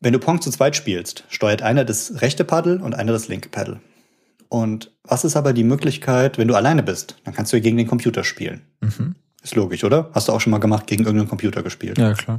[0.00, 3.48] wenn du Pong zu zweit spielst, steuert einer das rechte Paddel und einer das linke
[3.48, 3.80] Paddel.
[4.48, 7.16] Und was ist aber die Möglichkeit, wenn du alleine bist?
[7.24, 8.62] Dann kannst du ja gegen den Computer spielen.
[8.80, 9.14] Mhm.
[9.42, 10.10] Ist logisch, oder?
[10.12, 11.98] Hast du auch schon mal gemacht, gegen irgendeinen Computer gespielt?
[11.98, 12.38] Ja, klar.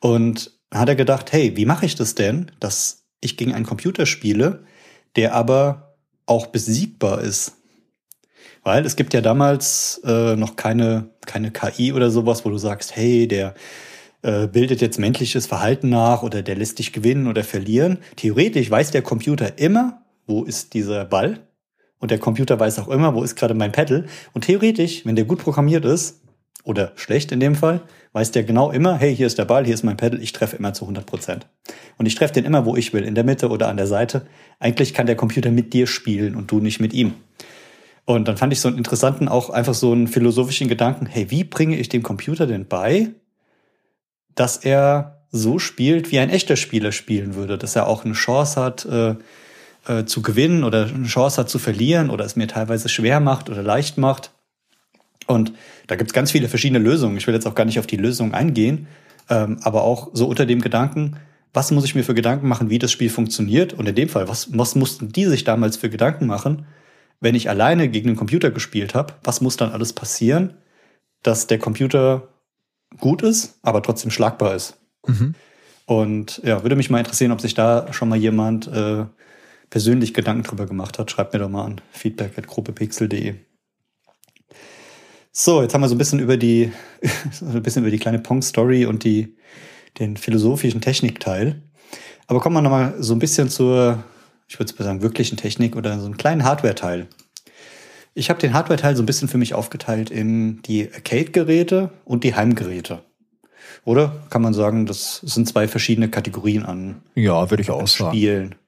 [0.00, 4.06] Und hat er gedacht, hey, wie mache ich das denn, dass ich gegen einen Computer
[4.06, 4.64] spiele,
[5.16, 5.96] der aber
[6.26, 7.54] auch besiegbar ist?
[8.62, 12.96] Weil es gibt ja damals äh, noch keine, keine KI oder sowas, wo du sagst,
[12.96, 13.54] hey, der
[14.22, 17.98] äh, bildet jetzt menschliches Verhalten nach oder der lässt dich gewinnen oder verlieren.
[18.16, 21.40] Theoretisch weiß der Computer immer, wo ist dieser Ball?
[21.98, 24.06] Und der Computer weiß auch immer, wo ist gerade mein Pedal.
[24.32, 26.20] Und theoretisch, wenn der gut programmiert ist,
[26.64, 27.82] oder schlecht in dem Fall,
[28.12, 30.56] weiß der genau immer, hey, hier ist der Ball, hier ist mein Pedal, ich treffe
[30.56, 31.46] immer zu 100 Prozent.
[31.98, 34.26] Und ich treffe den immer, wo ich will, in der Mitte oder an der Seite.
[34.58, 37.14] Eigentlich kann der Computer mit dir spielen und du nicht mit ihm.
[38.06, 41.44] Und dann fand ich so einen interessanten, auch einfach so einen philosophischen Gedanken, hey, wie
[41.44, 43.10] bringe ich dem Computer denn bei,
[44.34, 48.60] dass er so spielt, wie ein echter Spieler spielen würde, dass er auch eine Chance
[48.60, 49.16] hat, äh,
[49.86, 53.50] äh, zu gewinnen oder eine Chance hat zu verlieren oder es mir teilweise schwer macht
[53.50, 54.30] oder leicht macht.
[55.26, 55.52] Und
[55.86, 57.16] da gibt es ganz viele verschiedene Lösungen.
[57.16, 58.86] Ich will jetzt auch gar nicht auf die Lösung eingehen,
[59.30, 61.16] ähm, aber auch so unter dem Gedanken,
[61.54, 63.72] was muss ich mir für Gedanken machen, wie das Spiel funktioniert?
[63.72, 66.66] Und in dem Fall, was, was mussten die sich damals für Gedanken machen,
[67.20, 69.14] wenn ich alleine gegen den Computer gespielt habe?
[69.22, 70.54] Was muss dann alles passieren,
[71.22, 72.28] dass der Computer
[72.98, 74.78] gut ist, aber trotzdem schlagbar ist?
[75.06, 75.34] Mhm.
[75.86, 79.04] Und ja, würde mich mal interessieren, ob sich da schon mal jemand äh,
[79.74, 83.34] persönlich Gedanken drüber gemacht hat, schreibt mir doch mal an feedback at gruppepixel.de.
[85.32, 86.70] So, jetzt haben wir so ein bisschen über die,
[87.32, 89.36] so ein bisschen über die kleine Pong-Story und die,
[89.98, 91.60] den philosophischen Technikteil.
[92.28, 94.04] Aber kommen wir nochmal so ein bisschen zur,
[94.46, 97.08] ich würde sagen, wirklichen Technik oder so einen kleinen Hardware-Teil.
[98.14, 102.36] Ich habe den Hardware-Teil so ein bisschen für mich aufgeteilt in die Arcade-Geräte und die
[102.36, 103.02] Heimgeräte.
[103.84, 108.50] Oder kann man sagen, das sind zwei verschiedene Kategorien an ja, würde ich auch Spielen.
[108.50, 108.63] Sagen.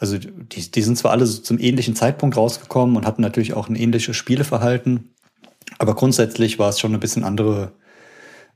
[0.00, 3.68] Also die, die sind zwar alle so zum ähnlichen Zeitpunkt rausgekommen und hatten natürlich auch
[3.68, 5.10] ein ähnliches Spieleverhalten,
[5.78, 7.72] aber grundsätzlich war es schon ein bisschen andere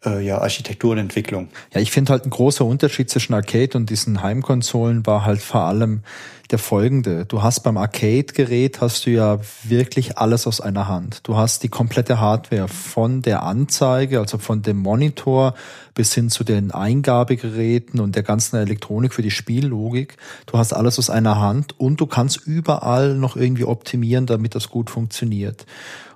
[0.04, 1.48] äh, ja, Architektur und Entwicklung.
[1.72, 5.62] Ja, ich finde halt ein großer Unterschied zwischen Arcade und diesen Heimkonsolen war halt vor
[5.62, 6.02] allem
[6.50, 7.24] der folgende.
[7.24, 11.20] Du hast beim Arcade-Gerät hast du ja wirklich alles aus einer Hand.
[11.22, 15.54] Du hast die komplette Hardware von der Anzeige, also von dem Monitor
[15.94, 20.16] bis hin zu den Eingabegeräten und der ganzen Elektronik für die Spiellogik.
[20.46, 24.68] Du hast alles aus einer Hand und du kannst überall noch irgendwie optimieren, damit das
[24.68, 25.64] gut funktioniert.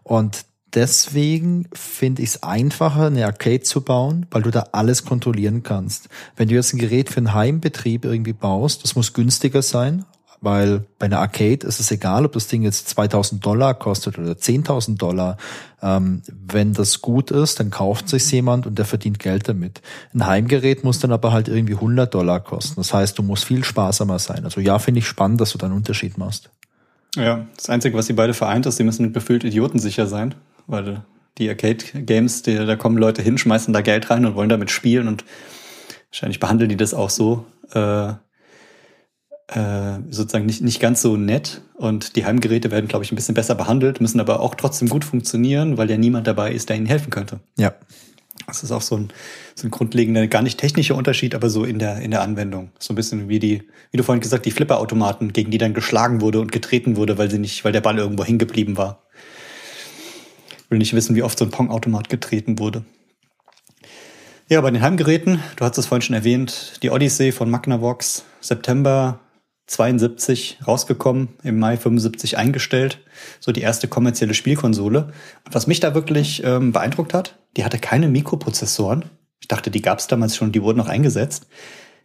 [0.03, 0.45] Und
[0.75, 6.09] deswegen finde ich es einfacher, eine Arcade zu bauen, weil du da alles kontrollieren kannst.
[6.37, 10.05] Wenn du jetzt ein Gerät für einen Heimbetrieb irgendwie baust, das muss günstiger sein,
[10.41, 14.33] weil bei einer Arcade ist es egal, ob das Ding jetzt 2000 Dollar kostet oder
[14.33, 15.37] 10.000 Dollar.
[15.83, 19.81] Ähm, wenn das gut ist, dann kauft sich jemand und der verdient Geld damit.
[20.15, 22.77] Ein Heimgerät muss dann aber halt irgendwie 100 Dollar kosten.
[22.77, 24.45] Das heißt, du musst viel sparsamer sein.
[24.45, 26.51] Also ja, finde ich spannend, dass du da einen Unterschied machst.
[27.17, 30.35] Ja, das Einzige, was sie beide vereint, ist, sie müssen befüllt idiotensicher sein
[30.69, 31.03] weil
[31.39, 35.25] die Arcade-Games, da kommen Leute hin, schmeißen da Geld rein und wollen damit spielen und
[36.11, 38.09] wahrscheinlich behandeln die das auch so äh,
[39.49, 43.35] äh, sozusagen nicht, nicht ganz so nett und die Heimgeräte werden, glaube ich, ein bisschen
[43.35, 46.87] besser behandelt, müssen aber auch trotzdem gut funktionieren, weil ja niemand dabei ist, der ihnen
[46.87, 47.41] helfen könnte.
[47.57, 47.75] Ja.
[48.47, 49.09] Das ist auch so ein,
[49.55, 52.71] so ein grundlegender, gar nicht technischer Unterschied, aber so in der, in der Anwendung.
[52.79, 56.21] So ein bisschen wie die, wie du vorhin gesagt, die Flipperautomaten, gegen die dann geschlagen
[56.21, 59.08] wurde und getreten wurde, weil sie nicht, weil der Ball irgendwo hängen geblieben war
[60.69, 62.85] will nicht wissen, wie oft so ein Pong-Automat getreten wurde.
[64.49, 69.21] Ja, bei den Heimgeräten, du hast es vorhin schon erwähnt, die Odyssey von Magnavox, September
[69.67, 73.01] 72 rausgekommen, im Mai 75 eingestellt,
[73.41, 75.13] so die erste kommerzielle Spielkonsole.
[75.45, 79.05] Und was mich da wirklich ähm, beeindruckt hat, die hatte keine Mikroprozessoren.
[79.41, 81.47] Ich dachte, die gab es damals schon, die wurden noch eingesetzt.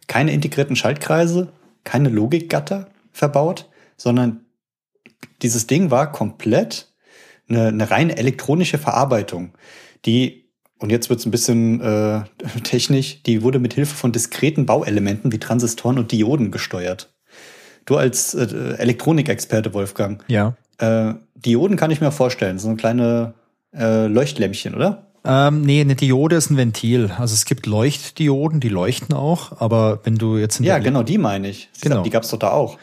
[0.06, 1.48] Keine integrierten Schaltkreise,
[1.82, 4.44] keine Logikgatter verbaut, sondern
[5.40, 6.93] dieses Ding war komplett
[7.48, 9.52] eine, eine reine elektronische Verarbeitung,
[10.04, 12.22] die, und jetzt wird es ein bisschen äh,
[12.62, 17.14] technisch, die wurde mit Hilfe von diskreten Bauelementen wie Transistoren und Dioden gesteuert.
[17.86, 18.46] Du als äh,
[18.78, 20.24] Elektronikexperte, Wolfgang.
[20.28, 20.56] Ja.
[20.78, 23.34] Äh, Dioden kann ich mir vorstellen, so eine kleine
[23.74, 25.06] äh, Leuchtlämpchen, oder?
[25.26, 27.10] Ähm, nee, eine Diode ist ein Ventil.
[27.16, 31.16] Also es gibt Leuchtdioden, die leuchten auch, aber wenn du jetzt in Ja, genau, die
[31.16, 31.70] meine ich.
[31.72, 31.96] Sie genau.
[31.96, 32.76] Sagen, die gab's doch da auch.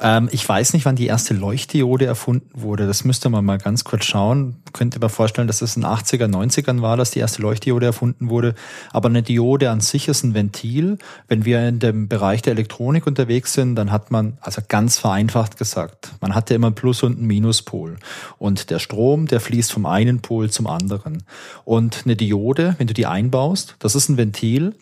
[0.00, 2.86] Ähm, ich weiß nicht, wann die erste Leuchtdiode erfunden wurde.
[2.86, 4.56] Das müsste man mal ganz kurz schauen.
[4.72, 8.54] Könnte mir vorstellen, dass es in 80er, 90ern war, dass die erste Leuchtdiode erfunden wurde.
[8.92, 10.98] Aber eine Diode an sich ist ein Ventil.
[11.26, 15.56] Wenn wir in dem Bereich der Elektronik unterwegs sind, dann hat man, also ganz vereinfacht
[15.56, 17.96] gesagt, man hat ja immer einen Plus- und einen Minuspol.
[18.38, 21.24] Und der Strom, der fließt vom einen Pol zum anderen.
[21.64, 24.74] Und eine Diode, wenn du die einbaust, das ist ein Ventil.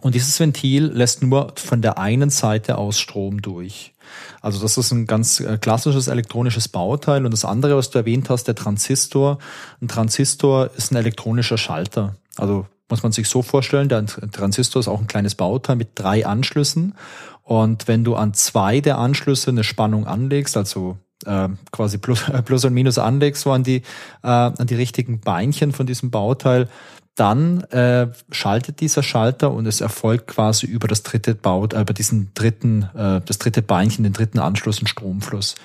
[0.00, 3.92] Und dieses Ventil lässt nur von der einen Seite aus Strom durch.
[4.40, 7.24] Also das ist ein ganz äh, klassisches elektronisches Bauteil.
[7.24, 9.38] Und das andere, was du erwähnt hast, der Transistor.
[9.80, 12.16] Ein Transistor ist ein elektronischer Schalter.
[12.36, 16.26] Also muss man sich so vorstellen, der Transistor ist auch ein kleines Bauteil mit drei
[16.26, 16.94] Anschlüssen.
[17.42, 22.64] Und wenn du an zwei der Anschlüsse eine Spannung anlegst, also äh, quasi plus, plus
[22.64, 23.82] und minus anlegst, so an die,
[24.22, 26.68] äh, an die richtigen Beinchen von diesem Bauteil,
[27.14, 31.92] dann äh, schaltet dieser Schalter und es erfolgt quasi über das dritte Baut, äh, über
[31.92, 35.56] diesen dritten, äh, das dritte Beinchen, den dritten Anschluss ein Stromfluss.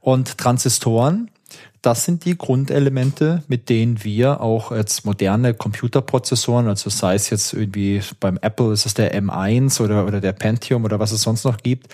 [0.00, 1.30] Und Transistoren
[1.84, 7.52] das sind die Grundelemente, mit denen wir auch jetzt moderne Computerprozessoren, also sei es jetzt
[7.52, 11.44] irgendwie beim Apple ist es der M1 oder, oder der Pentium oder was es sonst
[11.44, 11.88] noch gibt,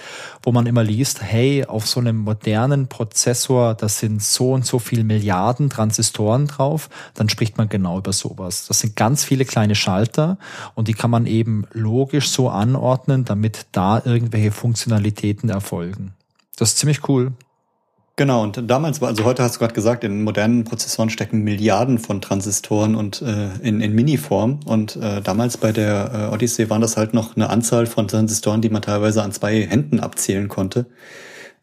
[0.45, 4.79] wo man immer liest, hey, auf so einem modernen Prozessor, da sind so und so
[4.79, 8.69] viel Milliarden Transistoren drauf, dann spricht man genau über sowas.
[8.69, 10.39] Das sind ganz viele kleine Schalter
[10.77, 16.13] und die kann man eben logisch so anordnen, damit da irgendwelche Funktionalitäten erfolgen.
[16.57, 17.33] Das ist ziemlich cool.
[18.21, 21.99] Genau, und damals war, also heute hast du gerade gesagt, in modernen Prozessoren stecken Milliarden
[21.99, 24.61] von Transistoren und äh, in, in Mini-Form.
[24.67, 28.61] Und äh, damals bei der äh, Odyssey waren das halt noch eine Anzahl von Transistoren,
[28.61, 30.85] die man teilweise an zwei Händen abzählen konnte.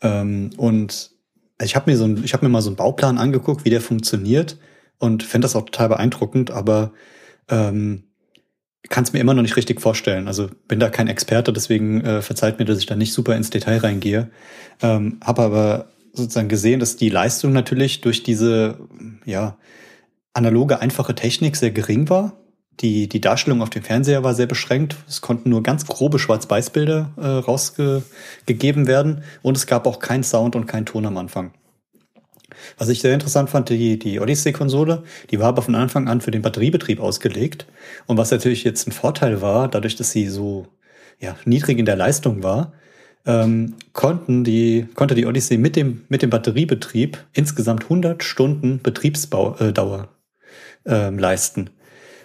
[0.01, 1.11] Ähm, und
[1.61, 4.57] ich habe mir so habe mir mal so einen Bauplan angeguckt, wie der funktioniert
[4.97, 6.91] und finde das auch total beeindruckend, aber
[7.49, 8.05] ähm,
[8.89, 10.27] kann es mir immer noch nicht richtig vorstellen.
[10.27, 13.51] Also bin da kein Experte, deswegen äh, verzeiht mir, dass ich da nicht super ins
[13.51, 14.31] Detail reingehe.
[14.81, 18.77] Ähm, habe aber sozusagen gesehen, dass die Leistung natürlich durch diese
[19.26, 19.57] ja,
[20.34, 22.38] analoge, einfache Technik sehr gering war.
[22.80, 24.98] Die, die Darstellung auf dem Fernseher war sehr beschränkt.
[25.07, 30.56] Es konnten nur ganz grobe Schwarz-Weiß-Bilder äh, rausgegeben werden und es gab auch keinen Sound
[30.56, 31.53] und keinen Ton am Anfang.
[32.77, 36.31] Was ich sehr interessant fand, die, die Odyssey-Konsole, die war aber von Anfang an für
[36.31, 37.65] den Batteriebetrieb ausgelegt.
[38.06, 40.68] Und was natürlich jetzt ein Vorteil war, dadurch, dass sie so
[41.19, 42.73] ja, niedrig in der Leistung war,
[43.27, 49.59] ähm, konnten die, konnte die Odyssey mit dem, mit dem Batteriebetrieb insgesamt 100 Stunden Betriebsdauer
[49.59, 51.69] äh, ähm, leisten.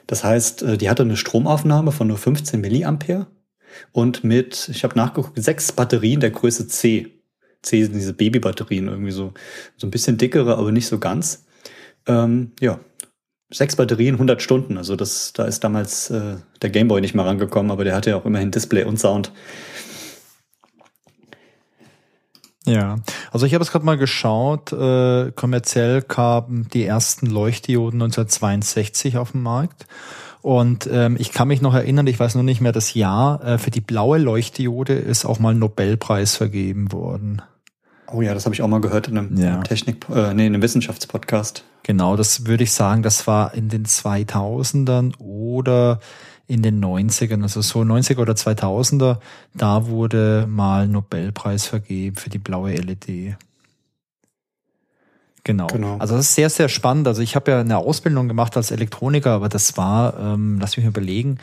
[0.07, 3.27] Das heißt, äh, die hatte eine Stromaufnahme von nur 15 Milliampere
[3.91, 7.19] und mit, ich habe nachgeguckt, sechs Batterien der Größe C.
[7.63, 9.33] C sind diese Babybatterien irgendwie so,
[9.77, 11.47] so ein bisschen dickere, aber nicht so ganz.
[12.07, 12.79] Ähm, ja,
[13.51, 14.79] sechs Batterien, 100 Stunden.
[14.79, 18.17] Also das, da ist damals äh, der Gameboy nicht mal rangekommen, aber der hatte ja
[18.17, 19.33] auch immerhin Display und Sound.
[22.67, 22.97] Ja,
[23.33, 24.73] also ich habe es gerade mal geschaut.
[24.73, 29.87] Äh, kommerziell kamen die ersten Leuchtdioden 1962 auf den Markt.
[30.43, 33.59] Und ähm, ich kann mich noch erinnern, ich weiß nur nicht mehr das Jahr, äh,
[33.59, 37.43] für die blaue Leuchtdiode ist auch mal ein Nobelpreis vergeben worden.
[38.13, 39.61] Oh ja, das habe ich auch mal gehört in einem, ja.
[39.63, 41.65] Technik, äh, nee, in einem Wissenschaftspodcast.
[41.85, 46.01] Genau, das würde ich sagen, das war in den 2000ern oder
[46.53, 49.17] in den 90ern, also so 90er oder 2000er,
[49.55, 53.37] da wurde mal Nobelpreis vergeben für die blaue LED.
[55.45, 55.67] Genau.
[55.69, 55.97] genau.
[55.97, 57.09] Also das ist sehr, sehr spannend.
[57.09, 60.85] Also ich habe ja eine Ausbildung gemacht als Elektroniker, aber das war, ähm, lass mich
[60.85, 61.39] überlegen,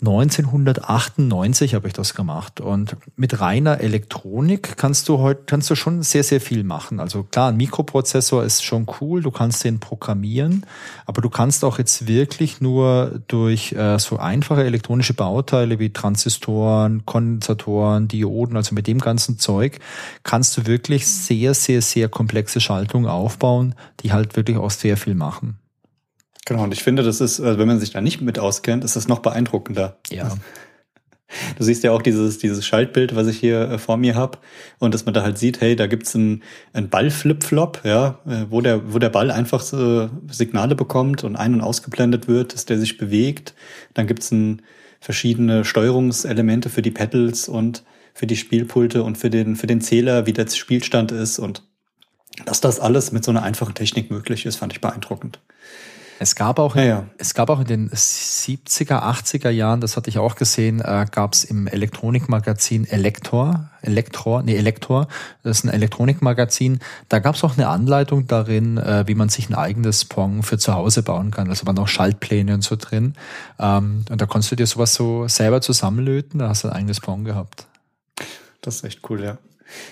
[0.00, 6.02] 1998 habe ich das gemacht und mit reiner Elektronik kannst du heute kannst du schon
[6.02, 7.00] sehr sehr viel machen.
[7.00, 10.64] Also klar, ein Mikroprozessor ist schon cool, du kannst den programmieren,
[11.04, 17.04] aber du kannst auch jetzt wirklich nur durch äh, so einfache elektronische Bauteile wie Transistoren,
[17.04, 19.80] Kondensatoren, Dioden, also mit dem ganzen Zeug
[20.22, 25.14] kannst du wirklich sehr sehr sehr komplexe Schaltungen aufbauen, die halt wirklich auch sehr viel
[25.14, 25.58] machen.
[26.50, 28.96] Genau, und ich finde, das ist, also wenn man sich da nicht mit auskennt, ist
[28.96, 29.98] das noch beeindruckender.
[30.10, 30.36] Ja.
[31.56, 34.38] Du siehst ja auch dieses, dieses Schaltbild, was ich hier äh, vor mir habe,
[34.80, 38.60] und dass man da halt sieht, hey, da gibt's einen, einen Ball-Flip-Flop, ja, äh, wo
[38.60, 42.80] der, wo der Ball einfach so Signale bekommt und ein- und ausgeblendet wird, dass der
[42.80, 43.54] sich bewegt.
[43.94, 44.62] Dann gibt's ein,
[44.98, 50.26] verschiedene Steuerungselemente für die Pedals und für die Spielpulte und für den, für den Zähler,
[50.26, 51.62] wie der Spielstand ist und
[52.44, 55.38] dass das alles mit so einer einfachen Technik möglich ist, fand ich beeindruckend.
[56.22, 57.04] Es gab auch, ja, ja.
[57.16, 61.32] es gab auch in den 70er, 80er Jahren, das hatte ich auch gesehen, äh, gab
[61.32, 65.08] es im Elektronikmagazin Elektor, Elektor, nee, Elektor,
[65.42, 66.80] das ist ein Elektronikmagazin.
[67.08, 70.58] Da gab es auch eine Anleitung darin, äh, wie man sich ein eigenes Pong für
[70.58, 71.48] zu Hause bauen kann.
[71.48, 73.14] Also waren auch Schaltpläne und so drin.
[73.58, 77.00] Ähm, und da konntest du dir sowas so selber zusammenlöten, da hast du ein eigenes
[77.00, 77.66] Pong gehabt.
[78.60, 79.38] Das ist echt cool, ja.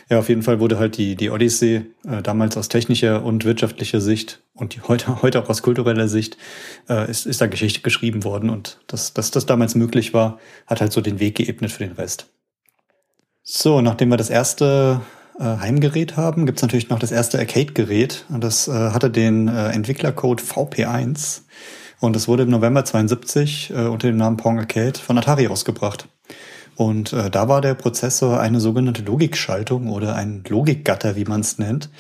[0.09, 4.01] Ja, auf jeden Fall wurde halt die, die Odyssee äh, damals aus technischer und wirtschaftlicher
[4.01, 6.37] Sicht und die heute, heute auch aus kultureller Sicht
[6.89, 10.81] äh, ist, ist da Geschichte geschrieben worden und dass, dass das damals möglich war, hat
[10.81, 12.27] halt so den Weg geebnet für den Rest.
[13.43, 15.01] So, nachdem wir das erste
[15.39, 19.69] äh, Heimgerät haben, gibt's natürlich noch das erste Arcade-Gerät und das äh, hatte den äh,
[19.71, 21.43] Entwicklercode VP1
[22.01, 26.09] und es wurde im November 72 äh, unter dem Namen Pong Arcade von Atari rausgebracht.
[26.79, 31.59] Und äh, da war der Prozessor eine sogenannte Logikschaltung oder ein Logikgatter, wie man es
[31.59, 31.91] nennt.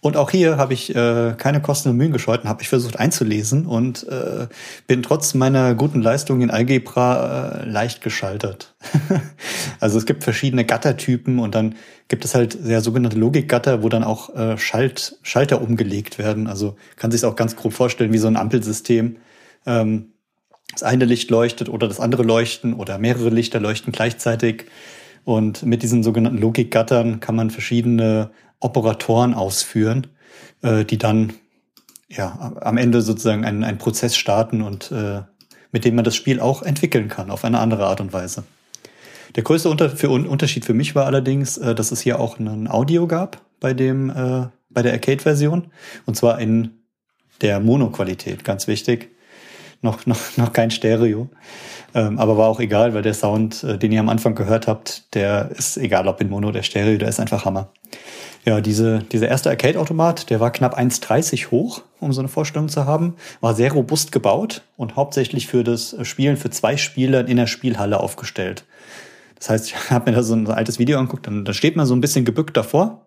[0.00, 2.98] Und auch hier habe ich äh, keine Kosten und Mühen gescheut und habe ich versucht
[2.98, 4.48] einzulesen und äh,
[4.88, 8.74] bin trotz meiner guten Leistung in Algebra äh, leicht gescheitert.
[9.80, 11.76] also es gibt verschiedene Gattertypen und dann
[12.08, 16.48] gibt es halt sehr sogenannte Logikgatter, wo dann auch äh, Schalt, Schalter umgelegt werden.
[16.48, 19.18] Also kann sich auch ganz grob vorstellen wie so ein Ampelsystem.
[19.64, 20.13] Ähm,
[20.72, 24.66] das eine Licht leuchtet oder das andere leuchten oder mehrere Lichter leuchten gleichzeitig.
[25.24, 28.30] Und mit diesen sogenannten Logikgattern kann man verschiedene
[28.60, 30.08] Operatoren ausführen,
[30.62, 31.34] äh, die dann
[32.08, 35.22] ja am Ende sozusagen einen, einen Prozess starten und äh,
[35.72, 38.44] mit dem man das Spiel auch entwickeln kann auf eine andere Art und Weise.
[39.34, 42.68] Der größte Unter für Unterschied für mich war allerdings, äh, dass es hier auch ein
[42.68, 45.68] Audio gab bei dem äh, bei der Arcade-Version
[46.04, 46.82] und zwar in
[47.40, 49.13] der Mono-Qualität, ganz wichtig
[49.84, 51.28] noch, noch, noch kein Stereo.
[51.94, 55.14] Ähm, aber war auch egal, weil der Sound, äh, den ihr am Anfang gehört habt,
[55.14, 57.68] der ist egal, ob in Mono oder Stereo, der ist einfach Hammer.
[58.44, 62.84] Ja, diese, dieser erste Arcade-Automat, der war knapp 1,30 hoch, um so eine Vorstellung zu
[62.84, 67.46] haben, war sehr robust gebaut und hauptsächlich für das Spielen für zwei Spieler in der
[67.46, 68.64] Spielhalle aufgestellt.
[69.38, 71.86] Das heißt, ich habe mir da so ein altes Video angeguckt, dann, da steht man
[71.86, 73.06] so ein bisschen gebückt davor,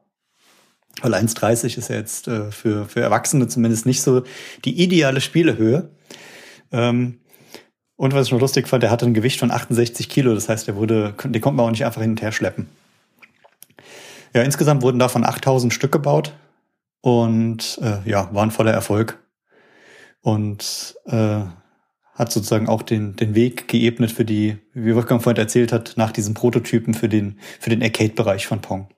[1.02, 4.24] weil 1,30 ist ja jetzt äh, für, für Erwachsene zumindest nicht so
[4.66, 5.90] die ideale Spielehöhe.
[6.72, 7.20] Ähm,
[7.96, 10.34] und was ich noch lustig fand, der hatte ein Gewicht von 68 Kilo.
[10.34, 12.68] Das heißt, der wurde, den konnte man auch nicht einfach hin und her schleppen.
[14.34, 16.34] Ja, insgesamt wurden davon 8000 Stück gebaut
[17.02, 19.20] und äh, ja, waren voller Erfolg.
[20.22, 21.40] Und äh,
[22.14, 26.12] hat sozusagen auch den, den Weg geebnet für die, wie Wolfgang vorhin erzählt hat, nach
[26.12, 28.90] diesen Prototypen für den, für den Arcade-Bereich von Pong.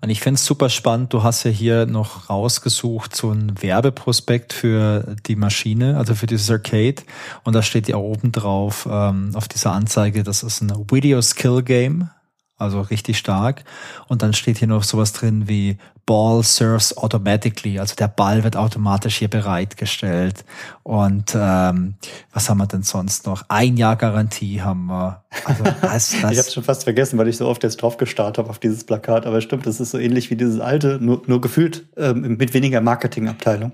[0.00, 4.52] Und ich finde es super spannend, du hast ja hier noch rausgesucht, so ein Werbeprospekt
[4.52, 7.02] für die Maschine, also für dieses Arcade.
[7.44, 11.62] Und da steht ja oben drauf, ähm, auf dieser Anzeige, das ist ein Video Skill
[11.62, 12.10] Game.
[12.58, 13.64] Also richtig stark.
[14.08, 15.76] Und dann steht hier noch sowas drin wie
[16.06, 17.78] Ball serves automatically.
[17.78, 20.44] Also der Ball wird automatisch hier bereitgestellt.
[20.84, 21.94] Und ähm,
[22.32, 23.42] was haben wir denn sonst noch?
[23.48, 25.24] Ein Jahr Garantie haben wir.
[25.44, 28.38] Also das, das ich habe schon fast vergessen, weil ich so oft jetzt drauf gestartet
[28.38, 29.26] habe auf dieses Plakat.
[29.26, 32.80] Aber stimmt, das ist so ähnlich wie dieses alte, nur, nur gefühlt ähm, mit weniger
[32.80, 33.72] Marketingabteilung.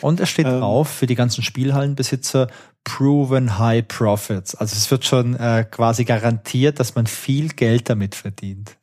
[0.00, 2.48] Und es steht ähm, drauf für die ganzen Spielhallenbesitzer
[2.84, 4.54] proven high profits.
[4.54, 8.76] Also es wird schon äh, quasi garantiert, dass man viel Geld damit verdient.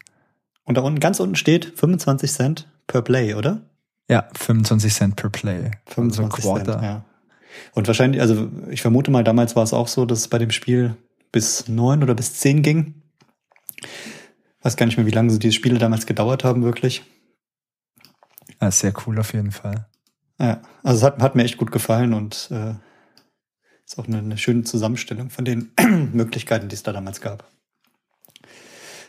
[0.63, 3.61] Und da unten, ganz unten steht 25 Cent per Play, oder?
[4.09, 5.71] Ja, 25 Cent per Play.
[5.87, 7.05] 25 also Cent, ja.
[7.73, 10.51] Und wahrscheinlich, also ich vermute mal, damals war es auch so, dass es bei dem
[10.51, 10.95] Spiel
[11.31, 13.01] bis neun oder bis zehn ging.
[14.61, 17.03] Weiß gar nicht mehr, wie lange so diese Spiele damals gedauert haben, wirklich.
[18.61, 19.87] Ja, sehr cool auf jeden Fall.
[20.39, 22.73] Ja, also es hat, hat mir echt gut gefallen und äh,
[23.85, 25.71] ist auch eine, eine schöne Zusammenstellung von den
[26.13, 27.49] Möglichkeiten, die es da damals gab.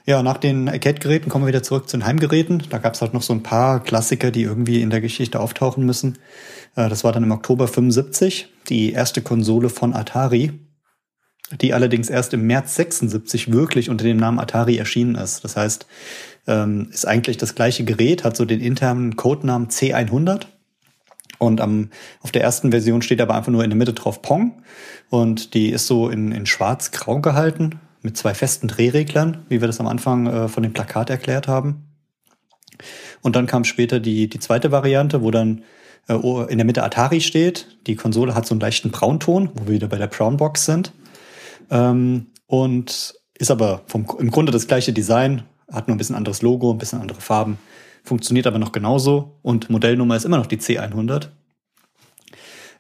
[0.05, 2.63] Ja, nach den Arcade-Geräten kommen wir wieder zurück zu den Heimgeräten.
[2.71, 5.85] Da gab es halt noch so ein paar Klassiker, die irgendwie in der Geschichte auftauchen
[5.85, 6.19] müssen.
[6.77, 10.53] Äh, das war dann im Oktober 75 die erste Konsole von Atari,
[11.61, 15.43] die allerdings erst im März 76 wirklich unter dem Namen Atari erschienen ist.
[15.43, 15.87] Das heißt,
[16.47, 20.47] ähm, ist eigentlich das gleiche Gerät, hat so den internen Codenamen C100
[21.39, 21.91] und am,
[22.21, 24.63] auf der ersten Version steht aber einfach nur in der Mitte drauf Pong.
[25.11, 29.81] Und die ist so in, in schwarz-grau gehalten mit zwei festen Drehreglern, wie wir das
[29.81, 31.89] am Anfang äh, von dem Plakat erklärt haben.
[33.23, 35.63] Und dann kam später die, die zweite Variante, wo dann
[36.09, 36.15] äh,
[36.49, 37.79] in der Mitte Atari steht.
[37.87, 40.93] Die Konsole hat so einen leichten Braunton, wo wir wieder bei der Brownbox sind.
[41.71, 46.43] Ähm, und ist aber vom, im Grunde das gleiche Design, hat nur ein bisschen anderes
[46.43, 47.59] Logo, ein bisschen andere Farben
[48.07, 51.29] funktioniert aber noch genauso und Modellnummer ist immer noch die C100.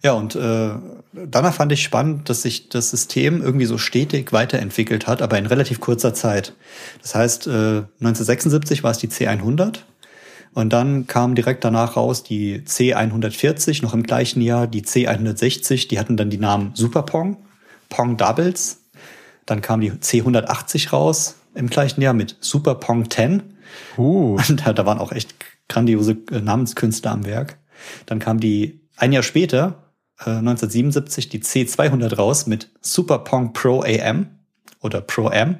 [0.02, 0.70] Ja, und äh,
[1.12, 5.46] danach fand ich spannend, dass sich das System irgendwie so stetig weiterentwickelt hat, aber in
[5.46, 6.54] relativ kurzer Zeit.
[7.02, 9.78] Das heißt, äh, 1976 war es die C100
[10.54, 15.98] und dann kam direkt danach raus die C140, noch im gleichen Jahr die C160, die
[15.98, 17.38] hatten dann die Namen Super Pong,
[17.88, 18.82] Pong Doubles.
[19.44, 23.55] Dann kam die C180 raus im gleichen Jahr mit Super Pong 10
[23.96, 24.38] Uh.
[24.48, 25.34] Da, da waren auch echt
[25.68, 27.58] grandiose äh, Namenskünstler am Werk.
[28.06, 33.82] Dann kam die ein Jahr später, äh, 1977, die C200 raus mit Super Pong Pro
[33.82, 34.26] AM
[34.80, 35.56] oder Pro Am.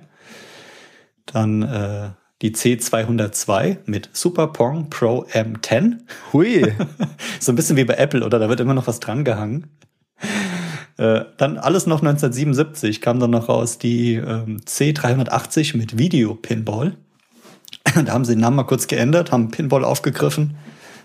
[1.26, 2.10] Dann äh,
[2.42, 5.98] die C202 mit Super Pong Pro M10.
[6.32, 6.72] Hui.
[7.40, 8.38] so ein bisschen wie bei Apple, oder?
[8.38, 9.70] Da wird immer noch was dran gehangen.
[10.98, 16.96] Äh, dann alles noch 1977 kam dann noch raus die ähm, C380 mit Video Pinball.
[18.04, 20.56] da haben sie den Namen mal kurz geändert, haben Pinball aufgegriffen,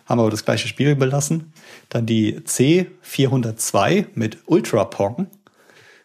[0.06, 1.54] haben aber das gleiche Spiel belassen.
[1.90, 5.28] Dann die C402 mit Ultra Pong.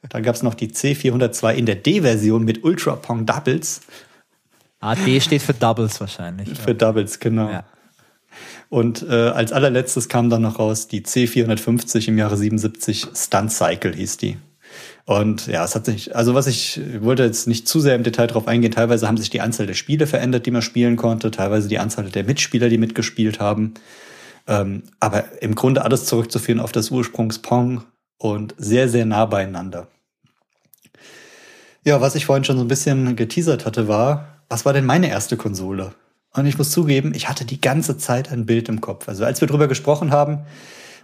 [0.08, 3.80] Dann gab es noch die C402 in der D-Version mit Ultra Pong Doubles.
[4.80, 6.56] Ah, D steht für Doubles wahrscheinlich.
[6.56, 6.74] Für ja.
[6.74, 7.50] Doubles, genau.
[7.50, 7.64] Ja.
[8.68, 13.94] Und äh, als allerletztes kam dann noch raus die C450 im Jahre 77 Stunt Cycle
[13.94, 14.36] hieß die.
[15.04, 18.26] Und ja, es hat sich, also was ich wollte jetzt nicht zu sehr im Detail
[18.26, 18.72] drauf eingehen.
[18.72, 22.10] Teilweise haben sich die Anzahl der Spiele verändert, die man spielen konnte, teilweise die Anzahl
[22.10, 23.74] der Mitspieler, die mitgespielt haben.
[24.48, 27.84] Ähm, aber im Grunde alles zurückzuführen auf das Ursprungs-Pong
[28.18, 29.88] und sehr, sehr nah beieinander.
[31.84, 35.08] Ja, was ich vorhin schon so ein bisschen geteasert hatte, war, was war denn meine
[35.08, 35.92] erste Konsole?
[36.32, 39.08] Und ich muss zugeben, ich hatte die ganze Zeit ein Bild im Kopf.
[39.08, 40.40] Also als wir drüber gesprochen haben,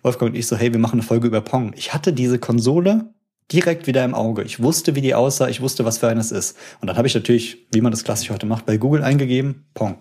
[0.03, 1.73] Wolfgang und ich so, hey, wir machen eine Folge über Pong.
[1.77, 3.07] Ich hatte diese Konsole
[3.53, 4.43] direkt wieder im Auge.
[4.43, 6.57] Ich wusste, wie die aussah, ich wusste, was für eines ist.
[6.81, 9.99] Und dann habe ich natürlich, wie man das klassisch heute macht, bei Google eingegeben, Pong.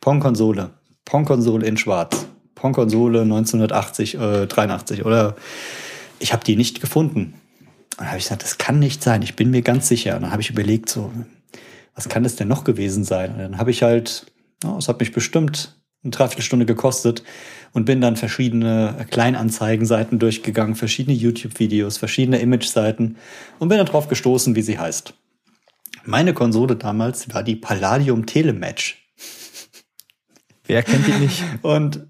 [0.00, 0.70] Pong-Konsole.
[1.04, 2.26] Pong-Konsole in schwarz.
[2.54, 5.34] Pong-Konsole 1980, äh, 83 oder
[6.20, 7.34] ich habe die nicht gefunden.
[7.92, 10.16] Und dann habe ich gesagt, das kann nicht sein, ich bin mir ganz sicher.
[10.16, 11.10] Und dann habe ich überlegt, so,
[11.94, 13.32] was kann das denn noch gewesen sein?
[13.32, 14.26] Und dann habe ich halt,
[14.62, 17.22] es oh, hat mich bestimmt eine Dreiviertelstunde gekostet
[17.72, 23.16] und bin dann verschiedene Kleinanzeigenseiten durchgegangen, verschiedene YouTube-Videos, verschiedene Image-Seiten
[23.58, 25.14] und bin dann drauf gestoßen, wie sie heißt.
[26.04, 28.98] Meine Konsole damals war die Palladium Telematch.
[30.66, 31.42] Wer kennt die nicht?
[31.62, 32.06] Und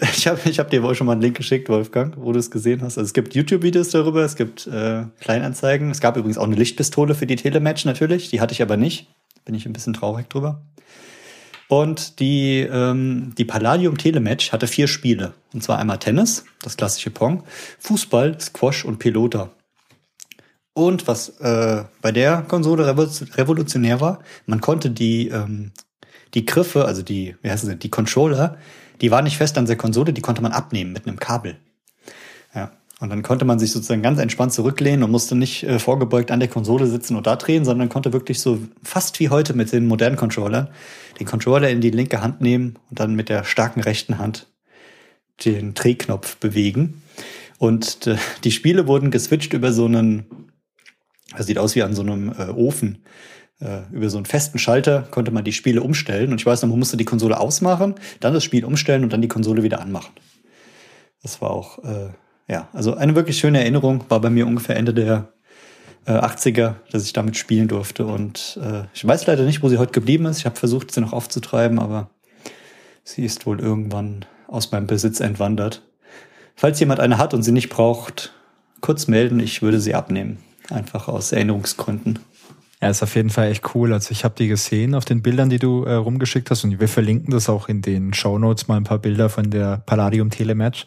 [0.00, 2.50] ich habe ich hab dir wohl schon mal einen Link geschickt, Wolfgang, wo du es
[2.50, 2.98] gesehen hast.
[2.98, 5.90] Also es gibt YouTube-Videos darüber, es gibt äh, Kleinanzeigen.
[5.90, 9.08] Es gab übrigens auch eine Lichtpistole für die Telematch natürlich, die hatte ich aber nicht.
[9.44, 10.62] Bin ich ein bisschen traurig drüber.
[11.68, 15.34] Und die, ähm, die Palladium Telematch hatte vier Spiele.
[15.52, 17.42] Und zwar einmal Tennis, das klassische Pong,
[17.78, 19.50] Fußball, Squash und Pelota.
[20.74, 25.70] Und was äh, bei der Konsole revolutionär war, man konnte die, ähm,
[26.34, 28.58] die Griffe, also die, wie heißt es, die Controller,
[29.00, 31.58] die waren nicht fest an der Konsole, die konnte man abnehmen mit einem Kabel.
[33.00, 36.40] Und dann konnte man sich sozusagen ganz entspannt zurücklehnen und musste nicht äh, vorgebeugt an
[36.40, 39.86] der Konsole sitzen und da drehen, sondern konnte wirklich so fast wie heute mit den
[39.86, 40.68] modernen Controllern
[41.18, 44.46] den Controller in die linke Hand nehmen und dann mit der starken rechten Hand
[45.44, 47.02] den Drehknopf bewegen.
[47.58, 50.26] Und äh, die Spiele wurden geswitcht über so einen,
[51.36, 53.04] das sieht aus wie an so einem äh, Ofen.
[53.60, 56.30] Äh, über so einen festen Schalter konnte man die Spiele umstellen.
[56.30, 59.22] Und ich weiß noch, man musste die Konsole ausmachen, dann das Spiel umstellen und dann
[59.22, 60.12] die Konsole wieder anmachen.
[61.22, 62.10] Das war auch, äh,
[62.48, 64.04] ja, also eine wirklich schöne Erinnerung.
[64.08, 65.28] War bei mir ungefähr Ende der
[66.06, 68.06] äh, 80er, dass ich damit spielen durfte.
[68.06, 70.38] Und äh, ich weiß leider nicht, wo sie heute geblieben ist.
[70.38, 72.10] Ich habe versucht, sie noch aufzutreiben, aber
[73.02, 75.82] sie ist wohl irgendwann aus meinem Besitz entwandert.
[76.54, 78.32] Falls jemand eine hat und sie nicht braucht,
[78.80, 80.38] kurz melden, ich würde sie abnehmen.
[80.70, 82.18] Einfach aus Erinnerungsgründen.
[82.84, 83.94] Ja, ist auf jeden Fall echt cool.
[83.94, 86.86] Also ich habe die gesehen auf den Bildern, die du äh, rumgeschickt hast und wir
[86.86, 90.84] verlinken das auch in den Show Notes mal ein paar Bilder von der Palladium Telematch.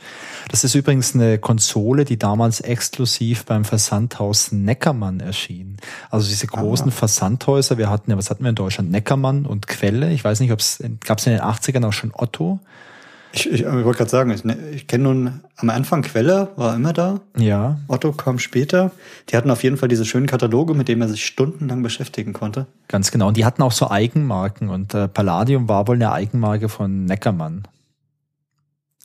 [0.52, 5.78] Das ist übrigens eine Konsole, die damals exklusiv beim Versandhaus Neckermann erschien.
[6.12, 6.96] Also diese großen Aha.
[6.96, 8.92] Versandhäuser, wir hatten ja, was hatten wir in Deutschland?
[8.92, 10.12] Neckermann und Quelle.
[10.12, 12.60] Ich weiß nicht, ob es gab es in den 80ern auch schon Otto.
[13.34, 16.76] Ich, ich, ich wollte gerade sagen, ich, ne, ich kenne nun am Anfang Quelle, war
[16.76, 17.20] immer da.
[17.38, 17.80] Ja.
[17.88, 18.92] Otto kam später.
[19.30, 22.68] Die hatten auf jeden Fall diese schönen Kataloge, mit denen man sich stundenlang beschäftigen konnte.
[22.88, 23.28] Ganz genau.
[23.28, 24.70] Und die hatten auch so Eigenmarken.
[24.70, 27.68] Und äh, Palladium war wohl eine Eigenmarke von Neckermann.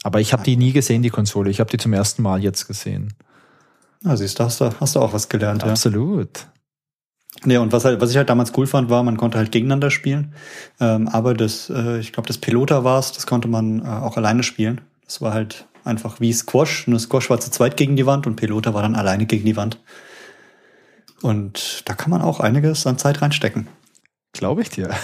[0.02, 1.50] Aber ich habe die nie gesehen, die Konsole.
[1.50, 3.14] Ich habe die zum ersten Mal jetzt gesehen.
[4.04, 5.62] Ah, siehst du, hast du, hast du auch was gelernt.
[5.62, 6.38] Absolut.
[6.38, 6.44] Ja.
[7.44, 9.90] Nee, und was halt, was ich halt damals cool fand, war, man konnte halt gegeneinander
[9.90, 10.34] spielen.
[10.80, 14.16] Ähm, aber das, äh, ich glaube, das Pilota war es, das konnte man äh, auch
[14.16, 14.80] alleine spielen.
[15.04, 16.86] Das war halt einfach wie Squash.
[16.86, 19.56] Nur Squash war zu zweit gegen die Wand und Pilota war dann alleine gegen die
[19.56, 19.78] Wand.
[21.22, 23.68] Und da kann man auch einiges an Zeit reinstecken.
[24.32, 24.90] Glaube ich dir.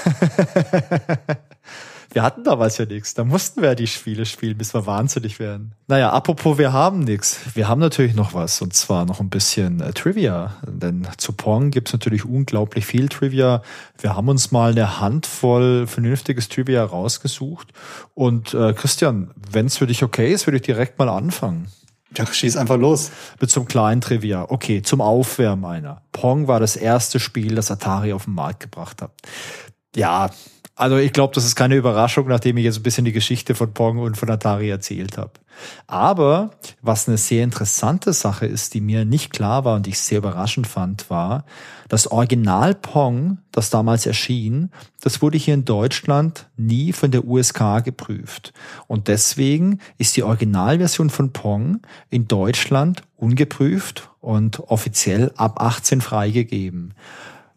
[2.18, 3.14] Wir hatten damals ja nichts.
[3.14, 5.70] Da mussten wir ja die Spiele spielen, bis wir wahnsinnig werden.
[5.86, 7.38] Naja, apropos, wir haben nichts.
[7.54, 8.60] Wir haben natürlich noch was.
[8.60, 10.56] Und zwar noch ein bisschen äh, Trivia.
[10.66, 13.62] Denn zu Pong gibt's natürlich unglaublich viel Trivia.
[14.00, 17.68] Wir haben uns mal eine Handvoll vernünftiges Trivia rausgesucht.
[18.14, 21.68] Und äh, Christian, wenn's für dich okay ist, würde ich direkt mal anfangen.
[22.16, 23.12] Ja, schieß einfach los.
[23.40, 24.44] Mit zum kleinen Trivia.
[24.48, 26.02] Okay, zum Aufwärmen einer.
[26.10, 29.12] Pong war das erste Spiel, das Atari auf den Markt gebracht hat.
[29.94, 30.30] Ja,
[30.78, 33.74] also ich glaube, das ist keine Überraschung, nachdem ich jetzt ein bisschen die Geschichte von
[33.74, 35.32] Pong und von Atari erzählt habe.
[35.88, 36.52] Aber
[36.82, 40.68] was eine sehr interessante Sache ist, die mir nicht klar war und ich sehr überraschend
[40.68, 41.44] fand, war,
[41.88, 47.82] das Original Pong, das damals erschien, das wurde hier in Deutschland nie von der USK
[47.82, 48.52] geprüft.
[48.86, 56.94] Und deswegen ist die Originalversion von Pong in Deutschland ungeprüft und offiziell ab 18 freigegeben.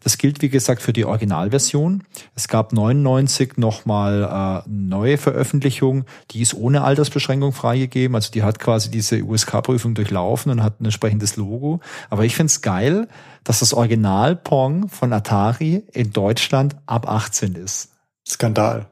[0.02, 2.02] Das gilt, wie gesagt, für die Originalversion.
[2.34, 8.14] Es gab 99 nochmal äh, neue Veröffentlichung, die ist ohne Altersbeschränkung freigegeben.
[8.14, 11.80] Also die hat quasi diese USK-Prüfung durchlaufen und hat ein entsprechendes Logo.
[12.10, 13.08] Aber ich finde es geil,
[13.44, 17.90] dass das Original Pong von Atari in Deutschland ab 18 ist.
[18.28, 18.88] Skandal.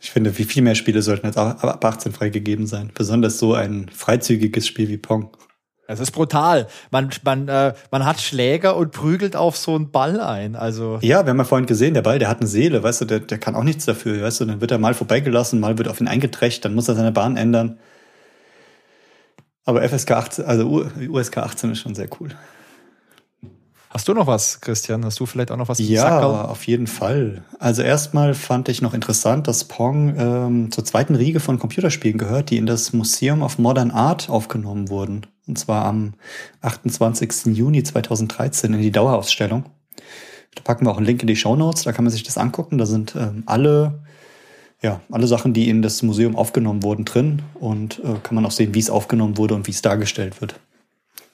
[0.00, 2.90] Ich finde, wie viel mehr Spiele sollten jetzt ab 18 freigegeben sein.
[2.94, 5.36] Besonders so ein freizügiges Spiel wie Pong.
[5.90, 6.66] Es ist brutal.
[6.90, 10.54] Man, man, äh, man hat Schläger und prügelt auf so einen Ball ein.
[10.54, 13.04] Also ja, wir haben ja vorhin gesehen, der Ball, der hat eine Seele, weißt du,
[13.06, 15.88] der, der kann auch nichts dafür, weißt du, dann wird er mal vorbeigelassen, mal wird
[15.88, 17.78] auf ihn eingetrecht, dann muss er seine Bahn ändern.
[19.64, 22.28] Aber FSK 18, also USK 18 ist schon sehr cool.
[23.88, 25.06] Hast du noch was, Christian?
[25.06, 25.78] Hast du vielleicht auch noch was?
[25.78, 26.50] Ja, Sackerl?
[26.50, 27.44] auf jeden Fall.
[27.58, 32.50] Also erstmal fand ich noch interessant, dass Pong ähm, zur zweiten Riege von Computerspielen gehört,
[32.50, 35.22] die in das Museum of Modern Art aufgenommen wurden.
[35.48, 36.14] Und zwar am
[36.60, 37.56] 28.
[37.56, 39.64] Juni 2013 in die Dauerausstellung.
[40.54, 42.38] Da packen wir auch einen Link in die Show Notes, da kann man sich das
[42.38, 42.78] angucken.
[42.78, 44.02] Da sind ähm, alle,
[44.82, 47.42] ja, alle Sachen, die in das Museum aufgenommen wurden, drin.
[47.54, 50.60] Und äh, kann man auch sehen, wie es aufgenommen wurde und wie es dargestellt wird.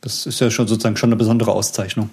[0.00, 2.10] Das ist ja schon sozusagen schon eine besondere Auszeichnung.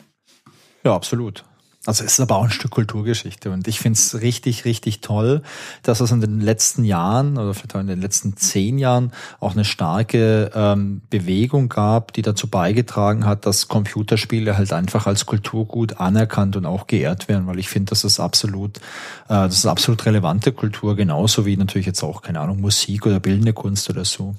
[0.83, 1.43] Ja, absolut.
[1.83, 5.41] Also es ist aber auch ein Stück Kulturgeschichte und ich finde es richtig, richtig toll,
[5.81, 9.53] dass es in den letzten Jahren oder vielleicht auch in den letzten zehn Jahren auch
[9.53, 15.99] eine starke ähm, Bewegung gab, die dazu beigetragen hat, dass Computerspiele halt einfach als Kulturgut
[15.99, 18.81] anerkannt und auch geehrt werden, weil ich finde, das ist absolut, äh,
[19.29, 23.53] das ist absolut relevante Kultur, genauso wie natürlich jetzt auch, keine Ahnung, Musik oder bildende
[23.53, 24.35] Kunst oder so.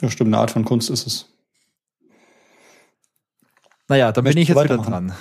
[0.00, 1.26] Ja, stimmt, eine Art von Kunst ist es.
[3.86, 5.12] Naja, da bin ich jetzt wieder dran.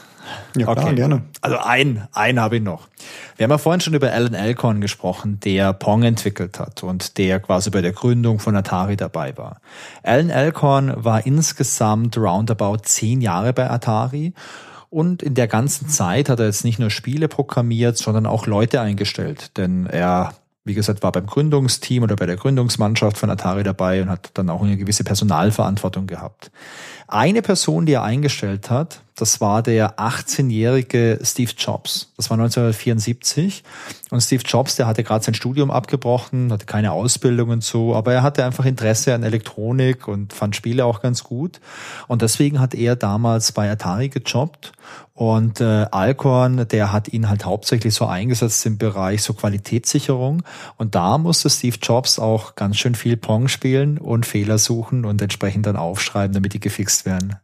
[0.56, 0.82] Ja, okay.
[0.82, 1.22] klar, gerne.
[1.42, 2.88] Also ein, ein habe ich noch.
[3.36, 7.40] Wir haben ja vorhin schon über Alan Alcorn gesprochen, der Pong entwickelt hat und der
[7.40, 9.62] quasi bei der Gründung von Atari dabei war.
[10.04, 14.34] Alan Alcorn war insgesamt roundabout zehn Jahre bei Atari
[14.90, 18.82] und in der ganzen Zeit hat er jetzt nicht nur Spiele programmiert, sondern auch Leute
[18.82, 20.34] eingestellt, denn er
[20.68, 24.50] wie gesagt, war beim Gründungsteam oder bei der Gründungsmannschaft von Atari dabei und hat dann
[24.50, 26.52] auch eine gewisse Personalverantwortung gehabt.
[27.08, 32.12] Eine Person, die er eingestellt hat, das war der 18-jährige Steve Jobs.
[32.18, 33.64] Das war 1974.
[34.12, 38.14] Und Steve Jobs, der hatte gerade sein Studium abgebrochen, hatte keine Ausbildung und so, aber
[38.14, 41.60] er hatte einfach Interesse an Elektronik und fand Spiele auch ganz gut.
[42.08, 44.72] Und deswegen hat er damals bei Atari gejobbt.
[45.16, 50.44] Und äh, Alcorn, der hat ihn halt hauptsächlich so eingesetzt im Bereich so Qualitätssicherung.
[50.78, 55.20] Und da musste Steve Jobs auch ganz schön viel Pong spielen und Fehler suchen und
[55.24, 57.38] entsprechend dann aufschreiben, damit die gefixt werden.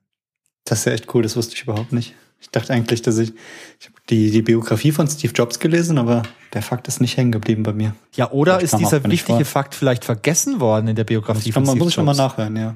[0.65, 2.15] Das ist ja echt cool, das wusste ich überhaupt nicht.
[2.40, 3.34] Ich dachte eigentlich, dass ich,
[3.80, 6.23] ich habe die, die Biografie von Steve Jobs gelesen, aber
[6.53, 7.95] der Fakt ist nicht hängen geblieben bei mir.
[8.15, 11.80] Ja, oder ist dieser wichtige Fakt vielleicht vergessen worden in der Biografie von Steve Jobs?
[11.80, 12.76] Muss ich nochmal nachhören, ja.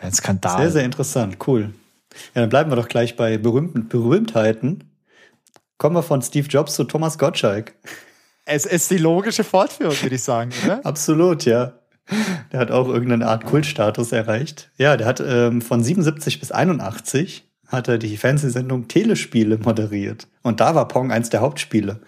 [0.00, 0.58] Ein Skandal.
[0.58, 1.72] Sehr, sehr interessant, cool.
[2.34, 4.84] Ja, dann bleiben wir doch gleich bei berühmten Berühmtheiten.
[5.76, 7.74] Kommen wir von Steve Jobs zu Thomas Gottschalk.
[8.44, 10.80] Es ist die logische Fortführung, würde ich sagen, oder?
[10.84, 11.74] Absolut, ja.
[12.52, 14.70] Der hat auch irgendeine Art Kultstatus erreicht.
[14.78, 20.26] Ja, der hat ähm, von 77 bis 81 hat er die Fernsehsendung Telespiele moderiert.
[20.42, 22.00] Und da war Pong eins der Hauptspiele.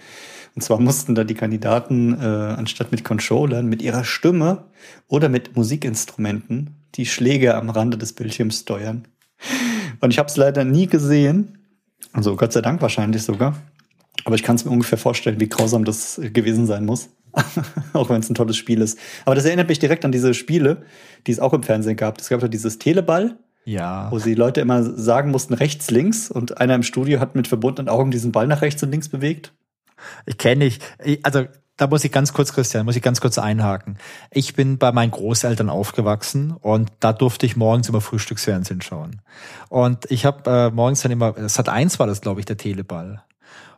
[0.57, 4.65] Und zwar mussten da die Kandidaten äh, anstatt mit Controllern mit ihrer Stimme
[5.07, 9.07] oder mit Musikinstrumenten die Schläge am Rande des Bildschirms steuern.
[10.01, 11.59] Und ich habe es leider nie gesehen.
[12.13, 13.57] Also Gott sei Dank wahrscheinlich sogar.
[14.25, 17.11] Aber ich kann es mir ungefähr vorstellen, wie grausam das gewesen sein muss.
[17.93, 18.99] auch wenn es ein tolles Spiel ist.
[19.25, 20.83] Aber das erinnert mich direkt an diese Spiele,
[21.27, 22.21] die es auch im Fernsehen gab.
[22.21, 23.39] Es gab ja dieses Teleball.
[23.65, 24.11] Ja.
[24.11, 26.31] Wo die Leute immer sagen mussten, rechts, links.
[26.31, 29.53] Und einer im Studio hat mit verbundenen Augen diesen Ball nach rechts und links bewegt.
[30.27, 30.83] Ich kenne nicht.
[31.23, 31.45] Also
[31.81, 33.97] da muss ich ganz kurz, Christian, muss ich ganz kurz einhaken.
[34.31, 39.23] Ich bin bei meinen Großeltern aufgewachsen und da durfte ich morgens immer Frühstücksfernsehen schauen.
[39.71, 43.23] Und ich habe äh, morgens dann immer, hat eins war das, glaube ich, der Teleball.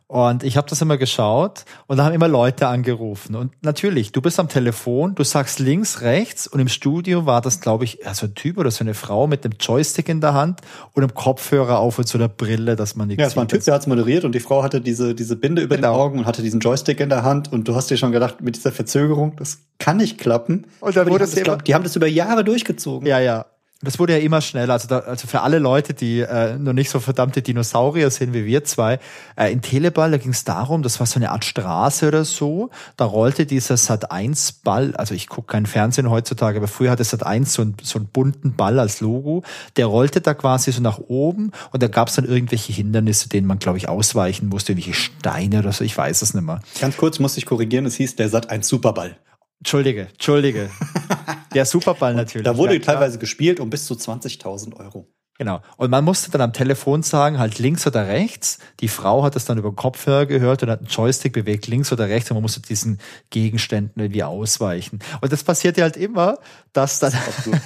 [0.07, 3.35] Und ich habe das immer geschaut und da haben immer Leute angerufen.
[3.35, 7.61] Und natürlich, du bist am Telefon, du sagst links, rechts und im Studio war das,
[7.61, 10.61] glaube ich, so ein Typ oder so eine Frau mit einem Joystick in der Hand
[10.93, 13.47] und einem Kopfhörer auf und so einer Brille, dass man nichts Ja, es war ein
[13.47, 15.93] Typ, der hat's moderiert und die Frau hatte diese, diese Binde über genau.
[15.93, 18.41] den Augen und hatte diesen Joystick in der Hand und du hast dir schon gedacht,
[18.41, 20.67] mit dieser Verzögerung, das kann nicht klappen.
[20.79, 23.07] Und dann wurde die, haben das, die haben das über Jahre durchgezogen.
[23.07, 23.45] Ja, ja
[23.83, 24.73] das wurde ja immer schneller.
[24.73, 28.45] Also, da, also für alle Leute, die äh, noch nicht so verdammte Dinosaurier sind wie
[28.45, 28.99] wir zwei,
[29.35, 32.69] äh, in Teleball, da ging es darum, das war so eine Art Straße oder so.
[32.97, 37.03] Da rollte dieser Sat 1 Ball, also ich gucke kein Fernsehen heutzutage, aber früher hatte
[37.03, 39.43] Sat 1 so, ein, so einen bunten Ball als Logo.
[39.77, 43.47] Der rollte da quasi so nach oben und da gab es dann irgendwelche Hindernisse, denen
[43.47, 46.61] man, glaube ich, ausweichen musste, irgendwelche Steine oder so, ich weiß es nicht mehr.
[46.79, 49.17] Ganz kurz muss ich korrigieren, es hieß der Sat 1 Superball.
[49.63, 50.69] Entschuldige, Entschuldige.
[51.53, 52.43] Der Superball natürlich.
[52.43, 55.07] Da wurde ja, teilweise gespielt um bis zu 20.000 Euro.
[55.39, 55.61] Genau.
[55.77, 58.59] Und man musste dann am Telefon sagen, halt links oder rechts.
[58.81, 61.91] Die Frau hat das dann über den Kopfhörer gehört und hat einen Joystick bewegt, links
[61.91, 62.29] oder rechts.
[62.29, 62.99] Und man musste diesen
[63.31, 64.99] Gegenständen irgendwie ausweichen.
[65.21, 66.37] Und das passierte halt immer,
[66.71, 67.13] dass dann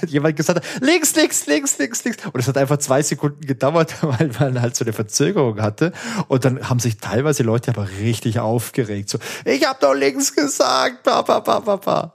[0.10, 2.24] jemand gesagt hat, links, links, links, links, links.
[2.24, 5.92] Und es hat einfach zwei Sekunden gedauert, weil man halt so eine Verzögerung hatte.
[6.28, 9.10] Und dann haben sich teilweise Leute aber richtig aufgeregt.
[9.10, 12.14] So, ich habe doch links gesagt, ba, ba, ba, ba, ba.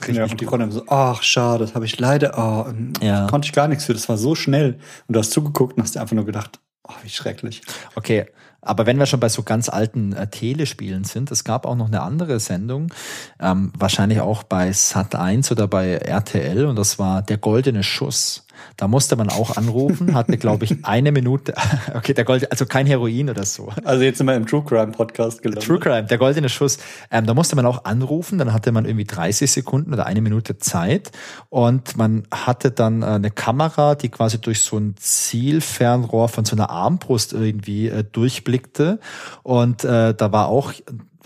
[0.00, 2.72] Richtig ja, und die konnten so, ach, schade, das habe ich leider, oh,
[3.04, 3.26] ja.
[3.26, 4.78] konnte ich gar nichts für, das war so schnell.
[5.06, 6.58] Und du hast zugeguckt und hast dir einfach nur gedacht,
[6.88, 7.62] oh, wie schrecklich.
[7.94, 8.26] Okay,
[8.62, 11.86] aber wenn wir schon bei so ganz alten äh, Telespielen sind, es gab auch noch
[11.86, 12.92] eine andere Sendung,
[13.40, 18.46] ähm, wahrscheinlich auch bei Sat 1 oder bei RTL, und das war Der Goldene Schuss.
[18.76, 21.54] Da musste man auch anrufen, hatte, glaube ich, eine Minute.
[21.94, 23.70] Okay, der Gold, also kein Heroin oder so.
[23.84, 25.66] Also jetzt sind wir im True Crime Podcast gelandet.
[25.66, 26.78] True Crime, der goldene Schuss.
[27.10, 30.58] Ähm, da musste man auch anrufen, dann hatte man irgendwie 30 Sekunden oder eine Minute
[30.58, 31.10] Zeit
[31.48, 36.54] und man hatte dann äh, eine Kamera, die quasi durch so ein Zielfernrohr von so
[36.54, 39.00] einer Armbrust irgendwie äh, durchblickte
[39.42, 40.72] und äh, da war auch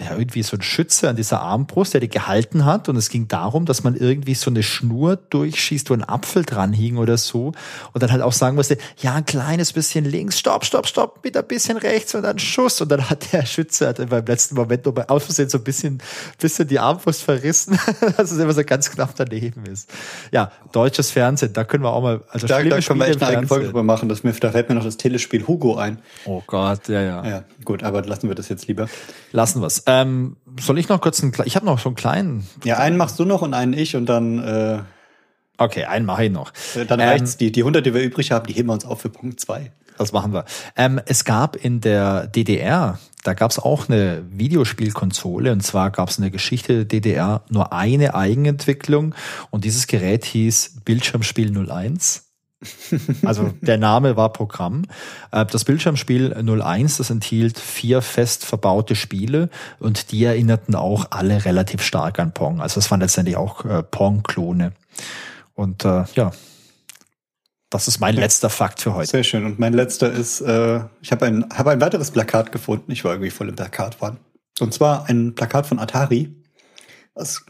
[0.00, 2.88] ja, irgendwie so ein Schütze an dieser Armbrust, der die gehalten hat.
[2.88, 6.72] Und es ging darum, dass man irgendwie so eine Schnur durchschießt, wo ein Apfel dran
[6.72, 7.52] hing oder so.
[7.92, 11.36] Und dann halt auch sagen musste, ja, ein kleines bisschen links, stopp, stopp, stopp, mit
[11.36, 12.80] ein bisschen rechts und dann Schuss.
[12.80, 15.64] Und dann hat der Schütze hat beim letzten Moment noch bei aus Versehen so ein
[15.64, 16.02] bisschen,
[16.40, 17.78] bisschen die Armbrust verrissen,
[18.16, 19.88] dass es immer so ganz knapp daneben ist.
[20.32, 23.46] Ja, deutsches Fernsehen, da können wir auch mal, also da, da können wir echt eine
[23.46, 24.08] Folge drüber machen.
[24.08, 25.98] Das mir, da fällt mir noch das Telespiel Hugo ein.
[26.24, 27.24] Oh Gott, ja, ja.
[27.24, 28.88] Ja, gut, aber lassen wir das jetzt lieber.
[29.30, 29.83] Lassen wir es.
[29.86, 32.46] Ähm, soll ich noch kurz einen, ich habe noch so einen kleinen.
[32.64, 34.38] Ja, einen machst du noch und einen ich und dann.
[34.38, 34.78] Äh,
[35.58, 36.52] okay, einen mache ich noch.
[36.74, 37.36] Äh, dann ähm, reicht's.
[37.36, 39.72] Die, die 100, die wir übrig haben, die heben wir uns auf für Punkt zwei.
[39.98, 40.44] Das machen wir.
[40.76, 46.08] Ähm, es gab in der DDR, da gab es auch eine Videospielkonsole und zwar gab
[46.08, 49.14] es in der Geschichte der DDR nur eine Eigenentwicklung
[49.50, 52.23] und dieses Gerät hieß Bildschirmspiel 01.
[53.24, 54.84] Also der Name war Programm.
[55.32, 61.44] Äh, das Bildschirmspiel 01, das enthielt vier fest verbaute Spiele und die erinnerten auch alle
[61.44, 62.60] relativ stark an Pong.
[62.60, 64.72] Also es waren letztendlich auch äh, Pong-Klone.
[65.54, 66.32] Und äh, ja,
[67.70, 69.10] das ist mein letzter Fakt für heute.
[69.10, 69.44] Sehr schön.
[69.44, 72.92] Und mein letzter ist, äh, ich habe ein, hab ein weiteres Plakat gefunden.
[72.92, 74.18] Ich war irgendwie voll im Plakatwahn.
[74.60, 76.32] Und zwar ein Plakat von Atari,
[77.14, 77.44] das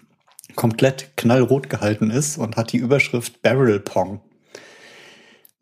[0.55, 4.21] komplett knallrot gehalten ist und hat die Überschrift Barrel Pong.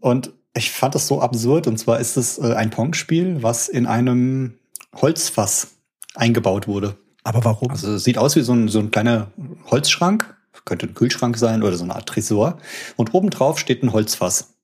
[0.02, 1.68] Und ich fand das so absurd.
[1.68, 4.58] Und zwar ist es äh, ein Pong-Spiel, was in einem
[4.96, 5.76] Holzfass
[6.14, 6.98] eingebaut wurde.
[7.22, 7.70] Aber warum?
[7.70, 9.30] Also es sieht aus wie so ein, so ein kleiner
[9.70, 10.36] Holzschrank.
[10.64, 12.58] Könnte ein Kühlschrank sein oder so eine Art Tresor.
[12.96, 14.54] Und obendrauf steht ein Holzfass.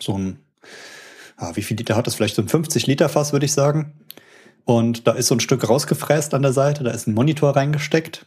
[0.00, 0.38] So ein,
[1.36, 2.14] ah, wie viel Liter hat das?
[2.14, 3.92] Vielleicht so ein 50 Liter Fass, würde ich sagen.
[4.64, 6.82] Und da ist so ein Stück rausgefräst an der Seite.
[6.82, 8.26] Da ist ein Monitor reingesteckt.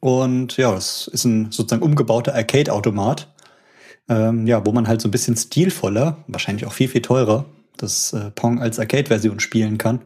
[0.00, 3.33] Und ja, es ist ein sozusagen umgebauter Arcade-Automat
[4.08, 8.12] ähm, ja, wo man halt so ein bisschen stilvoller, wahrscheinlich auch viel, viel teurer, das
[8.12, 10.02] äh, Pong als Arcade-Version spielen kann.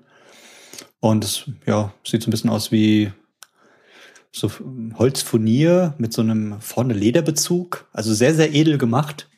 [1.01, 3.12] Und es ja, sieht so ein bisschen aus wie
[4.33, 4.51] so
[4.97, 7.89] Holzfurnier mit so einem vorne Lederbezug.
[7.93, 9.29] Also sehr, sehr edel gemacht.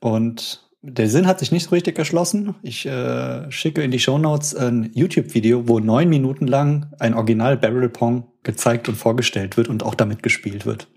[0.00, 2.54] Und der Sinn hat sich nicht so richtig erschlossen.
[2.62, 7.56] Ich äh, schicke in die Show Notes ein YouTube-Video, wo neun Minuten lang ein Original
[7.56, 10.88] Barrel Pong gezeigt und vorgestellt wird und auch damit gespielt wird.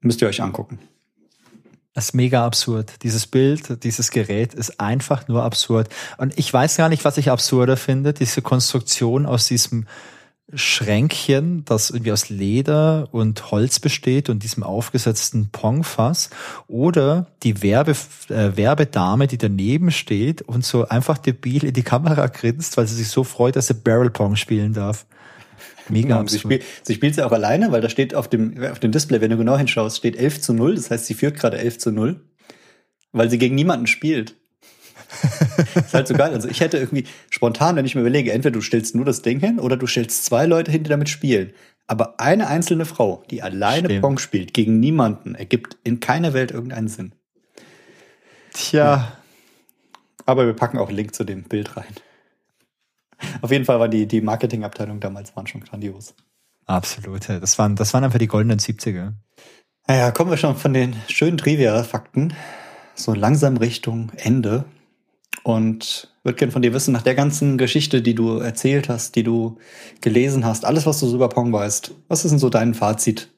[0.00, 0.78] Müsst ihr euch angucken.
[1.94, 3.02] Das ist mega absurd.
[3.02, 5.88] Dieses Bild, dieses Gerät ist einfach nur absurd.
[6.16, 8.12] Und ich weiß gar nicht, was ich absurder finde.
[8.12, 9.86] Diese Konstruktion aus diesem
[10.54, 16.30] Schränkchen, das irgendwie aus Leder und Holz besteht und diesem aufgesetzten Pongfass
[16.68, 17.94] oder die Werbe,
[18.30, 22.94] äh, Werbedame, die daneben steht und so einfach debil in die Kamera grinst, weil sie
[22.94, 25.04] sich so freut, dass sie Barrel Pong spielen darf.
[25.88, 28.78] Mega genau, sie, spielt, sie spielt sie auch alleine, weil da steht auf dem, auf
[28.78, 30.74] dem Display, wenn du genau hinschaust, steht 11 zu 0.
[30.74, 32.20] Das heißt, sie führt gerade 11 zu 0,
[33.12, 34.34] weil sie gegen niemanden spielt.
[35.74, 36.32] ist halt so geil.
[36.32, 39.40] Also ich hätte irgendwie spontan, wenn ich mir überlege, entweder du stellst nur das Ding
[39.40, 41.52] hin oder du stellst zwei Leute hin, die damit spielen.
[41.86, 44.02] Aber eine einzelne Frau, die alleine Stimmt.
[44.02, 47.12] Pong spielt, gegen niemanden, ergibt in keiner Welt irgendeinen Sinn.
[48.52, 48.78] Tja.
[48.78, 49.12] Ja.
[50.26, 51.86] Aber wir packen auch einen Link zu dem Bild rein.
[53.42, 56.14] Auf jeden Fall war die, die Marketingabteilung damals waren schon grandios.
[56.66, 57.28] Absolut.
[57.28, 59.14] Das waren, das waren einfach die goldenen 70er.
[59.86, 62.34] Naja, kommen wir schon von den schönen Trivia-Fakten
[62.98, 64.64] so langsam Richtung Ende.
[65.44, 69.22] Und würde gerne von dir wissen, nach der ganzen Geschichte, die du erzählt hast, die
[69.22, 69.58] du
[70.00, 73.30] gelesen hast, alles, was du so über Pong weißt, was ist denn so dein Fazit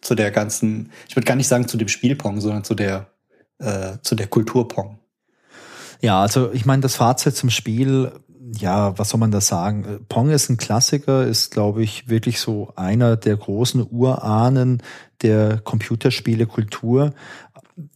[0.00, 3.08] zu der ganzen, ich würde gar nicht sagen zu dem Spiel Pong, sondern zu der,
[3.58, 4.98] äh, zu der Kultur Pong?
[6.00, 8.12] Ja, also ich meine, das Fazit zum Spiel
[8.58, 10.00] ja, was soll man da sagen?
[10.08, 14.82] Pong ist ein Klassiker, ist, glaube ich, wirklich so einer der großen Urahnen
[15.22, 17.14] der Computerspiele-Kultur.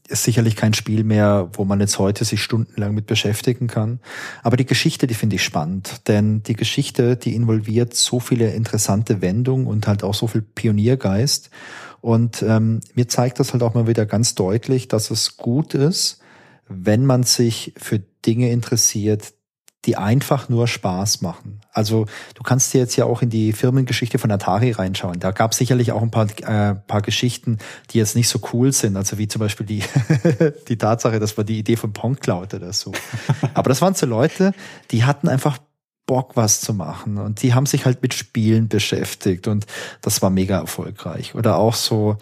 [0.08, 4.00] Ist sicherlich kein Spiel mehr, wo man jetzt heute sich stundenlang mit beschäftigen kann.
[4.42, 9.20] Aber die Geschichte, die finde ich spannend, denn die Geschichte, die involviert so viele interessante
[9.20, 11.50] Wendungen und halt auch so viel Pioniergeist.
[12.00, 16.20] Und ähm, mir zeigt das halt auch mal wieder ganz deutlich, dass es gut ist,
[16.68, 19.32] wenn man sich für Dinge interessiert,
[19.86, 21.60] die einfach nur Spaß machen.
[21.72, 25.20] Also du kannst dir jetzt ja auch in die Firmengeschichte von Atari reinschauen.
[25.20, 27.58] Da gab es sicherlich auch ein paar, äh, paar Geschichten,
[27.90, 28.96] die jetzt nicht so cool sind.
[28.96, 29.82] Also wie zum Beispiel die,
[30.68, 32.92] die Tatsache, dass man die Idee von Pong klaut oder so.
[33.54, 34.52] Aber das waren so Leute,
[34.90, 35.58] die hatten einfach
[36.06, 37.18] Bock, was zu machen.
[37.18, 39.66] Und die haben sich halt mit Spielen beschäftigt und
[40.00, 41.34] das war mega erfolgreich.
[41.34, 42.16] Oder auch so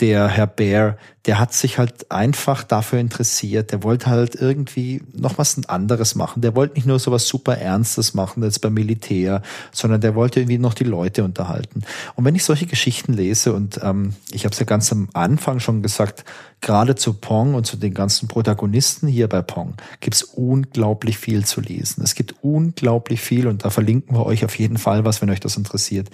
[0.00, 3.72] der Herr Bär, der hat sich halt einfach dafür interessiert.
[3.72, 6.42] Der wollte halt irgendwie noch was anderes machen.
[6.42, 9.40] Der wollte nicht nur so was super Ernstes machen, jetzt beim Militär,
[9.72, 11.82] sondern der wollte irgendwie noch die Leute unterhalten.
[12.14, 15.60] Und wenn ich solche Geschichten lese, und ähm, ich habe es ja ganz am Anfang
[15.60, 16.24] schon gesagt,
[16.60, 21.60] gerade zu Pong und zu den ganzen Protagonisten hier bei Pong gibt's unglaublich viel zu
[21.60, 22.02] lesen.
[22.04, 25.40] Es gibt unglaublich viel und da verlinken wir euch auf jeden Fall was, wenn euch
[25.40, 26.10] das interessiert.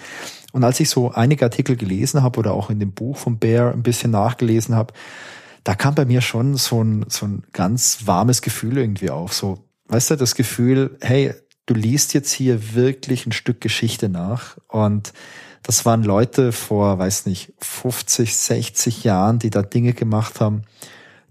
[0.53, 3.73] Und als ich so einige Artikel gelesen habe oder auch in dem Buch von Bear
[3.73, 4.95] ein bisschen nachgelesen habe,
[5.65, 9.33] da kam bei mir schon so ein, so ein ganz warmes Gefühl irgendwie auf.
[9.33, 11.35] So, weißt du, das Gefühl, hey,
[11.67, 15.13] du liest jetzt hier wirklich ein Stück Geschichte nach und
[15.63, 20.63] das waren Leute vor, weiß nicht, 50, 60 Jahren, die da Dinge gemacht haben,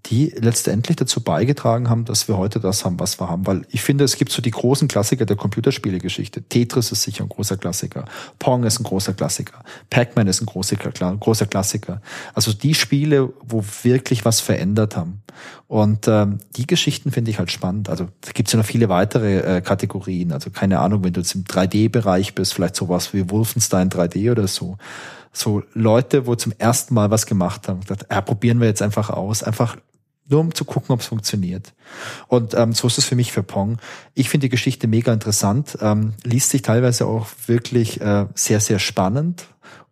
[0.07, 3.45] die letztendlich dazu beigetragen haben, dass wir heute das haben, was wir haben.
[3.45, 6.41] Weil ich finde, es gibt so die großen Klassiker der Computerspielegeschichte.
[6.41, 8.05] Tetris ist sicher ein großer Klassiker.
[8.39, 9.63] Pong ist ein großer Klassiker.
[9.89, 12.01] Pac-Man ist ein großer, großer Klassiker.
[12.33, 15.21] Also die Spiele, wo wirklich was verändert haben.
[15.67, 17.87] Und ähm, die Geschichten finde ich halt spannend.
[17.87, 20.31] Also da gibt es ja noch viele weitere äh, Kategorien.
[20.31, 24.47] Also keine Ahnung, wenn du jetzt im 3D-Bereich bist, vielleicht sowas wie Wolfenstein 3D oder
[24.47, 24.77] so
[25.31, 29.09] So Leute, wo zum ersten Mal was gemacht haben, gesagt, ja, probieren wir jetzt einfach
[29.09, 29.77] aus, einfach
[30.31, 31.73] nur um zu gucken, ob es funktioniert.
[32.27, 33.77] Und ähm, so ist es für mich für Pong.
[34.13, 38.79] Ich finde die Geschichte mega interessant, ähm, liest sich teilweise auch wirklich äh, sehr, sehr
[38.79, 39.47] spannend.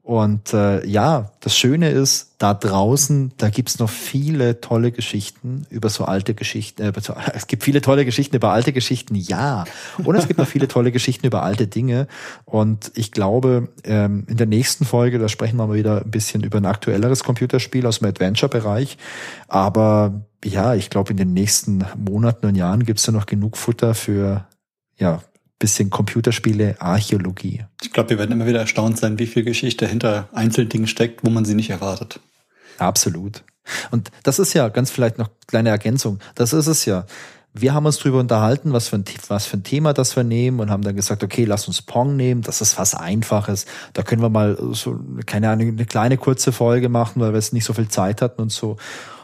[0.10, 5.90] Und äh, ja, das Schöne ist, da draußen, da gibt's noch viele tolle Geschichten über
[5.90, 6.82] so alte Geschichten.
[6.82, 9.66] Äh, so, es gibt viele tolle Geschichten über alte Geschichten, ja.
[10.04, 12.08] Und es gibt noch viele tolle Geschichten über alte Dinge.
[12.46, 16.42] Und ich glaube, ähm, in der nächsten Folge, da sprechen wir mal wieder ein bisschen
[16.42, 18.98] über ein aktuelleres Computerspiel aus dem Adventure-Bereich.
[19.48, 23.94] Aber ja, ich glaube, in den nächsten Monaten und Jahren gibt's da noch genug Futter
[23.94, 24.48] für
[24.98, 25.22] ja,
[25.60, 27.66] bisschen Computerspiele, Archäologie.
[27.82, 31.30] Ich glaube, wir werden immer wieder erstaunt sein, wie viel Geschichte hinter Einzeldingen steckt, wo
[31.30, 32.22] man sie nicht erwartet.
[32.78, 33.44] Absolut.
[33.92, 36.20] Und das ist ja ganz vielleicht noch kleine Ergänzung.
[36.36, 37.06] Das ist es ja.
[37.54, 40.60] Wir haben uns drüber unterhalten, was für ein, was für ein Thema das wir nehmen
[40.60, 42.42] und haben dann gesagt, okay, lass uns Pong nehmen.
[42.42, 43.66] Das ist was Einfaches.
[43.94, 47.52] Da können wir mal so, keine Ahnung, eine kleine kurze Folge machen, weil wir es
[47.52, 48.78] nicht so viel Zeit hatten und so.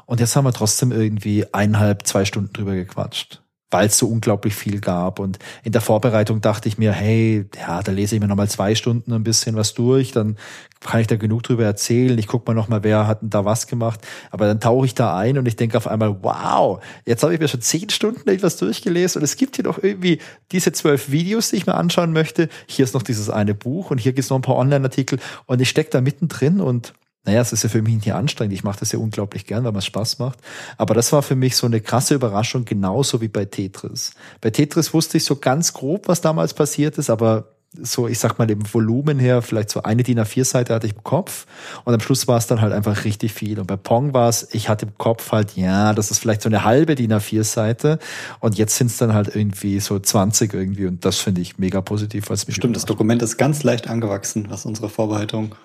[0.06, 3.42] Und jetzt haben wir trotzdem irgendwie eineinhalb, zwei Stunden drüber gequatscht
[3.76, 5.20] weil es so unglaublich viel gab.
[5.20, 8.74] Und in der Vorbereitung dachte ich mir, hey, ja, da lese ich mir nochmal zwei
[8.74, 10.38] Stunden ein bisschen was durch, dann
[10.80, 12.18] kann ich da genug drüber erzählen.
[12.18, 14.00] Ich gucke mal nochmal, wer hat denn da was gemacht.
[14.32, 17.40] Aber dann tauche ich da ein und ich denke auf einmal, wow, jetzt habe ich
[17.42, 20.20] mir schon zehn Stunden etwas durchgelesen und es gibt hier noch irgendwie
[20.54, 22.48] diese zwölf Videos, die ich mir anschauen möchte.
[22.68, 25.60] Hier ist noch dieses eine Buch und hier gibt es noch ein paar Online-Artikel und
[25.60, 26.94] ich stecke da mittendrin und
[27.26, 28.54] naja, es ist ja für mich nicht anstrengend.
[28.54, 30.40] Ich mache das ja unglaublich gern, weil mir Spaß macht.
[30.78, 34.14] Aber das war für mich so eine krasse Überraschung, genauso wie bei Tetris.
[34.42, 38.38] Bei Tetris wusste ich so ganz grob, was damals passiert ist, aber so, ich sag
[38.38, 41.46] mal, im Volumen her, vielleicht so eine DIN A4-Seite hatte ich im Kopf
[41.84, 43.60] und am Schluss war es dann halt einfach richtig viel.
[43.60, 46.50] Und bei Pong war es, ich hatte im Kopf halt, ja, das ist vielleicht so
[46.50, 48.00] eine halbe DIN A4-Seite
[48.40, 51.82] und jetzt sind es dann halt irgendwie so 20 irgendwie und das finde ich mega
[51.82, 52.30] positiv.
[52.30, 55.56] Was mich Stimmt, das Dokument ist ganz leicht angewachsen, was unsere Vorbereitung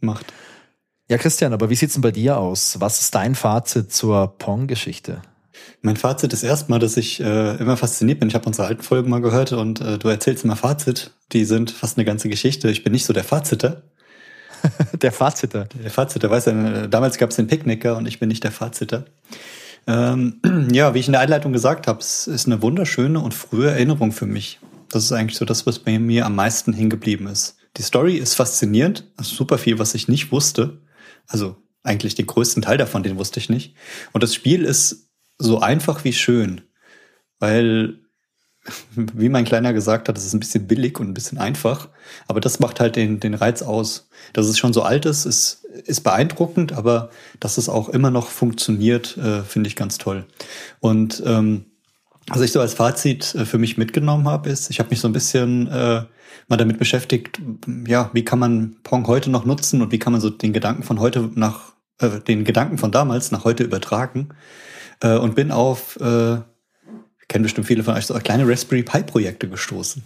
[0.00, 0.32] macht.
[1.10, 2.76] Ja, Christian, aber wie sieht's denn bei dir aus?
[2.80, 5.22] Was ist dein Fazit zur Pong-Geschichte?
[5.80, 8.28] Mein Fazit ist erstmal, dass ich äh, immer fasziniert bin.
[8.28, 11.12] Ich habe unsere alten Folgen mal gehört und äh, du erzählst immer Fazit.
[11.32, 12.70] Die sind fast eine ganze Geschichte.
[12.70, 13.84] Ich bin nicht so der Faziter.
[15.00, 15.66] der Faziter.
[15.82, 18.52] Der Faziter, weißt du, äh, damals gab es den Picknicker und ich bin nicht der
[18.52, 19.06] Faziter.
[19.86, 20.40] Ähm,
[20.72, 24.12] ja, wie ich in der Einleitung gesagt habe, es ist eine wunderschöne und frühe Erinnerung
[24.12, 24.60] für mich.
[24.90, 27.56] Das ist eigentlich so das, was bei mir am meisten hingeblieben ist.
[27.78, 30.78] Die Story ist faszinierend, also super viel, was ich nicht wusste.
[31.28, 33.74] Also eigentlich den größten Teil davon, den wusste ich nicht.
[34.12, 36.62] Und das Spiel ist so einfach wie schön,
[37.38, 38.00] weil,
[38.94, 41.88] wie mein Kleiner gesagt hat, es ist ein bisschen billig und ein bisschen einfach,
[42.26, 44.08] aber das macht halt den, den Reiz aus.
[44.32, 47.10] Dass es schon so alt ist, ist, ist beeindruckend, aber
[47.40, 50.26] dass es auch immer noch funktioniert, äh, finde ich ganz toll.
[50.80, 51.66] Und ähm,
[52.30, 55.08] was ich so als Fazit äh, für mich mitgenommen habe, ist, ich habe mich so
[55.08, 56.02] ein bisschen äh,
[56.48, 57.40] mal damit beschäftigt,
[57.86, 60.82] ja, wie kann man Pong heute noch nutzen und wie kann man so den Gedanken
[60.82, 64.30] von heute nach, äh, den Gedanken von damals nach heute übertragen.
[65.00, 66.38] Äh, und bin auf, äh,
[67.28, 70.02] kennen bestimmt viele von euch, so kleine Raspberry Pi Projekte gestoßen.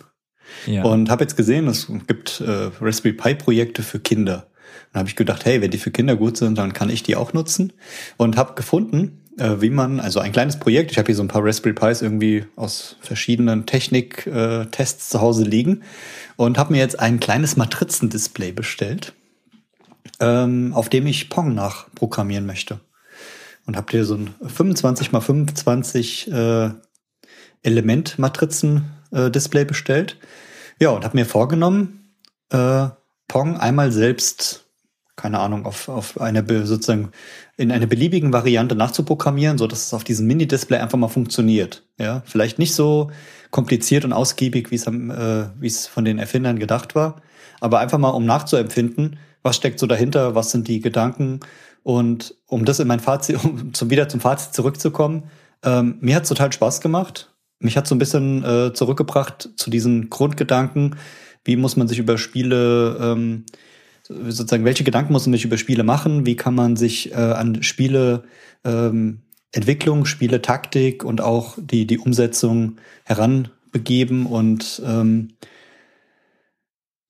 [0.66, 0.82] Ja.
[0.82, 4.48] Und habe jetzt gesehen, es gibt äh, Raspberry Pi Projekte für Kinder.
[4.92, 7.16] Dann habe ich gedacht, hey, wenn die für Kinder gut sind, dann kann ich die
[7.16, 7.72] auch nutzen.
[8.18, 11.28] Und habe gefunden, äh, wie man, also ein kleines Projekt, ich habe hier so ein
[11.28, 15.82] paar Raspberry Pis irgendwie aus verschiedenen Technik-Tests zu Hause liegen
[16.36, 19.14] und habe mir jetzt ein kleines Matrizendisplay bestellt,
[20.20, 22.80] ähm, auf dem ich Pong nachprogrammieren möchte.
[23.64, 26.70] Und habe hier so ein 25 x 25 äh,
[27.62, 30.18] Element-Matrizen-Display äh, bestellt.
[30.80, 32.16] Ja, und habe mir vorgenommen,
[32.50, 32.88] äh,
[33.28, 34.62] Pong einmal selbst
[35.16, 37.12] keine Ahnung, auf, auf eine sozusagen
[37.62, 41.84] in einer beliebigen Variante nachzuprogrammieren, so dass es auf diesem Mini-Display einfach mal funktioniert.
[41.98, 43.10] Ja, vielleicht nicht so
[43.52, 47.22] kompliziert und ausgiebig, wie es äh, wie es von den Erfindern gedacht war,
[47.60, 51.40] aber einfach mal um nachzuempfinden, was steckt so dahinter, was sind die Gedanken
[51.84, 55.24] und um das in mein Fazit, um zum, wieder zum Fazit zurückzukommen,
[55.64, 57.30] ähm, mir hat total Spaß gemacht.
[57.60, 60.96] Mich hat so ein bisschen äh, zurückgebracht zu diesen Grundgedanken,
[61.44, 63.44] wie muss man sich über Spiele ähm,
[64.06, 66.26] sozusagen, welche Gedanken muss man sich über Spiele machen?
[66.26, 68.24] Wie kann man sich äh, an Spiele
[68.64, 69.20] ähm,
[69.52, 75.28] Entwicklung, Spiele Taktik und auch die, die Umsetzung heranbegeben und ähm,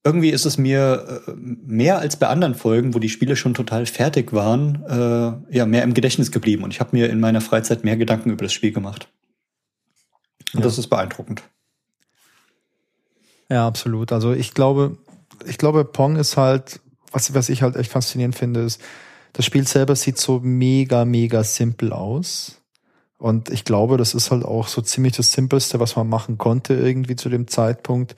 [0.04, 3.86] irgendwie ist es mir äh, mehr als bei anderen Folgen, wo die Spiele schon total
[3.86, 6.64] fertig waren, äh, ja, mehr im Gedächtnis geblieben.
[6.64, 9.08] Und ich habe mir in meiner Freizeit mehr Gedanken über das Spiel gemacht.
[10.52, 10.64] Und ja.
[10.64, 11.42] das ist beeindruckend.
[13.48, 14.12] Ja, absolut.
[14.12, 14.96] Also ich glaube,
[15.46, 18.80] ich glaube, Pong ist halt, was, was ich halt echt faszinierend finde, ist,
[19.32, 22.60] das Spiel selber sieht so mega, mega simpel aus.
[23.18, 26.74] Und ich glaube, das ist halt auch so ziemlich das Simpelste, was man machen konnte
[26.74, 28.16] irgendwie zu dem Zeitpunkt.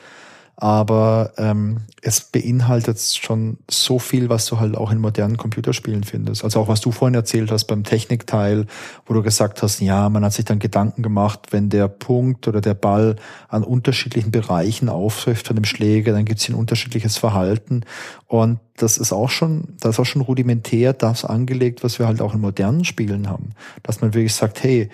[0.57, 6.45] Aber ähm, es beinhaltet schon so viel, was du halt auch in modernen Computerspielen findest.
[6.45, 8.67] Also auch was du vorhin erzählt hast beim Technikteil,
[9.07, 12.61] wo du gesagt hast, ja, man hat sich dann Gedanken gemacht, wenn der Punkt oder
[12.61, 13.17] der Ball
[13.49, 17.83] an unterschiedlichen Bereichen auftrifft von dem Schläger, dann gibt es ein unterschiedliches Verhalten.
[18.27, 22.21] Und das ist auch schon, das ist auch schon rudimentär das angelegt, was wir halt
[22.21, 23.51] auch in modernen Spielen haben.
[23.83, 24.91] Dass man wirklich sagt, hey,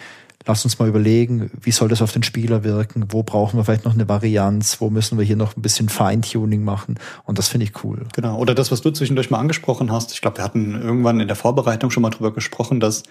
[0.47, 3.85] lass uns mal überlegen, wie soll das auf den Spieler wirken, wo brauchen wir vielleicht
[3.85, 6.99] noch eine Varianz, wo müssen wir hier noch ein bisschen Feintuning machen?
[7.25, 8.07] Und das finde ich cool.
[8.15, 11.29] Genau, oder das, was du zwischendurch mal angesprochen hast, ich glaube, wir hatten irgendwann in
[11.29, 13.03] der Vorbereitung schon mal drüber gesprochen, dass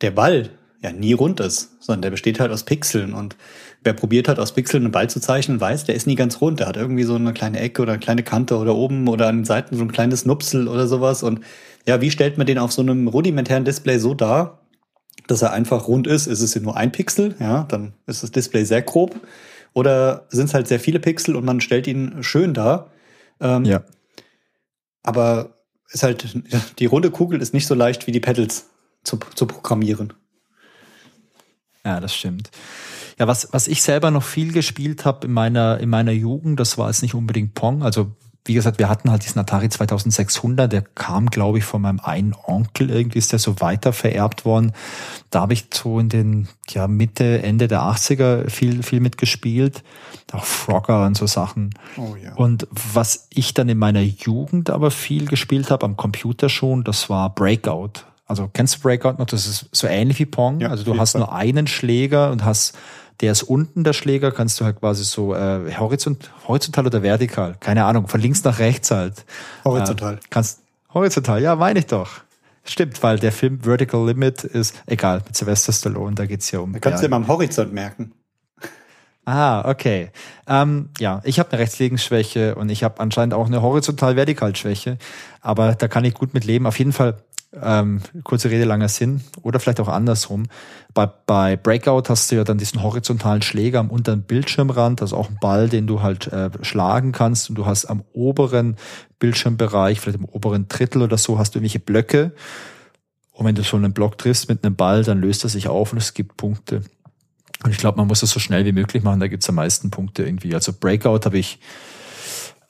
[0.00, 0.50] der Ball
[0.82, 3.14] ja nie rund ist, sondern der besteht halt aus Pixeln.
[3.14, 3.36] Und
[3.82, 6.60] wer probiert hat, aus Pixeln einen Ball zu zeichnen, weiß, der ist nie ganz rund,
[6.60, 9.38] der hat irgendwie so eine kleine Ecke oder eine kleine Kante oder oben oder an
[9.38, 11.22] den Seiten so ein kleines Nupsel oder sowas.
[11.22, 11.40] Und
[11.86, 14.63] ja, wie stellt man den auf so einem rudimentären Display so dar,
[15.26, 18.30] dass er einfach rund ist, ist es ja nur ein Pixel, ja, dann ist das
[18.30, 19.20] Display sehr grob.
[19.72, 22.92] Oder sind es halt sehr viele Pixel und man stellt ihn schön dar.
[23.40, 23.82] Ähm, ja.
[25.02, 25.54] Aber
[25.88, 26.38] ist halt,
[26.78, 28.66] die runde Kugel ist nicht so leicht wie die Pedals
[29.02, 30.12] zu, zu programmieren.
[31.84, 32.50] Ja, das stimmt.
[33.18, 36.78] Ja, was, was ich selber noch viel gespielt habe in meiner, in meiner Jugend, das
[36.78, 37.82] war jetzt nicht unbedingt Pong.
[37.82, 38.12] Also
[38.46, 42.34] wie gesagt, wir hatten halt diesen Atari 2600, der kam, glaube ich, von meinem einen
[42.44, 44.72] Onkel, irgendwie ist der so weiter vererbt worden.
[45.30, 49.82] Da habe ich so in den ja, Mitte, Ende der 80er viel, viel mitgespielt.
[50.32, 51.74] Auch Frogger und so Sachen.
[51.96, 52.34] Oh, ja.
[52.34, 57.08] Und was ich dann in meiner Jugend aber viel gespielt habe, am Computer schon, das
[57.08, 58.04] war Breakout.
[58.26, 59.26] Also kennst du Breakout noch?
[59.26, 60.60] Das ist so ähnlich wie Pong.
[60.60, 61.20] Ja, also du hast Fall.
[61.20, 62.76] nur einen Schläger und hast
[63.20, 67.56] der ist unten, der Schläger, kannst du halt quasi so äh, horizont, horizontal oder vertikal,
[67.60, 69.24] keine Ahnung, von links nach rechts halt.
[69.64, 70.14] Horizontal.
[70.14, 70.60] Äh, kannst
[70.92, 72.10] horizontal, ja, meine ich doch.
[72.64, 76.72] Stimmt, weil der Film Vertical Limit ist, egal, mit Sylvester Stallone, da geht's ja um.
[76.72, 78.12] Da kannst du immer am Horizont merken.
[79.26, 80.10] Ah, okay.
[80.46, 84.98] Ähm, ja, ich habe eine Rechts-Links-Schwäche und ich habe anscheinend auch eine Horizontal-Vertikal-Schwäche,
[85.40, 86.66] aber da kann ich gut mit leben.
[86.66, 87.18] Auf jeden Fall
[87.62, 89.22] ähm, kurze Rede, langer Sinn.
[89.42, 90.44] Oder vielleicht auch andersrum.
[90.92, 95.28] Bei, bei Breakout hast du ja dann diesen horizontalen Schläger am unteren Bildschirmrand, also auch
[95.28, 97.48] ein Ball, den du halt äh, schlagen kannst.
[97.48, 98.76] Und du hast am oberen
[99.18, 102.32] Bildschirmbereich, vielleicht im oberen Drittel oder so, hast du irgendwelche Blöcke.
[103.32, 105.92] Und wenn du so einen Block triffst mit einem Ball, dann löst er sich auf
[105.92, 106.82] und es gibt Punkte.
[107.64, 109.90] Und ich glaube, man muss das so schnell wie möglich machen, da gibt's am meisten
[109.90, 110.54] Punkte irgendwie.
[110.54, 111.58] Also Breakout habe ich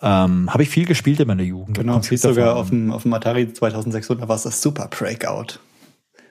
[0.04, 1.78] ähm, Habe ich viel gespielt in meiner Jugend.
[1.78, 5.58] Genau, es sogar auf dem, auf dem Atari 2600 war es das Super Breakout.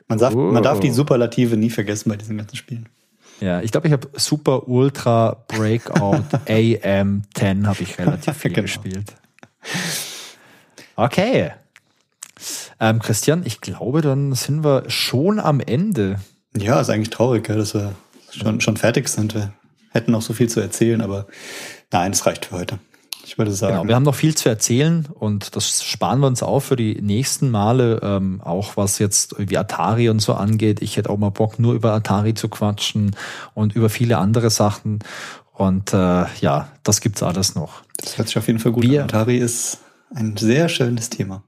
[0.08, 0.52] Man, sagt, oh.
[0.52, 2.88] man darf die Superlative nie vergessen bei diesen ganzen Spielen.
[3.40, 8.62] Ja, ich glaube, ich habe Super Ultra Breakout AM 10 habe ich relativ viel genau.
[8.62, 9.16] gespielt.
[10.96, 11.52] Okay.
[12.80, 16.20] Ähm, Christian, ich glaube, dann sind wir schon am Ende.
[16.56, 17.96] Ja, ist eigentlich traurig, dass wir
[18.30, 19.34] schon, schon fertig sind.
[19.34, 19.52] Wir
[19.90, 21.26] hätten noch so viel zu erzählen, aber
[21.92, 22.78] nein, es reicht für heute.
[23.26, 23.76] Ich würde sagen.
[23.76, 27.02] Genau, wir haben noch viel zu erzählen und das sparen wir uns auf für die
[27.02, 30.82] nächsten Male, ähm, auch was jetzt irgendwie Atari und so angeht.
[30.82, 33.16] Ich hätte auch mal Bock, nur über Atari zu quatschen
[33.54, 35.00] und über viele andere Sachen.
[35.54, 37.82] Und äh, ja, das gibt's alles noch.
[37.98, 39.10] Das hört sich auf jeden Fall gut wir, an.
[39.10, 39.80] Atari ist
[40.14, 41.44] ein sehr schönes Thema.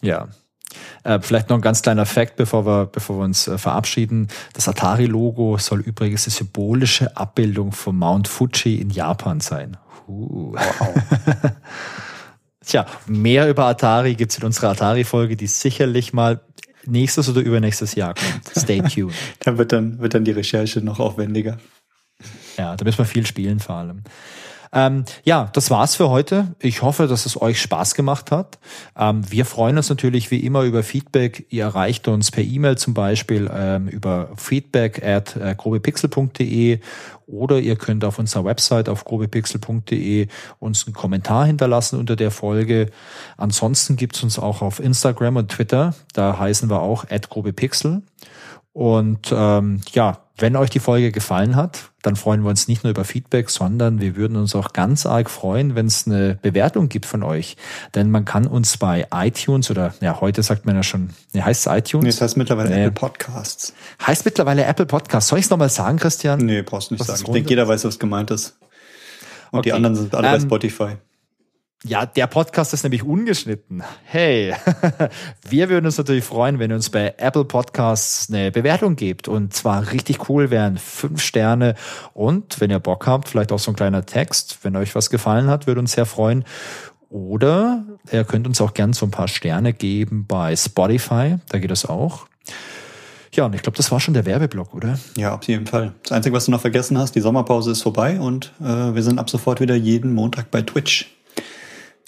[0.00, 0.28] Ja,
[1.04, 4.28] äh, vielleicht noch ein ganz kleiner Fact, bevor wir, bevor wir uns äh, verabschieden.
[4.52, 9.76] Das Atari-Logo soll übrigens eine symbolische Abbildung von Mount Fuji in Japan sein.
[10.06, 10.52] Uh.
[10.52, 10.94] Wow.
[12.64, 16.40] Tja, mehr über Atari gibt's in unserer Atari-Folge, die sicherlich mal
[16.86, 18.50] nächstes oder übernächstes Jahr kommt.
[18.56, 19.14] Stay tuned.
[19.40, 21.58] dann wird dann, wird dann die Recherche noch aufwendiger.
[22.56, 24.04] Ja, da müssen wir viel spielen vor allem.
[24.74, 26.56] Ähm, ja, das war's für heute.
[26.58, 28.58] Ich hoffe, dass es euch Spaß gemacht hat.
[28.98, 31.46] Ähm, wir freuen uns natürlich wie immer über Feedback.
[31.50, 36.80] Ihr erreicht uns per E-Mail zum Beispiel ähm, über feedback at äh, grobepixel.de
[37.26, 40.26] oder ihr könnt auf unserer Website auf grobepixel.de
[40.58, 42.90] uns einen Kommentar hinterlassen unter der Folge.
[43.36, 45.94] Ansonsten gibt's uns auch auf Instagram und Twitter.
[46.14, 48.02] Da heißen wir auch at grobepixel.
[48.72, 52.90] Und ähm, ja, wenn euch die Folge gefallen hat, dann freuen wir uns nicht nur
[52.90, 57.06] über Feedback, sondern wir würden uns auch ganz arg freuen, wenn es eine Bewertung gibt
[57.06, 57.56] von euch.
[57.94, 61.66] Denn man kann uns bei iTunes oder ja, heute sagt man ja schon, ne, heißt
[61.66, 62.02] es iTunes?
[62.02, 62.84] Nee, es heißt mittlerweile nee.
[62.84, 63.74] Apple Podcasts.
[64.04, 65.28] Heißt mittlerweile Apple Podcasts.
[65.28, 66.40] Soll ich es nochmal sagen, Christian?
[66.40, 67.22] Nee, brauchst du nicht was sagen.
[67.26, 68.58] Ich denke, jeder weiß, was gemeint ist.
[69.52, 69.68] Und okay.
[69.68, 70.96] die anderen sind alle ähm, bei Spotify.
[71.86, 73.82] Ja, der Podcast ist nämlich ungeschnitten.
[74.04, 74.54] Hey,
[75.48, 79.28] wir würden uns natürlich freuen, wenn ihr uns bei Apple Podcasts eine Bewertung gebt.
[79.28, 81.74] Und zwar richtig cool wären fünf Sterne.
[82.14, 84.60] Und wenn ihr Bock habt, vielleicht auch so ein kleiner Text.
[84.62, 86.44] Wenn euch was gefallen hat, würde uns sehr freuen.
[87.10, 91.36] Oder ihr könnt uns auch gern so ein paar Sterne geben bei Spotify.
[91.50, 92.26] Da geht es auch.
[93.34, 94.98] Ja, und ich glaube, das war schon der Werbeblock, oder?
[95.18, 95.92] Ja, auf jeden Fall.
[96.02, 99.18] Das Einzige, was du noch vergessen hast, die Sommerpause ist vorbei und äh, wir sind
[99.18, 101.13] ab sofort wieder jeden Montag bei Twitch.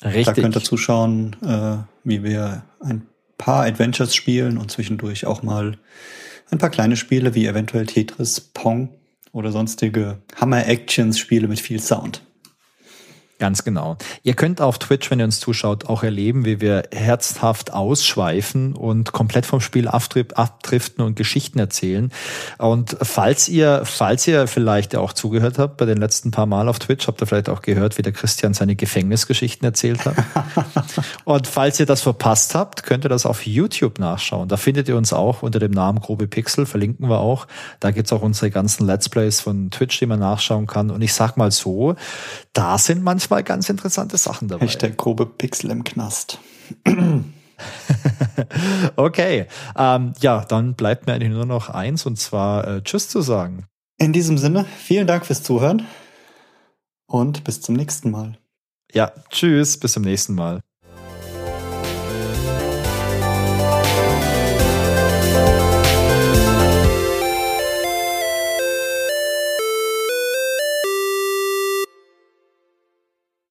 [0.05, 0.25] Richtig.
[0.25, 3.07] Da könnt ihr zuschauen, äh, wie wir ein
[3.39, 5.79] paar Adventures spielen und zwischendurch auch mal
[6.51, 8.91] ein paar kleine Spiele wie eventuell Tetris, Pong
[9.33, 12.23] oder sonstige Hammer-Actions-Spiele mit viel Sound.
[13.39, 13.99] Ganz genau.
[14.23, 19.13] Ihr könnt auf Twitch, wenn ihr uns zuschaut, auch erleben, wie wir herzhaft ausschweifen und
[19.13, 22.11] komplett vom Spiel abdriften und Geschichten erzählen.
[22.57, 26.79] Und falls ihr, falls ihr vielleicht auch zugehört habt bei den letzten paar Mal auf
[26.79, 30.17] Twitch, habt ihr vielleicht auch gehört, wie der Christian seine Gefängnisgeschichten erzählt hat.
[31.25, 34.49] und falls ihr das verpasst habt, könnt ihr das auf YouTube nachschauen.
[34.49, 37.47] Da findet ihr uns auch unter dem Namen Grobe Pixel, verlinken wir auch.
[37.81, 40.91] Da gibt's auch unsere ganzen Let's Plays von Twitch, die man nachschauen kann.
[40.91, 41.97] Und ich sag mal so,
[42.55, 44.67] da sind manche zwei ganz interessante Sachen dabei.
[44.67, 46.39] Hashtag grobe Pixel im Knast.
[48.97, 49.47] okay,
[49.77, 53.67] ähm, ja, dann bleibt mir eigentlich nur noch eins und zwar äh, Tschüss zu sagen.
[53.99, 55.87] In diesem Sinne, vielen Dank fürs Zuhören
[57.07, 58.39] und bis zum nächsten Mal.
[58.93, 60.61] Ja, tschüss, bis zum nächsten Mal.